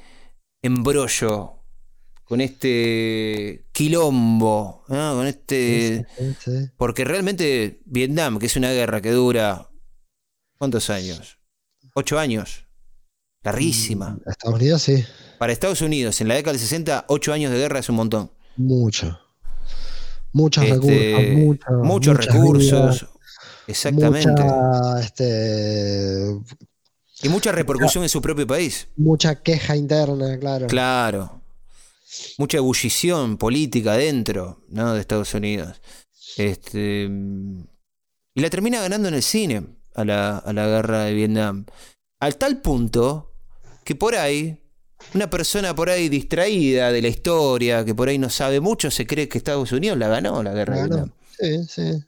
embrollo, 0.61 1.59
con 2.23 2.39
este 2.39 3.65
quilombo, 3.73 4.85
¿no? 4.87 5.13
con 5.13 5.27
este... 5.27 6.07
Sí, 6.17 6.35
sí. 6.39 6.69
Porque 6.77 7.03
realmente 7.03 7.81
Vietnam, 7.83 8.39
que 8.39 8.45
es 8.45 8.55
una 8.55 8.71
guerra 8.71 9.01
que 9.01 9.11
dura... 9.11 9.69
¿Cuántos 10.57 10.89
años? 10.89 11.37
Ocho 11.95 12.17
años. 12.17 12.65
Larguísima. 13.43 14.17
Estados 14.25 14.55
Unidos 14.55 14.81
sí, 14.81 15.03
Para 15.37 15.51
Estados 15.53 15.81
Unidos, 15.81 16.21
en 16.21 16.27
la 16.29 16.35
década 16.35 16.53
del 16.53 16.61
60, 16.61 17.05
ocho 17.09 17.33
años 17.33 17.51
de 17.51 17.57
guerra 17.57 17.79
es 17.79 17.89
un 17.89 17.95
montón. 17.95 18.31
mucho. 18.55 19.19
Muchos 20.31 20.63
Este, 20.63 20.75
recursos, 20.75 21.35
mucho- 21.37 21.71
muchos 21.83 22.17
recursos. 22.25 22.61
vidas, 23.01 23.05
Exactamente. 23.67 24.29
Mucha, 24.31 24.99
este, 24.99 26.37
Y 27.21 27.29
mucha 27.29 27.51
repercusión 27.51 28.03
en 28.03 28.09
su 28.09 28.21
propio 28.21 28.47
país. 28.47 28.87
mucha 28.97 29.35
queja 29.41 29.75
interna, 29.75 30.37
claro. 30.39 30.67
Claro. 30.67 31.41
Mucha 32.37 32.57
ebullición 32.57 33.37
política 33.37 33.93
dentro 33.93 34.63
¿no? 34.69 34.93
de 34.95 35.01
Estados 35.01 35.33
Unidos. 35.33 35.79
Este, 36.37 37.03
y 38.33 38.41
la 38.41 38.49
termina 38.49 38.81
ganando 38.81 39.07
en 39.09 39.13
el 39.13 39.23
cine 39.23 39.65
a 39.95 40.03
la, 40.03 40.37
a 40.39 40.51
la 40.51 40.65
guerra 40.67 41.03
de 41.05 41.13
Vietnam. 41.13 41.65
Al 42.19 42.37
tal 42.37 42.59
punto 42.61 43.32
que 43.83 43.95
por 43.95 44.15
ahí, 44.15 44.57
una 45.13 45.29
persona 45.29 45.75
por 45.75 45.89
ahí 45.89 46.09
distraída 46.09 46.91
de 46.91 47.01
la 47.01 47.07
historia, 47.07 47.83
que 47.85 47.93
por 47.93 48.09
ahí 48.09 48.17
no 48.17 48.29
sabe 48.29 48.59
mucho, 48.59 48.89
se 48.91 49.05
cree 49.05 49.27
que 49.27 49.37
Estados 49.37 49.71
Unidos 49.71 49.97
la 49.97 50.07
ganó 50.07 50.41
la 50.43 50.53
guerra 50.53 50.81
de 50.81 50.87
Claro. 50.87 51.09
Sí, 51.39 51.63
sí. 51.67 52.03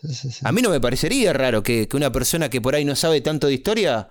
Sí, 0.00 0.14
sí, 0.14 0.30
sí. 0.30 0.40
A 0.44 0.52
mí 0.52 0.60
no 0.60 0.70
me 0.70 0.80
parecería 0.80 1.32
raro 1.32 1.62
que, 1.62 1.88
que 1.88 1.96
una 1.96 2.12
persona 2.12 2.50
que 2.50 2.60
por 2.60 2.74
ahí 2.74 2.84
no 2.84 2.94
sabe 2.94 3.20
tanto 3.22 3.46
de 3.46 3.54
historia, 3.54 4.10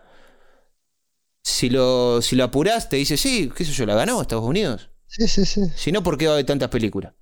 si 1.43 1.69
lo, 1.69 2.21
si 2.23 2.35
lo 2.35 2.43
apurás, 2.43 2.89
te 2.89 2.95
dice, 2.97 3.17
sí, 3.17 3.51
qué 3.55 3.63
sé 3.63 3.71
yo, 3.71 3.85
la 3.85 3.93
ganó 3.93 4.21
Estados 4.21 4.45
Unidos. 4.45 4.89
Sí, 5.07 5.27
sí, 5.27 5.45
sí. 5.45 5.61
Si 5.75 5.91
no, 5.91 6.01
¿por 6.01 6.17
qué 6.17 6.25
va 6.25 6.31
a 6.31 6.35
haber 6.35 6.45
tantas 6.45 6.69
películas? 6.69 7.13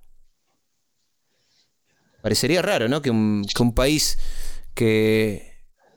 Parecería 2.22 2.62
raro, 2.62 2.88
¿no? 2.88 3.02
Que 3.02 3.10
un, 3.10 3.44
que 3.44 3.62
un 3.62 3.74
país 3.74 4.18
que, 4.72 5.52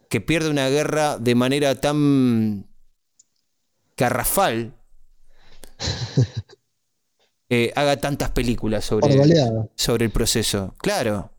que 0.09 0.19
pierde 0.19 0.49
una 0.49 0.67
guerra 0.67 1.17
de 1.17 1.35
manera 1.35 1.79
tan 1.79 2.66
garrafal 3.97 4.73
eh, 7.49 7.73
haga 7.75 7.97
tantas 7.97 8.31
películas 8.31 8.85
sobre, 8.85 9.15
goleada. 9.15 9.67
sobre 9.75 10.05
el 10.05 10.11
proceso. 10.11 10.75
Claro. 10.77 11.31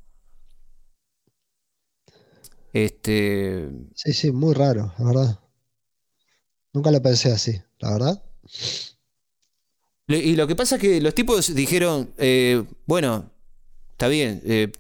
Este. 2.73 3.71
Sí, 3.95 4.13
sí, 4.13 4.31
muy 4.31 4.55
raro, 4.55 4.93
la 4.99 5.05
verdad. 5.05 5.41
Nunca 6.73 6.91
lo 6.91 7.03
pensé 7.03 7.33
así, 7.33 7.61
la 7.79 7.93
verdad. 7.93 8.23
Y 10.07 10.37
lo 10.37 10.47
que 10.47 10.57
pasa 10.57 10.77
es 10.77 10.81
que 10.81 11.01
los 11.01 11.15
tipos 11.15 11.55
dijeron, 11.55 12.11
eh, 12.17 12.65
bueno, 12.87 13.31
está 13.91 14.09
bien, 14.09 14.41
eh, 14.45 14.73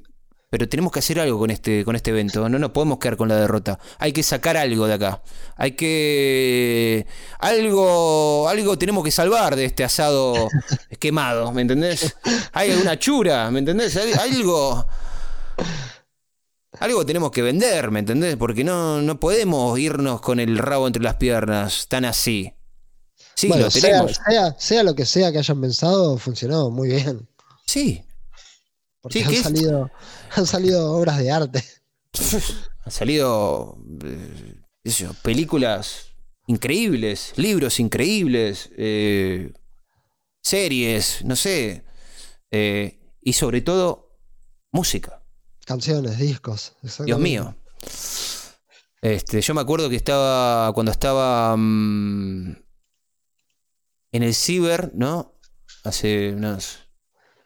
pero 0.51 0.69
tenemos 0.69 0.93
que 0.93 1.01
hacer 1.01 1.21
algo 1.21 1.39
con 1.39 1.51
este, 1.51 1.85
con 1.85 1.95
este 1.97 2.11
evento. 2.11 2.49
No 2.49 2.59
nos 2.59 2.71
podemos 2.71 2.99
quedar 2.99 3.17
con 3.17 3.29
la 3.29 3.37
derrota. 3.37 3.79
Hay 3.99 4.13
que 4.13 4.23
sacar 4.23 4.57
algo 4.57 4.87
de 4.87 4.95
acá. 4.95 5.23
Hay 5.57 5.73
que. 5.73 7.07
Algo. 7.39 8.49
Algo 8.49 8.79
tenemos 8.79 9.05
que 9.05 9.11
salvar 9.11 9.57
de 9.57 9.67
este 9.67 9.85
asado 9.85 10.49
quemado, 10.99 11.53
¿me 11.53 11.63
entendés? 11.63 12.17
Hay 12.53 12.71
alguna 12.73 12.99
chura, 12.99 13.51
¿me 13.51 13.59
entendés? 13.59 13.97
Hay- 13.97 14.13
Algo. 14.15 14.87
Algo 16.81 17.05
tenemos 17.05 17.31
que 17.33 17.43
vender, 17.43 17.91
¿me 17.91 17.99
entendés? 18.01 18.37
Porque 18.37 18.63
no, 18.63 19.01
no 19.03 19.19
podemos 19.19 19.79
irnos 19.79 20.21
con 20.21 20.39
el 20.39 20.59
rabo 20.59 20.87
entre 20.87 21.03
las 21.03 21.17
piernas 21.17 21.89
tan 21.89 22.05
así. 22.05 22.55
Sí, 23.35 23.49
bueno, 23.49 23.65
lo 23.65 23.71
tenemos. 23.71 24.21
sea, 24.29 24.55
sea 24.59 24.83
lo 24.83 24.95
que 24.95 25.05
sea 25.05 25.33
que 25.33 25.39
hayan 25.39 25.61
pensado, 25.61 26.19
funcionó 26.19 26.71
muy 26.71 26.89
bien. 26.89 27.29
Sí, 27.67 28.05
Porque 29.01 29.21
Sí, 29.21 29.25
han, 29.25 29.35
es- 29.35 29.43
salido, 29.43 29.91
han 30.37 30.47
salido 30.47 30.93
obras 30.93 31.19
de 31.19 31.31
arte. 31.31 31.65
Han 32.85 32.93
salido 32.93 33.79
eh, 34.05 34.65
películas 35.23 36.07
increíbles, 36.47 37.33
libros 37.37 37.79
increíbles, 37.81 38.71
eh, 38.77 39.53
series, 40.43 41.25
no 41.25 41.37
sé. 41.37 41.85
eh, 42.51 42.95
y 43.21 43.33
sobre 43.35 43.61
todo, 43.61 44.19
música. 44.73 45.23
Canciones, 45.67 46.19
discos. 46.19 46.73
Dios 47.05 47.19
mío. 47.19 47.55
Este, 49.03 49.43
yo 49.43 49.55
me 49.55 49.61
acuerdo 49.61 49.91
que 49.91 49.97
estaba. 49.97 50.73
Cuando 50.73 50.91
estaba. 50.91 51.55
mm, 51.57 52.57
en 54.13 54.23
el 54.23 54.35
ciber, 54.35 54.93
¿no? 54.95 55.39
Hace 55.85 56.33
unos 56.33 56.88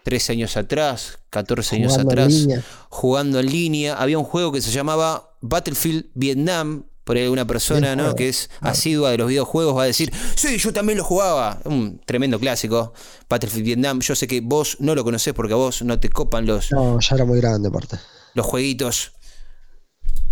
13 0.05 0.33
años 0.33 0.57
atrás, 0.57 1.19
14 1.31 1.77
años 1.77 1.95
en 1.95 2.01
atrás. 2.03 2.29
línea. 2.33 2.63
jugando 2.89 3.39
en 3.41 3.47
línea. 3.47 3.95
Había 3.97 4.19
un 4.19 4.25
juego 4.25 4.51
que 4.53 4.61
se 4.61 4.71
llamaba 4.71 5.37
Battlefield 5.41 6.07
Vietnam. 6.15 6.85
Por 7.05 7.17
ahí 7.17 7.27
una 7.27 7.45
persona 7.49 7.97
¿no? 7.97 8.15
que 8.15 8.29
es 8.29 8.49
asidua 8.61 9.11
de 9.11 9.19
los 9.19 9.27
videojuegos 9.29 9.77
va 9.77 9.83
a 9.83 9.87
decir, 9.87 10.13
sí, 10.37 10.57
yo 10.59 10.73
también 10.73 10.99
lo 10.99 11.05
jugaba. 11.05 11.59
Un 11.65 12.01
tremendo 12.05 12.39
clásico. 12.39 12.93
Battlefield 13.29 13.65
Vietnam. 13.67 14.01
Yo 14.01 14.15
sé 14.15 14.29
que 14.29 14.41
vos 14.41 14.77
no 14.79 14.95
lo 14.95 15.03
conocés 15.03 15.35
porque 15.35 15.53
a 15.53 15.57
vos 15.57 15.83
no 15.83 15.99
te 15.99 16.09
copan 16.11 16.47
los, 16.47 16.71
No, 16.71 17.01
ya 17.01 17.17
era 17.17 17.25
muy 17.25 17.41
grande 17.41 17.69
aparte. 17.69 17.99
los 18.35 18.47
jueguitos. 18.47 19.13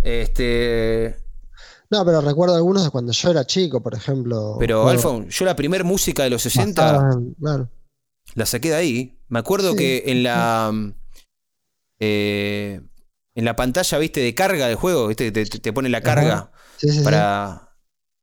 Este. 0.01 1.17
No, 1.89 2.05
pero 2.05 2.21
recuerdo 2.21 2.55
algunos 2.55 2.83
de 2.85 2.89
cuando 2.89 3.11
yo 3.11 3.29
era 3.31 3.45
chico, 3.45 3.81
por 3.83 3.93
ejemplo. 3.93 4.55
Pero 4.59 4.83
juegos 4.83 5.03
Alfon, 5.03 5.29
yo 5.29 5.45
la 5.45 5.55
primer 5.57 5.83
música 5.83 6.23
de 6.23 6.29
los 6.29 6.41
60 6.41 6.81
basadas- 6.93 7.17
Claro. 7.39 7.69
la 8.35 8.45
saqué 8.45 8.69
de 8.69 8.75
ahí. 8.75 9.17
Me 9.31 9.39
acuerdo 9.39 9.71
Sí. 9.71 9.77
que 9.77 10.03
en 10.07 10.23
la. 10.23 10.71
eh, 11.99 12.81
en 13.33 13.45
la 13.45 13.55
pantalla, 13.55 13.97
viste, 13.97 14.19
de 14.19 14.35
carga 14.35 14.67
del 14.67 14.75
juego, 14.75 15.07
viste, 15.07 15.31
te, 15.31 15.45
te- 15.45 15.73
pone 15.73 15.87
la 15.89 16.01
carga. 16.01 16.51
Sí, 16.77 16.89
sí, 16.89 16.97
sí. 16.97 17.03
para 17.03 17.69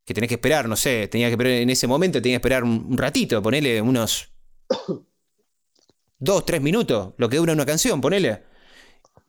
que 0.04 0.14
tenés 0.14 0.28
que 0.28 0.34
esperar, 0.34 0.68
no 0.68 0.76
sé, 0.76 1.08
tenía 1.08 1.28
que 1.28 1.32
esperar 1.32 1.52
en 1.54 1.70
ese 1.70 1.86
momento, 1.86 2.20
tenía 2.20 2.36
que 2.36 2.40
esperar 2.40 2.62
un, 2.64 2.96
ratito, 2.98 3.40
ponele 3.42 3.80
unos 3.82 4.30
dos, 6.18 6.44
tres 6.46 6.60
minutos, 6.60 7.14
lo 7.16 7.28
que 7.28 7.36
dura 7.38 7.52
una 7.52 7.64
canción, 7.66 8.00
ponele. 8.00 8.42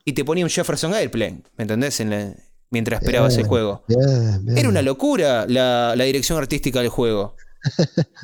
Y 0.06 0.14
te 0.14 0.26
ponía 0.26 0.43
un 0.45 0.49
Jefferson 0.49 0.93
Airplane, 0.93 1.43
¿me 1.57 1.64
entendés? 1.64 1.99
En 2.01 2.10
la- 2.10 2.34
mientras 2.72 3.01
esperabas 3.01 3.34
el 3.34 3.39
Bien, 3.43 3.47
juego. 3.49 3.84
Bien, 3.88 4.45
bien. 4.45 4.57
Era 4.57 4.69
una 4.69 4.81
locura 4.81 5.45
la, 5.47 5.93
la 5.95 6.03
dirección 6.03 6.38
artística 6.38 6.80
del 6.81 6.89
juego. 6.89 7.35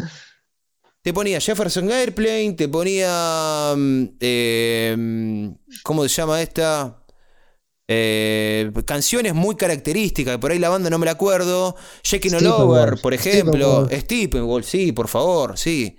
Te 1.05 1.13
ponía 1.13 1.39
Jefferson 1.39 1.91
Airplane, 1.91 2.53
te 2.53 2.67
ponía. 2.67 3.75
eh, 4.19 5.53
¿Cómo 5.83 6.01
se 6.01 6.09
llama 6.09 6.41
esta? 6.41 6.99
Eh, 7.87 8.71
canciones 8.85 9.35
muy 9.35 9.55
características, 9.55 10.39
por 10.39 10.49
ahí 10.49 10.57
la 10.57 10.69
banda 10.69 10.89
no 10.89 10.97
me 10.97 11.05
la 11.05 11.11
acuerdo. 11.11 11.75
Shaking 12.01 12.33
All 12.33 12.39
Steppenwolf, 12.39 12.69
Over, 12.87 13.01
por 13.01 13.13
ejemplo. 13.13 13.85
Steppenwolf. 13.85 14.03
Steppenwolf, 14.03 14.67
sí, 14.67 14.91
por 14.93 15.07
favor, 15.07 15.59
sí. 15.59 15.95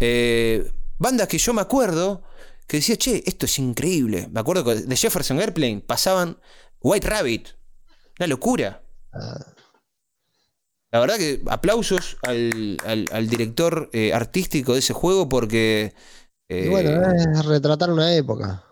Eh, 0.00 0.72
bandas 0.96 1.28
que 1.28 1.36
yo 1.36 1.52
me 1.52 1.60
acuerdo 1.60 2.22
que 2.66 2.78
decía, 2.78 2.96
che, 2.96 3.22
esto 3.26 3.44
es 3.44 3.58
increíble. 3.58 4.26
Me 4.32 4.40
acuerdo 4.40 4.64
que 4.64 4.74
de 4.76 4.96
Jefferson 4.96 5.38
Airplane 5.38 5.82
pasaban 5.86 6.38
White 6.80 7.06
Rabbit. 7.06 7.48
Una 8.18 8.26
locura. 8.26 8.82
Ah, 9.12 9.38
La 10.92 10.98
verdad 11.00 11.16
que 11.18 11.40
aplausos 11.48 12.16
al, 12.22 12.76
al- 12.84 13.06
al 13.12 13.28
director 13.28 13.90
eh, 13.92 14.12
artístico 14.12 14.72
de 14.72 14.80
ese 14.80 14.92
juego 14.92 15.28
porque... 15.28 15.94
y 16.48 16.54
eh, 16.54 16.68
bueno, 16.68 16.90
es 17.12 17.44
retratar 17.46 17.90
una 17.90 18.14
época. 18.14 18.64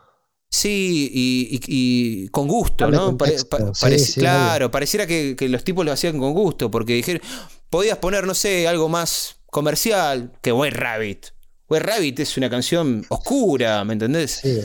Sí, 0.50 1.10
y, 1.12 1.56
y- 1.56 1.60
y 2.24 2.28
con 2.30 2.48
gusto, 2.48 2.90
¿no? 2.90 3.16
Pare- 3.16 3.32
contexto, 3.36 3.48
pa- 3.48 3.74
sí, 3.74 3.86
parec- 3.86 3.98
sí, 3.98 4.20
claro, 4.20 4.70
pareciera 4.70 5.06
que, 5.06 5.36
que 5.36 5.48
los 5.48 5.62
tipos 5.62 5.84
lo 5.84 5.92
hacían 5.92 6.18
con 6.18 6.32
gusto, 6.32 6.70
porque 6.70 6.94
dijeron, 6.94 7.22
podías 7.70 7.98
poner, 7.98 8.26
no 8.26 8.34
sé, 8.34 8.66
algo 8.66 8.88
más 8.88 9.36
comercial 9.46 10.32
que 10.42 10.50
White 10.52 10.76
Rabbit. 10.76 11.26
White 11.68 11.84
Rabbit 11.84 12.20
es 12.20 12.36
una 12.38 12.48
canción 12.50 13.04
oscura, 13.10 13.84
¿me 13.84 13.92
entendés? 13.92 14.40
Sí, 14.42 14.60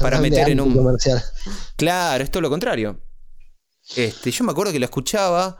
Para 0.00 0.20
meter 0.20 0.48
en 0.48 0.60
un- 0.60 0.68
anticomercial. 0.70 1.22
Claro, 1.76 2.24
es 2.24 2.30
todo 2.30 2.40
lo 2.40 2.48
contrario. 2.50 2.98
Este, 3.94 4.30
yo 4.30 4.44
me 4.44 4.52
acuerdo 4.52 4.72
que 4.72 4.78
lo 4.78 4.86
escuchaba 4.86 5.58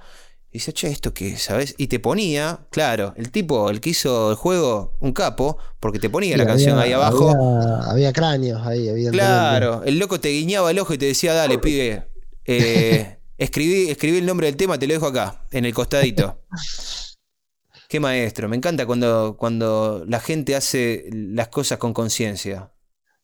y 0.52 0.58
decía, 0.58 0.74
che, 0.74 0.88
¿esto 0.88 1.14
qué 1.14 1.28
es? 1.28 1.42
¿Sabes? 1.42 1.74
Y 1.78 1.86
te 1.86 2.00
ponía, 2.00 2.66
claro, 2.70 3.14
el 3.16 3.30
tipo, 3.30 3.70
el 3.70 3.80
que 3.80 3.90
hizo 3.90 4.30
el 4.30 4.36
juego, 4.36 4.96
un 5.00 5.12
capo, 5.12 5.58
porque 5.78 5.98
te 6.00 6.10
ponía 6.10 6.32
Sí, 6.32 6.38
la 6.38 6.46
canción 6.46 6.72
había- 6.72 6.82
ahí 6.84 6.92
abajo. 6.92 7.30
Había, 7.30 7.90
había 7.90 8.12
cráneos 8.12 8.66
ahí, 8.66 8.88
evidentemente. 8.88 9.16
Claro, 9.18 9.82
el 9.84 9.98
loco 9.98 10.18
te 10.18 10.30
guiñaba 10.30 10.70
el 10.72 10.78
ojo 10.80 10.92
y 10.94 10.98
te 10.98 11.06
decía, 11.06 11.34
dale, 11.34 11.58
pibe, 11.58 12.08
eh, 12.44 13.18
escribí, 13.38 13.90
escribí 13.90 14.18
el 14.18 14.26
nombre 14.26 14.48
del 14.48 14.56
tema, 14.56 14.76
te 14.78 14.86
lo 14.88 14.94
dejo 14.94 15.06
acá, 15.06 15.46
en 15.52 15.64
el 15.66 15.72
costadito. 15.74 16.42
Qué 17.88 17.98
maestro, 18.00 18.48
me 18.48 18.56
encanta 18.56 18.86
cuando, 18.86 19.36
cuando 19.36 20.04
la 20.06 20.20
gente 20.20 20.54
hace 20.54 21.08
las 21.12 21.48
cosas 21.48 21.78
con 21.78 21.92
conciencia, 21.92 22.72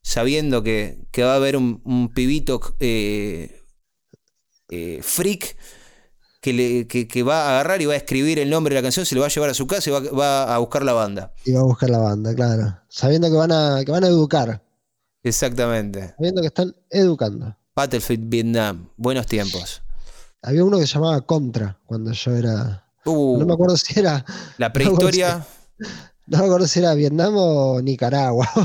sabiendo 0.02 0.62
que, 0.62 0.98
que 1.12 1.22
va 1.22 1.32
a 1.34 1.36
haber 1.36 1.56
un, 1.56 1.80
un 1.84 2.12
pibito 2.12 2.60
eh, 2.80 3.62
eh, 4.70 5.00
freak 5.02 5.56
que, 6.46 6.52
le- 6.52 6.86
que- 6.86 7.08
que 7.08 7.24
va 7.24 7.46
a 7.46 7.50
agarrar 7.50 7.82
y 7.82 7.86
va 7.86 7.94
a 7.94 7.96
escribir 7.96 8.38
el 8.38 8.48
nombre 8.48 8.72
de 8.72 8.80
la 8.80 8.84
canción, 8.84 9.04
se 9.04 9.16
lo 9.16 9.20
va 9.22 9.26
a 9.26 9.30
llevar 9.30 9.50
a 9.50 9.54
su 9.54 9.66
casa 9.66 9.90
y 9.90 9.92
va, 9.92 9.98
va 10.12 10.54
a 10.54 10.58
buscar 10.58 10.84
la 10.84 10.92
banda. 10.92 11.32
Iba 11.44 11.58
a 11.58 11.64
buscar 11.64 11.90
la 11.90 11.98
banda, 11.98 12.32
claro. 12.36 12.78
Sabiendo 12.88 13.28
que 13.28 13.34
van 13.36 13.50
a, 13.50 13.82
que 13.84 13.90
van 13.90 14.04
a 14.04 14.06
educar. 14.06 14.62
Exactamente. 15.24 16.14
Sabiendo 16.16 16.40
que 16.40 16.46
están 16.46 16.72
educando. 16.88 17.56
Battlefield 17.74 18.28
Vietnam, 18.28 18.88
buenos 18.96 19.26
tiempos. 19.26 19.82
Había 20.40 20.62
uno 20.64 20.78
que 20.78 20.86
se 20.86 20.94
llamaba 20.94 21.20
Contra 21.22 21.76
cuando 21.84 22.12
yo 22.12 22.36
era. 22.36 22.84
Uh, 23.04 23.38
No 23.40 23.46
me 23.46 23.54
acuerdo 23.54 23.76
si 23.76 23.98
era. 23.98 24.24
La 24.58 24.72
prehistoria. 24.72 25.44
No 26.28 26.38
me 26.38 26.44
acuerdo 26.44 26.68
si 26.68 26.78
era 26.78 26.94
Vietnam 26.94 27.34
o 27.36 27.80
Nicaragua. 27.82 28.48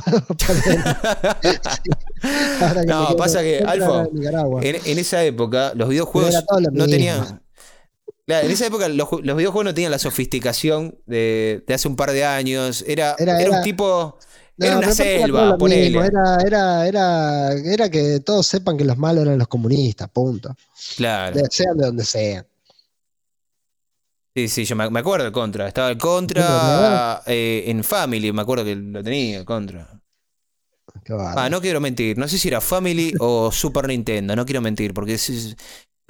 No, 2.86 3.16
pasa 3.18 3.42
que, 3.42 3.66
Nicaragua. 4.14 4.62
En, 4.64 4.76
en 4.86 5.00
esa 5.00 5.24
época, 5.24 5.74
los 5.76 5.90
videojuegos 5.90 6.36
no 6.72 6.86
tenían. 6.86 7.42
Claro, 8.32 8.46
en 8.48 8.52
esa 8.54 8.66
época 8.66 8.88
los, 8.88 9.08
ju- 9.08 9.22
los 9.24 9.36
videojuegos 9.38 9.66
no 9.66 9.74
tenían 9.74 9.92
la 9.92 10.00
sofisticación 10.00 10.98
de, 11.06 11.64
de 11.68 11.74
hace 11.74 11.88
un 11.88 11.96
par 11.96 12.12
de 12.12 12.24
años. 12.26 12.84
Era, 12.88 13.16
Era- 13.20 13.42
era, 13.42 13.52
un 13.58 13.62
tipo. 13.64 14.18
No, 14.58 14.66
era 14.66 14.78
una 14.78 14.92
selva, 14.94 15.58
ponele. 15.58 15.98
Era, 16.00 16.38
era, 16.46 16.88
era, 16.88 17.54
era 17.54 17.90
que 17.90 18.20
todos 18.22 18.46
sepan 18.48 18.78
que 18.78 18.84
los 18.86 18.98
malos 18.98 19.26
eran 19.26 19.38
los 19.38 19.48
comunistas, 19.48 20.10
punto. 20.10 20.56
Claro. 20.96 21.36
De- 21.36 21.48
sean 21.50 21.78
de 21.78 21.86
donde 21.88 22.06
sean. 22.06 22.46
Sí, 24.34 24.48
sí, 24.48 24.64
yo 24.64 24.76
me, 24.78 24.90
me 24.90 25.00
acuerdo 25.02 25.26
del 25.26 25.34
Contra. 25.34 25.68
Estaba 25.68 25.90
el 25.90 25.98
Contra 25.98 27.22
eh, 27.26 27.66
en 27.68 27.84
Family, 27.84 28.32
me 28.32 28.42
acuerdo 28.44 28.64
que 28.64 28.76
lo 28.76 29.04
tenía, 29.04 29.40
el 29.40 29.46
Contra. 29.46 30.02
Ah, 31.10 31.50
no 31.50 31.60
quiero 31.60 31.82
mentir. 31.82 32.18
No 32.18 32.28
sé 32.28 32.38
si 32.38 32.48
era 32.48 32.62
Family 32.62 33.14
o 33.20 33.52
Super 33.52 33.88
Nintendo, 33.88 34.36
no 34.36 34.46
quiero 34.46 34.62
mentir. 34.62 34.94
Porque, 34.94 35.18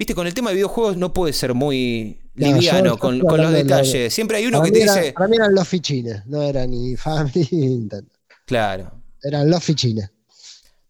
viste, 0.02 0.14
con 0.14 0.26
el 0.26 0.34
tema 0.34 0.50
de 0.50 0.56
videojuegos 0.56 0.96
no 0.96 1.12
puede 1.12 1.32
ser 1.32 1.54
muy 1.54 2.20
liviano 2.34 2.98
con, 2.98 3.20
los 3.20 3.52
de 3.52 3.62
detalles. 3.62 4.12
Siempre 4.12 4.38
hay 4.38 4.46
uno 4.46 4.58
para, 4.58 4.70
que 4.70 4.78
te 4.78 4.82
era- 4.82 4.94
dice. 4.96 5.12
para 5.12 5.28
mí 5.28 5.36
eran 5.36 5.54
los 5.54 5.68
fichines, 5.68 6.26
no 6.26 6.42
era 6.42 6.66
ni 6.66 6.96
Family 6.96 7.48
ni 7.52 7.68
Nintendo. 7.68 8.10
Claro. 8.46 8.92
Eran 9.22 9.48
los 9.48 9.62
fichines. 9.62 10.10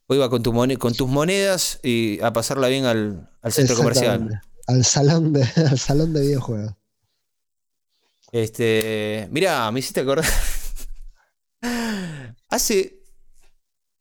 Vos 0.08 0.16
ibas 0.16 0.30
con, 0.30 0.42
tu 0.42 0.52
con 0.78 0.94
tus 0.94 1.08
monedas 1.08 1.78
y 1.82 2.20
a 2.22 2.32
pasarla 2.32 2.68
bien 2.68 2.86
al, 2.86 3.30
al 3.42 3.52
centro 3.52 3.76
comercial. 3.76 4.40
Al 4.66 4.84
salón 4.84 5.32
de, 5.32 5.42
al 5.70 5.78
salón 5.78 6.12
de 6.12 6.20
videojuegos. 6.22 6.74
Este, 8.32 9.28
mirá, 9.30 9.70
me 9.70 9.80
hiciste 9.80 10.00
acordar. 10.00 10.24
hace, 12.48 13.02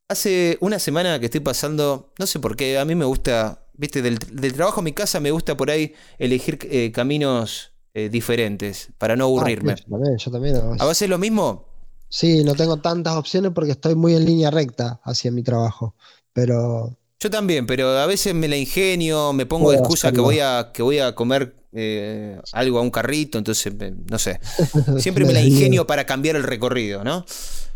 hace 0.07 0.57
una 0.61 0.79
semana 0.79 1.19
que 1.19 1.25
estoy 1.25 1.41
pasando, 1.41 2.13
no 2.17 2.25
sé 2.25 2.39
por 2.39 2.55
qué, 2.55 2.79
a 2.79 2.85
mí 2.85 2.95
me 2.95 3.03
gusta, 3.03 3.60
viste, 3.81 4.03
del, 4.03 4.19
del 4.19 4.53
trabajo 4.53 4.79
a 4.79 4.83
mi 4.83 4.93
casa 4.93 5.19
me 5.19 5.31
gusta 5.31 5.57
por 5.57 5.71
ahí 5.71 5.93
elegir 6.19 6.59
eh, 6.69 6.91
caminos 6.93 7.71
eh, 7.95 8.09
diferentes 8.09 8.89
para 8.99 9.15
no 9.15 9.25
aburrirme. 9.25 9.73
Ah, 9.73 9.77
sí, 9.77 9.83
yo 9.83 9.91
también, 9.91 10.17
yo 10.17 10.31
también. 10.31 10.55
¿A 10.55 10.75
eso. 10.75 10.85
vos 10.85 11.01
es 11.01 11.09
lo 11.09 11.17
mismo? 11.17 11.65
Sí, 12.07 12.43
no 12.43 12.53
tengo 12.53 12.77
tantas 12.77 13.15
opciones 13.15 13.51
porque 13.53 13.71
estoy 13.71 13.95
muy 13.95 14.13
en 14.13 14.25
línea 14.25 14.51
recta 14.51 15.01
hacia 15.03 15.31
mi 15.31 15.41
trabajo. 15.41 15.95
Pero 16.31 16.95
Yo 17.19 17.29
también, 17.31 17.65
pero 17.65 17.89
a 17.97 18.05
veces 18.05 18.35
me 18.35 18.47
la 18.47 18.55
ingenio, 18.55 19.33
me 19.33 19.47
pongo 19.47 19.71
de 19.71 19.77
excusa 19.77 20.11
que 20.11 20.21
voy 20.21 20.39
a, 20.39 20.71
que 20.73 20.83
voy 20.83 20.99
a 20.99 21.15
comer 21.15 21.55
eh, 21.73 22.39
algo 22.53 22.77
a 22.77 22.81
un 22.83 22.91
carrito, 22.91 23.39
entonces, 23.39 23.73
no 24.09 24.19
sé. 24.19 24.39
Siempre 24.99 25.25
me 25.25 25.33
la 25.33 25.41
ingenio 25.41 25.87
para 25.87 26.05
cambiar 26.05 26.35
el 26.35 26.43
recorrido, 26.43 27.03
¿no? 27.03 27.25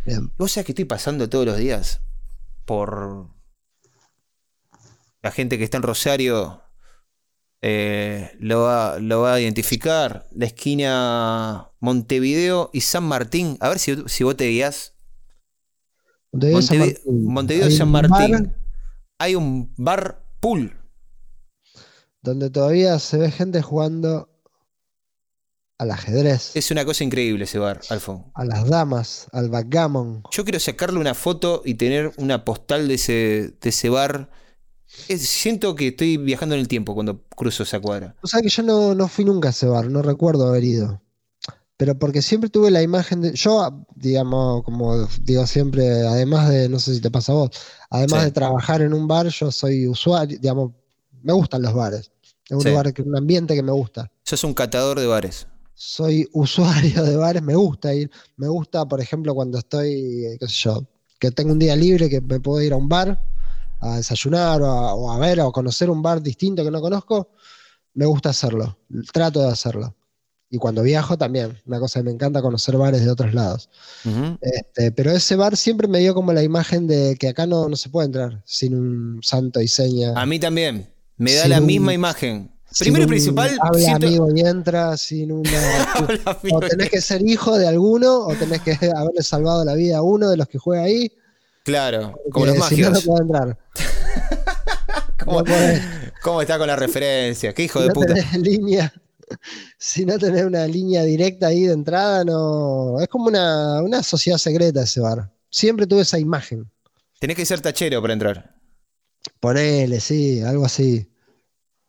Bien. 0.05 0.31
Vos 0.37 0.51
sabés 0.51 0.67
que 0.67 0.71
estoy 0.73 0.85
pasando 0.85 1.27
todos 1.29 1.47
los 1.47 1.57
días 1.57 2.01
por 2.65 3.34
la 5.25 5.31
gente 5.31 5.57
que 5.57 5.63
está 5.63 5.77
en 5.77 5.83
Rosario 5.83 6.61
eh, 7.63 8.37
lo, 8.39 8.61
va, 8.61 8.99
lo 8.99 9.21
va 9.21 9.33
a 9.33 9.41
identificar. 9.41 10.27
La 10.35 10.45
esquina 10.45 11.71
Montevideo 11.79 12.69
y 12.73 12.81
San 12.81 13.05
Martín. 13.05 13.57
A 13.59 13.69
ver 13.69 13.79
si, 13.79 13.95
si 14.05 14.23
vos 14.23 14.37
te 14.37 14.47
guías. 14.49 14.93
Montevideo, 16.31 16.61
San 16.61 16.77
Montevideo, 16.77 16.93
Martín. 17.07 17.33
Montevideo 17.33 17.69
y 17.69 17.71
Hay 17.71 17.77
San 17.77 17.89
Martín. 17.89 18.55
Hay 19.17 19.33
un 19.33 19.73
bar 19.77 20.23
pool. 20.39 20.77
donde 22.21 22.51
todavía 22.51 22.99
se 22.99 23.17
ve 23.17 23.31
gente 23.31 23.63
jugando 23.63 24.29
al 25.79 25.89
ajedrez, 25.89 26.55
Es 26.55 26.69
una 26.69 26.85
cosa 26.85 27.03
increíble 27.03 27.45
ese 27.45 27.57
bar, 27.57 27.81
Alfon. 27.89 28.31
a 28.35 28.45
las 28.45 28.69
damas, 28.69 29.27
al 29.31 29.49
backgammon. 29.49 30.21
Yo 30.29 30.43
quiero 30.43 30.59
sacarle 30.59 30.99
una 30.99 31.15
foto 31.15 31.63
y 31.65 31.73
tener 31.73 32.13
una 32.17 32.45
postal 32.45 32.87
de 32.87 32.93
ese, 32.93 33.55
de 33.59 33.69
ese 33.69 33.89
bar. 33.89 34.29
Es- 35.07 35.27
siento 35.27 35.75
que 35.75 35.89
estoy 35.89 36.17
viajando 36.17 36.55
en 36.55 36.61
el 36.61 36.67
tiempo 36.67 36.93
cuando 36.93 37.21
cruzo 37.35 37.63
esa 37.63 37.79
cuadra. 37.79 38.15
O 38.21 38.27
sea 38.27 38.41
que 38.41 38.49
yo 38.49 38.63
no, 38.63 38.95
no 38.95 39.07
fui 39.07 39.25
nunca 39.25 39.49
a 39.49 39.51
ese 39.51 39.65
bar, 39.67 39.89
no 39.89 40.01
recuerdo 40.01 40.47
haber 40.47 40.63
ido. 40.63 41.01
Pero 41.77 41.99
porque 41.99 42.21
siempre 42.21 42.49
tuve 42.49 42.71
la 42.71 42.81
imagen 42.81 43.19
de. 43.21 43.33
Yo, 43.33 43.85
digamos, 43.95 44.63
como 44.63 45.07
digo 45.21 45.45
siempre, 45.45 46.07
además 46.07 46.49
de, 46.49 46.69
no 46.69 46.79
sé 46.79 46.95
si 46.95 47.01
te 47.01 47.11
pasa 47.11 47.33
a 47.33 47.35
vos, 47.35 47.49
además 47.89 48.19
Sí. 48.21 48.25
de 48.27 48.31
trabajar 48.31 48.81
en 48.81 48.93
un 48.93 49.07
bar, 49.09 49.27
yo 49.27 49.51
soy 49.51 49.85
usuario, 49.87 50.39
digamos, 50.39 50.71
me 51.21 51.33
gustan 51.33 51.61
los 51.63 51.73
bares. 51.73 52.11
Es 52.47 52.55
un 52.55 52.61
Sí. 52.61 52.69
lugar, 52.69 52.93
un 53.05 53.17
ambiente 53.17 53.55
que 53.55 53.63
me 53.63 53.73
gusta. 53.73 54.09
Sos 54.23 54.43
un 54.45 54.53
catador 54.53 54.99
de 54.99 55.05
bares. 55.07 55.47
Soy 55.73 56.25
usuario 56.31 57.03
de 57.03 57.17
bares, 57.17 57.43
me 57.43 57.55
gusta 57.55 57.93
ir. 57.93 58.09
Me 58.37 58.47
gusta, 58.47 58.85
por 58.87 59.01
ejemplo, 59.01 59.35
cuando 59.35 59.57
estoy, 59.57 60.25
eh, 60.25 60.37
qué 60.39 60.47
sé 60.47 60.53
yo, 60.63 60.85
que 61.19 61.31
tengo 61.31 61.51
un 61.51 61.59
día 61.59 61.75
libre, 61.75 62.09
que 62.09 62.21
me 62.21 62.39
puedo 62.39 62.61
ir 62.61 62.71
a 62.71 62.77
un 62.77 62.87
bar 62.87 63.21
a 63.81 63.97
desayunar 63.97 64.61
o 64.61 64.65
a, 64.67 64.93
o 64.95 65.11
a 65.11 65.17
ver 65.19 65.39
o 65.41 65.47
a 65.47 65.51
conocer 65.51 65.89
un 65.89 66.01
bar 66.01 66.21
distinto 66.21 66.63
que 66.63 66.71
no 66.71 66.81
conozco, 66.81 67.29
me 67.93 68.05
gusta 68.05 68.29
hacerlo. 68.29 68.77
Trato 69.13 69.41
de 69.41 69.49
hacerlo. 69.49 69.95
Y 70.49 70.57
cuando 70.57 70.83
viajo 70.83 71.17
también, 71.17 71.59
una 71.65 71.79
cosa 71.79 71.99
que 71.99 72.03
me 72.05 72.11
encanta 72.11 72.41
conocer 72.41 72.77
bares 72.77 73.03
de 73.03 73.11
otros 73.11 73.33
lados. 73.33 73.69
Este, 74.41 74.91
pero 74.91 75.11
ese 75.11 75.35
bar 75.35 75.57
siempre 75.57 75.87
me 75.87 75.99
dio 75.99 76.13
como 76.13 76.31
la 76.33 76.43
imagen 76.43 76.87
de 76.87 77.15
que 77.19 77.29
acá 77.29 77.45
no, 77.47 77.67
no 77.67 77.75
se 77.75 77.89
puede 77.89 78.05
entrar 78.07 78.41
sin 78.45 78.75
un 78.75 79.19
santo 79.23 79.59
y 79.61 79.67
seña. 79.67 80.13
A 80.15 80.25
mí 80.25 80.39
también. 80.39 80.87
Me 81.17 81.33
da 81.33 81.41
Sin 81.43 81.51
la 81.51 81.59
un- 81.59 81.65
misma 81.65 81.93
imagen. 81.93 82.51
Primero 82.77 83.05
y 83.05 83.07
principal, 83.07 83.57
Habla 83.61 83.79
siento- 83.79 84.07
amigo 84.07 84.27
y 84.35 84.41
entra 84.41 84.97
sin 84.97 85.31
una. 85.31 85.49
O 86.53 86.59
tenés 86.59 86.89
que 86.89 86.99
ser 87.01 87.21
hijo 87.27 87.57
de 87.57 87.67
alguno, 87.67 88.19
o 88.19 88.35
tenés 88.35 88.61
que 88.61 88.71
haberle 88.95 89.23
salvado 89.23 89.63
la 89.65 89.73
vida 89.75 89.97
a 89.97 90.01
uno 90.01 90.29
de 90.29 90.37
los 90.37 90.47
que 90.47 90.57
juega 90.59 90.83
ahí. 90.83 91.11
Claro, 91.65 92.13
como 92.31 92.45
los 92.45 92.55
si 92.67 92.77
no, 92.81 92.91
magios. 92.91 93.19
entrar. 93.19 93.57
¿Cómo, 95.25 95.41
no 95.41 95.53
cómo 96.21 96.41
está 96.41 96.57
con 96.59 96.67
la 96.67 96.75
referencia? 96.75 97.53
Qué 97.53 97.63
hijo 97.63 97.79
Si 97.79 97.83
de 97.83 97.87
no 97.89 97.93
puta. 97.95 98.13
línea. 98.37 98.93
si 99.79 100.05
no 100.05 100.19
tenés 100.19 100.45
una 100.45 100.67
línea 100.67 101.01
directa 101.03 101.47
ahí 101.47 101.63
de 101.65 101.73
entrada, 101.73 102.23
no. 102.23 103.01
Es 103.01 103.07
como 103.07 103.25
una, 103.27 103.81
una 103.81 104.03
sociedad 104.03 104.37
secreta 104.37 104.83
ese 104.83 104.99
bar. 105.01 105.31
Siempre 105.49 105.87
tuve 105.87 106.03
esa 106.03 106.19
imagen. 106.19 106.69
Tenés 107.19 107.35
que 107.35 107.45
ser 107.45 107.61
tachero 107.61 107.99
para 108.01 108.13
entrar. 108.13 108.55
Ponele, 109.39 109.99
sí, 109.99 110.41
algo 110.41 110.65
así. 110.65 111.11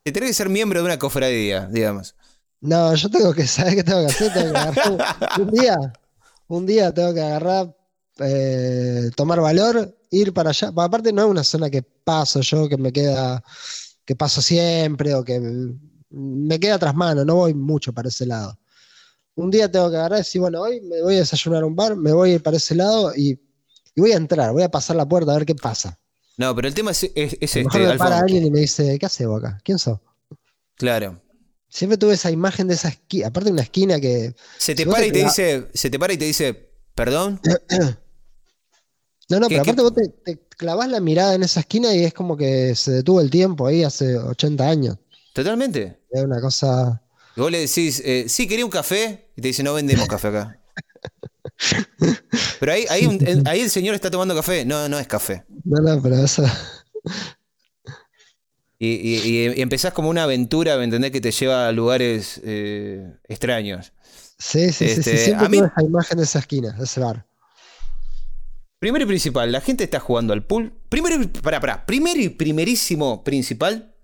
Te 0.02 0.12
tenés 0.12 0.30
que 0.30 0.34
ser 0.34 0.48
miembro 0.48 0.80
de 0.80 0.86
una 0.86 0.98
cofradía, 0.98 1.66
digamos. 1.70 2.14
No, 2.62 2.94
yo 2.94 3.10
tengo 3.10 3.34
que 3.34 3.46
saber 3.46 3.74
qué 3.74 3.84
tengo 3.84 4.00
que 4.00 4.06
hacer. 4.12 4.32
Tengo 4.32 4.52
que 4.52 4.58
agarrar 4.58 5.16
un 5.38 5.50
día, 5.50 5.76
un 6.48 6.64
día 6.66 6.94
tengo 6.94 7.12
que 7.12 7.20
agarrar, 7.20 7.75
eh, 8.18 9.10
tomar 9.14 9.40
valor, 9.40 9.96
ir 10.10 10.32
para 10.32 10.50
allá. 10.50 10.72
Aparte 10.76 11.12
no 11.12 11.22
es 11.22 11.28
una 11.28 11.44
zona 11.44 11.70
que 11.70 11.82
paso 11.82 12.40
yo, 12.40 12.68
que 12.68 12.76
me 12.76 12.92
queda, 12.92 13.42
que 14.04 14.16
paso 14.16 14.40
siempre 14.42 15.14
o 15.14 15.24
que 15.24 15.40
me 16.10 16.60
queda 16.60 16.78
tras 16.78 16.94
mano, 16.94 17.24
no 17.24 17.36
voy 17.36 17.54
mucho 17.54 17.92
para 17.92 18.08
ese 18.08 18.26
lado. 18.26 18.58
Un 19.34 19.50
día 19.50 19.70
tengo 19.70 19.90
que 19.90 19.96
agarrar 19.96 20.18
y 20.18 20.22
decir, 20.22 20.40
bueno, 20.40 20.62
hoy 20.62 20.80
me 20.80 21.02
voy 21.02 21.16
a 21.16 21.18
desayunar 21.18 21.62
a 21.62 21.66
un 21.66 21.76
bar, 21.76 21.94
me 21.96 22.12
voy 22.12 22.30
a 22.30 22.34
ir 22.34 22.42
para 22.42 22.56
ese 22.56 22.74
lado 22.74 23.12
y, 23.14 23.38
y 23.94 24.00
voy 24.00 24.12
a 24.12 24.16
entrar, 24.16 24.52
voy 24.52 24.62
a 24.62 24.70
pasar 24.70 24.96
la 24.96 25.06
puerta 25.06 25.32
a 25.32 25.36
ver 25.36 25.46
qué 25.46 25.54
pasa. 25.54 25.98
No, 26.38 26.54
pero 26.54 26.68
el 26.68 26.74
tema 26.74 26.90
es, 26.90 27.10
es, 27.14 27.36
es 27.40 27.56
A 27.56 27.58
lo 27.58 27.64
mejor 27.64 27.80
este, 27.82 27.92
me 27.92 27.98
para 27.98 28.18
alguien 28.18 28.46
y 28.46 28.50
me 28.50 28.60
dice, 28.60 28.98
¿qué 28.98 29.06
haces 29.06 29.26
vos 29.26 29.42
acá? 29.42 29.58
¿Quién 29.64 29.78
sos? 29.78 29.98
Claro. 30.76 31.20
Siempre 31.68 31.98
tuve 31.98 32.14
esa 32.14 32.30
imagen 32.30 32.68
de 32.68 32.74
esa 32.74 32.88
esquina, 32.88 33.28
aparte 33.28 33.48
de 33.48 33.52
una 33.52 33.62
esquina 33.62 34.00
que 34.00 34.34
Se 34.58 34.74
te 34.74 34.84
Si 34.84 34.88
para 34.88 35.02
te 35.02 35.08
y 35.08 35.12
te 35.12 35.24
dice, 35.24 35.68
se 35.74 35.90
te 35.90 35.98
para 35.98 36.12
y 36.12 36.16
te 36.16 36.24
dice, 36.24 36.70
perdón. 36.94 37.40
No, 39.28 39.40
no, 39.40 39.48
¿Qué- 39.48 39.54
pero 39.56 39.62
aparte 39.62 39.82
vos 39.82 39.94
te, 39.94 40.08
te 40.08 40.38
clavás 40.56 40.88
la 40.88 41.00
mirada 41.00 41.34
en 41.34 41.42
esa 41.42 41.60
esquina 41.60 41.92
y 41.94 42.04
es 42.04 42.14
como 42.14 42.36
que 42.36 42.74
se 42.76 42.92
detuvo 42.92 43.20
el 43.20 43.30
tiempo 43.30 43.66
ahí 43.66 43.82
hace 43.82 44.16
80 44.16 44.68
años. 44.68 44.96
Totalmente. 45.32 45.98
Es 46.10 46.22
una 46.22 46.40
cosa. 46.40 47.02
Y 47.36 47.40
vos 47.40 47.50
le 47.50 47.58
decís, 47.60 48.00
eh, 48.04 48.26
sí, 48.28 48.46
quería 48.46 48.64
un 48.64 48.70
café. 48.70 49.30
Y 49.36 49.42
te 49.42 49.48
dice, 49.48 49.62
no 49.62 49.74
vendemos 49.74 50.06
café 50.08 50.28
acá. 50.28 50.60
Pero 52.60 52.72
ahí, 52.72 52.84
ahí, 52.88 53.06
un- 53.06 53.26
el- 53.26 53.42
ahí 53.46 53.60
el 53.60 53.70
señor 53.70 53.94
está 53.94 54.10
tomando 54.10 54.34
café. 54.34 54.64
No, 54.64 54.88
no 54.88 54.98
es 54.98 55.06
café. 55.06 55.44
No, 55.64 55.80
no, 55.80 56.00
pero 56.02 56.16
eso. 56.24 56.44
Y, 58.78 58.88
y- 58.88 59.52
y 59.56 59.60
empezás 59.62 59.92
como 59.92 60.10
una 60.10 60.24
aventura, 60.24 60.76
¿me 60.76 60.84
entendés? 60.84 61.10
Que 61.10 61.20
te 61.20 61.30
lleva 61.32 61.66
a 61.68 61.72
lugares 61.72 62.40
eh, 62.44 63.10
extraños. 63.24 63.92
Sí, 64.38 64.70
sí, 64.70 64.72
sí, 64.72 64.84
Este, 65.00 65.16
sí. 65.16 65.24
Siempre 65.24 65.46
a 65.46 65.48
mí- 65.48 65.58
esa 65.58 65.82
imagen 65.82 66.18
de 66.18 66.24
esa 66.24 66.38
esquina, 66.40 66.72
de 66.72 66.84
ese 66.84 67.00
bar. 67.00 67.24
Primero 68.78 69.04
y 69.04 69.08
principal, 69.08 69.50
la 69.52 69.60
gente 69.60 69.84
está 69.84 70.00
jugando 70.00 70.32
al 70.32 70.44
pool. 70.44 70.72
Primero 70.88 71.20
y, 71.22 71.26
pará, 71.28 71.60
pará. 71.60 71.86
Primero 71.86 72.20
y 72.20 72.28
primerísimo 72.28 73.24
principal, 73.24 73.94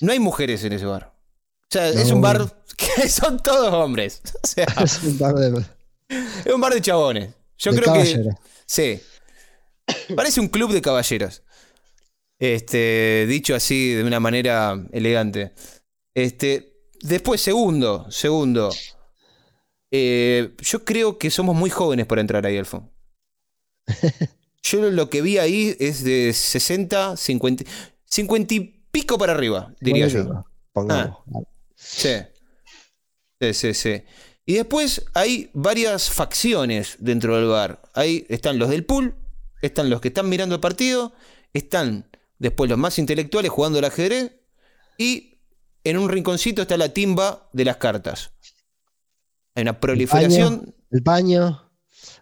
no 0.00 0.12
hay 0.12 0.18
mujeres 0.18 0.62
en 0.64 0.74
ese 0.74 0.84
bar. 0.86 1.14
O 1.62 1.66
sea, 1.70 1.88
es 1.88 2.10
un 2.10 2.20
bar 2.20 2.62
que 2.76 3.08
son 3.08 3.38
todos 3.38 3.72
hombres. 3.72 4.20
O 4.42 4.46
sea, 4.46 4.66
Es 4.82 5.02
un 5.02 5.18
bar 5.18 5.34
de, 5.34 5.64
es 6.44 6.52
un 6.52 6.60
bar 6.60 6.74
de 6.74 6.80
chabones. 6.82 7.34
Yo 7.58 7.70
de 7.72 7.76
creo 7.78 7.92
caballeros. 7.92 8.34
que. 8.34 8.40
Sí. 8.66 9.00
Parece 10.16 10.40
un 10.40 10.48
club 10.48 10.72
de 10.72 10.82
caballeros. 10.82 11.42
Este, 12.38 13.26
dicho 13.28 13.54
así 13.54 13.92
de 13.94 14.02
una 14.04 14.18
manera 14.18 14.82
elegante. 14.92 15.52
Este, 16.14 16.72
después, 17.02 17.40
segundo, 17.40 18.10
segundo. 18.10 18.70
Eh, 19.90 20.54
yo 20.58 20.84
creo 20.84 21.18
que 21.18 21.30
somos 21.30 21.54
muy 21.54 21.68
jóvenes 21.70 22.06
para 22.06 22.20
entrar 22.20 22.46
ahí, 22.46 22.56
Alfon. 22.56 22.90
Yo 24.62 24.90
lo 24.90 25.08
que 25.08 25.22
vi 25.22 25.38
ahí 25.38 25.76
es 25.80 26.04
de 26.04 26.32
60, 26.32 27.16
50, 27.16 27.64
50 28.04 28.54
y 28.54 28.60
pico 28.90 29.18
para 29.18 29.32
arriba, 29.32 29.74
diría 29.80 30.08
yo. 30.08 30.44
Pongamos. 30.72 31.18
Sí. 31.74 32.16
Sí, 33.40 33.54
sí, 33.54 33.74
sí. 33.74 34.02
Y 34.44 34.54
después 34.54 35.04
hay 35.14 35.50
varias 35.54 36.10
facciones 36.10 36.96
dentro 36.98 37.36
del 37.36 37.46
bar. 37.46 37.80
Ahí 37.94 38.26
están 38.28 38.58
los 38.58 38.68
del 38.68 38.84
pool, 38.84 39.14
están 39.62 39.88
los 39.88 40.00
que 40.00 40.08
están 40.08 40.28
mirando 40.28 40.54
el 40.56 40.60
partido, 40.60 41.12
están 41.52 42.10
después 42.38 42.68
los 42.68 42.78
más 42.78 42.98
intelectuales 42.98 43.50
jugando 43.50 43.78
al 43.78 43.84
ajedrez 43.84 44.32
y 44.98 45.38
en 45.84 45.98
un 45.98 46.08
rinconcito 46.08 46.62
está 46.62 46.76
la 46.76 46.90
timba 46.90 47.48
de 47.52 47.64
las 47.64 47.76
cartas. 47.76 48.32
Hay 49.54 49.62
una 49.62 49.80
proliferación. 49.80 50.74
El 50.90 51.02
paño, 51.02 51.69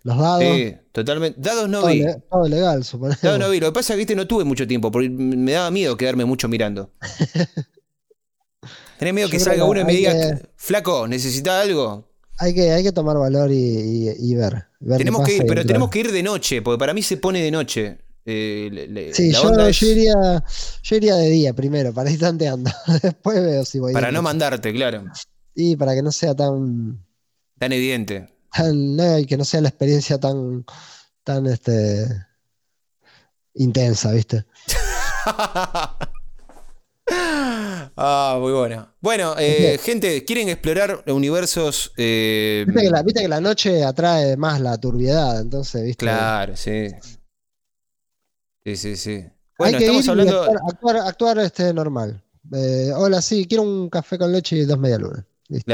los 0.09 0.19
dados. 0.19 0.43
Sí, 0.45 0.75
totalmente. 0.93 1.41
Dados 1.41 1.69
no 1.69 1.81
todo, 1.81 1.91
vi. 1.91 2.03
le- 2.03 2.15
todo 2.31 2.49
legal, 2.49 2.85
suponemos. 2.85 3.21
Dados 3.23 3.39
no 3.39 3.51
vi. 3.51 3.61
Lo 3.61 3.67
que 3.69 3.73
pasa 3.73 3.93
es 3.93 3.97
que 3.97 3.99
¿viste? 3.99 4.17
no 4.17 4.27
tuve 4.27 4.45
mucho 4.45 4.67
tiempo 4.67 4.91
porque 4.91 5.09
me 5.09 5.53
daba 5.53 5.71
miedo 5.71 5.97
quedarme 5.97 6.25
mucho 6.25 6.49
mirando. 6.49 6.91
Tenés 8.99 9.15
miedo 9.15 9.29
Yo 9.29 9.33
que 9.33 9.39
salga 9.41 9.63
que 9.65 9.71
uno 9.71 9.81
y 9.81 9.85
me 9.85 9.93
diga, 9.93 10.13
que- 10.13 10.49
flaco, 10.57 11.07
¿necesitas 11.07 11.65
algo? 11.65 12.09
Hay 12.39 12.55
que, 12.55 12.71
hay 12.73 12.83
que 12.83 12.93
tomar 12.93 13.17
valor 13.17 13.51
y, 13.51 13.55
y- 13.57 14.31
y 14.31 14.35
ver. 14.35 14.67
Tenemos 14.97 15.25
que 15.27 15.33
ir, 15.33 15.39
pero 15.41 15.61
entrar. 15.61 15.67
tenemos 15.67 15.91
que 15.91 16.01
ir 16.01 16.13
de 16.13 16.23
noche, 16.23 16.63
porque 16.63 16.79
para 16.79 16.95
mí 16.95 17.03
se 17.03 17.17
pone 17.17 17.41
de 17.43 17.51
noche. 17.51 17.99
Eh, 18.25 18.69
le- 18.71 18.87
le- 18.89 19.15
Sí, 19.15 19.31
la 19.33 19.41
yo, 19.43 19.67
es 19.69 19.81
yo 19.81 19.87
iría, 19.89 20.45
yo 20.83 20.97
iría 20.97 21.17
de 21.17 21.31
día 21.31 21.53
primero, 21.55 21.93
para 21.95 22.11
ir 22.11 22.19
tanteando. 22.21 22.71
Después 23.03 23.41
veo 23.43 23.65
si 23.65 23.79
voy 23.79 23.93
para 23.93 24.13
no 24.13 24.23
mandarte, 24.23 24.73
claro. 24.73 25.05
Y 25.55 25.77
para 25.77 25.95
que 25.95 26.03
no 26.03 26.13
sea 26.13 26.35
tan, 26.35 27.05
Tan 27.59 27.73
evidente. 27.73 28.29
Tan 28.53 28.97
no, 28.97 29.19
y 29.19 29.27
que 29.27 29.37
no 29.37 29.45
sea 29.45 29.61
la 29.61 29.69
experiencia 29.69 30.19
tan, 30.19 30.65
tan 31.25 31.47
este 31.47 32.07
intensa, 33.55 34.13
¿viste? 34.13 34.45
ah, 37.97 38.37
muy 38.41 38.53
bueno. 38.53 38.89
Bueno, 39.01 39.35
eh, 39.39 39.79
gente, 39.83 40.25
¿quieren 40.25 40.49
explorar 40.49 41.03
universos? 41.07 41.93
eh, 41.97 42.65
Viste 42.67 42.83
que, 42.83 42.91
la, 42.91 43.03
viste 43.03 43.23
que 43.23 43.29
la 43.29 43.41
noche 43.41 43.85
atrae 43.85 44.37
más 44.37 44.61
la 44.61 44.79
turbiedad, 44.79 45.41
entonces, 45.41 45.83
¿viste? 45.85 46.05
claro, 46.05 46.57
sí. 46.57 46.89
Sí, 48.65 48.77
sí, 48.77 48.97
sí. 48.97 49.11
Hay 49.13 49.33
Bueno, 49.57 49.79
que 49.79 49.85
estamos 49.85 50.05
ir 50.05 50.11
hablando. 50.11 50.43
actuar, 50.43 50.59
actuar, 50.69 50.97
actuar, 51.09 51.39
este, 51.39 51.73
normal. 51.73 52.23
Eh, 52.53 52.93
hola, 52.95 53.21
sí, 53.23 53.47
quiero 53.47 53.63
un 53.63 53.89
café 53.91 54.19
con 54.19 54.33
leche 54.33 54.57
y 54.57 54.65
dos 54.65 54.79
medialunas. 54.79 55.25
Listo. 55.49 55.67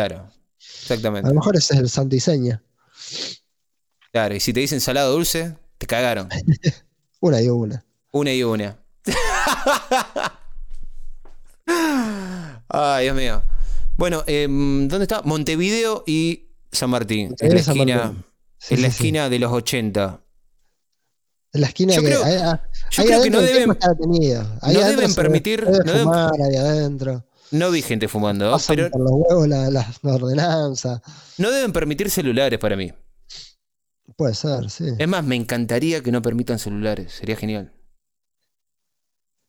Claro, 0.75 0.81
A 0.81 0.95
exactamente. 0.95 1.29
lo 1.29 1.35
mejor 1.35 1.57
ese 1.57 1.75
es 1.75 1.81
el 1.81 1.89
santiseña. 1.89 2.63
Claro, 4.13 4.35
y 4.35 4.41
si 4.41 4.53
te 4.53 4.61
dicen 4.61 4.81
salado 4.81 5.13
dulce, 5.13 5.57
te 5.79 5.87
cagaron. 5.87 6.29
Una 7.21 7.41
y 7.41 7.49
una. 7.49 7.85
Una 8.13 8.33
y 8.35 8.43
una. 8.43 8.77
Ay, 12.69 13.05
Dios 13.05 13.17
mío. 13.17 13.43
Bueno, 13.97 14.23
em, 14.27 14.89
¿dónde 14.89 15.05
está? 15.05 15.23
Montevideo 15.23 16.05
y 16.07 16.47
San 16.71 16.91
Martín. 16.91 17.35
Es 17.39 17.55
la 17.55 17.63
San 17.63 17.77
esquina. 17.77 18.13
Sí, 18.59 18.75
es 18.75 18.81
la 18.81 18.89
sí, 18.89 18.93
sí. 18.93 18.97
esquina 19.05 19.29
de 19.31 19.39
los 19.39 19.53
80. 19.53 20.21
En 21.53 21.61
la 21.61 21.67
esquina 21.69 21.95
Yo 21.95 22.01
que. 22.03 22.07
creo- 22.09 22.25
ahí- 22.25 22.59
Yo 22.91 23.05
creo 23.05 23.23
que 23.23 23.31
no 23.31 23.41
deben, 23.41 23.69
no 23.69 23.75
deben 24.83 25.15
permitir- 25.15 25.65
no 25.65 25.93
deben- 25.93 26.43
ahí 26.45 26.57
adentro. 26.57 27.25
No 27.55 27.71
vi 27.71 27.83
gente 27.83 28.09
fumando, 28.09 28.51
Pasan 28.51 28.77
pero 28.77 28.91
por 28.91 29.01
los 29.01 29.11
huevos 29.13 29.49
la- 29.49 29.71
las 29.71 30.05
ordenanzas. 30.05 31.01
no 31.39 31.51
deben 31.51 31.73
permitir 31.73 32.11
celulares 32.11 32.59
para 32.59 32.77
mí. 32.77 32.93
Puede 34.17 34.35
ser, 34.35 34.69
sí. 34.71 34.85
Es 34.99 35.09
más, 35.09 35.25
me 35.25 35.35
encantaría 35.37 36.03
que 36.03 36.13
no 36.13 36.21
permitan 36.23 36.59
celulares, 36.59 37.13
sería 37.15 37.37
genial. 37.37 37.73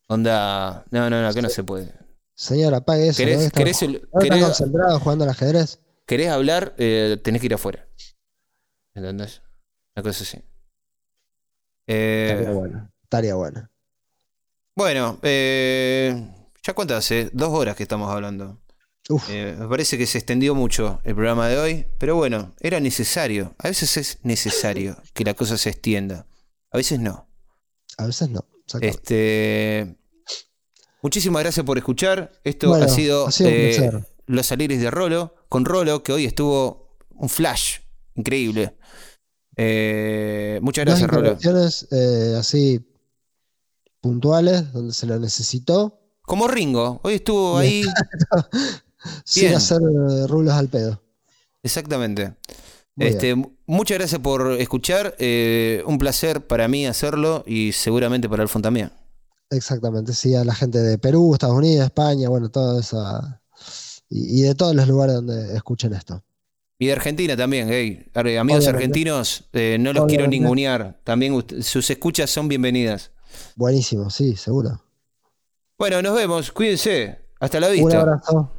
Onda, 0.07 0.85
no, 0.91 1.09
no, 1.09 1.21
no, 1.21 1.33
que 1.33 1.41
no 1.41 1.49
se 1.49 1.63
puede. 1.63 1.91
Señor, 2.35 2.73
apague 2.73 3.07
eso. 3.09 3.17
¿Querés, 3.17 3.43
¿no? 3.45 3.49
Querés, 3.51 3.81
el- 3.81 3.91
¿no 4.13 4.19
está 4.21 4.35
querés- 4.35 4.43
concentrado 4.43 4.99
jugando 4.99 5.23
al 5.23 5.29
ajedrez? 5.31 5.79
querés 6.05 6.29
hablar? 6.29 6.73
Eh, 6.77 7.17
tenés 7.23 7.41
que 7.41 7.47
ir 7.47 7.53
afuera. 7.53 7.87
¿Entendés? 8.93 9.41
Una 9.95 10.03
cosa 10.03 10.23
así. 10.23 10.37
Eh, 11.87 12.27
Estaría 12.31 12.51
bueno. 12.51 12.91
Estaría 13.03 13.35
bueno. 13.35 13.69
Bueno, 14.75 15.19
eh, 15.23 16.27
¿ya 16.65 16.73
cuántas 16.73 17.05
hace? 17.05 17.29
Dos 17.33 17.49
horas 17.49 17.75
que 17.75 17.83
estamos 17.83 18.11
hablando. 18.11 18.59
Eh, 19.29 19.55
me 19.59 19.67
parece 19.67 19.99
que 19.99 20.07
se 20.07 20.17
extendió 20.17 20.55
mucho 20.55 20.99
el 21.03 21.13
programa 21.13 21.47
de 21.47 21.59
hoy, 21.59 21.85
pero 21.99 22.15
bueno, 22.15 22.55
era 22.59 22.79
necesario. 22.79 23.53
A 23.59 23.67
veces 23.67 23.97
es 23.97 24.19
necesario 24.23 24.97
que 25.13 25.23
la 25.23 25.35
cosa 25.35 25.57
se 25.57 25.69
extienda. 25.69 26.25
A 26.71 26.77
veces 26.77 26.99
no. 26.99 27.27
a 27.97 28.07
veces 28.07 28.29
no. 28.29 28.45
Este, 28.81 29.95
muchísimas 31.03 31.43
gracias 31.43 31.63
por 31.63 31.77
escuchar. 31.77 32.31
Esto 32.43 32.69
Bueno, 32.69 32.85
ha 32.85 32.87
sido, 32.87 33.27
ha 33.27 33.31
sido 33.31 33.49
un 33.49 33.55
eh. 33.55 34.03
Los 34.25 34.47
Salires 34.47 34.81
de 34.81 34.89
Rolo, 34.89 35.35
con 35.49 35.65
Rolo, 35.65 36.01
que 36.01 36.11
hoy 36.11 36.25
estuvo 36.25 36.97
un 37.11 37.29
flash 37.29 37.77
increíble. 38.15 38.75
Eh, 39.55 40.59
muchas 40.63 40.83
gracias, 40.83 41.07
Rolo. 41.07 41.37
así 42.39 42.83
puntuales, 44.01 44.73
donde 44.73 44.93
se 44.93 45.05
lo 45.05 45.19
necesitó, 45.19 46.04
Como 46.25 46.47
Ringo, 46.47 46.99
hoy 47.03 47.15
estuvo 47.15 47.57
ahí. 47.57 47.83
sin 49.23 49.53
hacer 49.53 49.79
eh, 49.81 50.27
rulos 50.27 50.53
al 50.53 50.67
pedo. 50.69 51.01
Exactamente. 51.63 52.33
Muy 52.95 53.07
Este, 53.07 53.35
mu- 53.35 53.51
muchas 53.65 53.97
gracias 53.97 54.21
por 54.21 54.53
escuchar. 54.59 55.15
eh, 55.19 55.83
un 55.85 55.97
placer 55.97 56.45
para 56.47 56.67
mí 56.67 56.87
hacerlo 56.87 57.43
y 57.45 57.71
seguramente 57.73 58.29
para 58.29 58.43
Alfon 58.43 58.61
también. 58.61 58.91
Exactamente, 59.51 60.13
sí, 60.13 60.33
a 60.35 60.43
la 60.43 60.55
gente 60.55 60.79
de 60.79 60.97
Perú, 60.97 61.33
Estados 61.33 61.55
Unidos, 61.55 61.85
España, 61.85 62.29
bueno, 62.29 62.49
toda 62.49 62.79
esa. 62.79 63.41
y, 64.09 64.39
y 64.39 64.41
de 64.41 64.55
todos 64.55 64.75
los 64.75 64.87
lugares 64.87 65.15
donde 65.15 65.55
escuchen 65.55 65.93
esto. 65.93 66.23
Y 66.79 66.87
de 66.87 66.93
Argentina 66.93 67.37
también, 67.37 67.67
hey. 67.69 68.07
Amigos 68.15 68.65
Obviamente. 68.65 68.69
argentinos, 68.69 69.43
eh, 69.53 69.77
no 69.79 69.93
los 69.93 70.05
quiero 70.07 70.27
ningunear. 70.27 70.99
También 71.03 71.45
sus 71.61 71.89
escuchas 71.89 72.29
son 72.29 72.47
bienvenidas. 72.49 73.11
Buenísimo, 73.55 74.09
sí, 74.09 74.35
seguro. 74.35 74.81
Bueno, 75.77 76.01
nos 76.01 76.15
vemos. 76.15 76.51
Cuídense. 76.51 77.19
Hasta 77.39 77.59
la 77.59 77.67
Un 77.67 77.73
vista. 77.73 78.01
abrazo. 78.01 78.51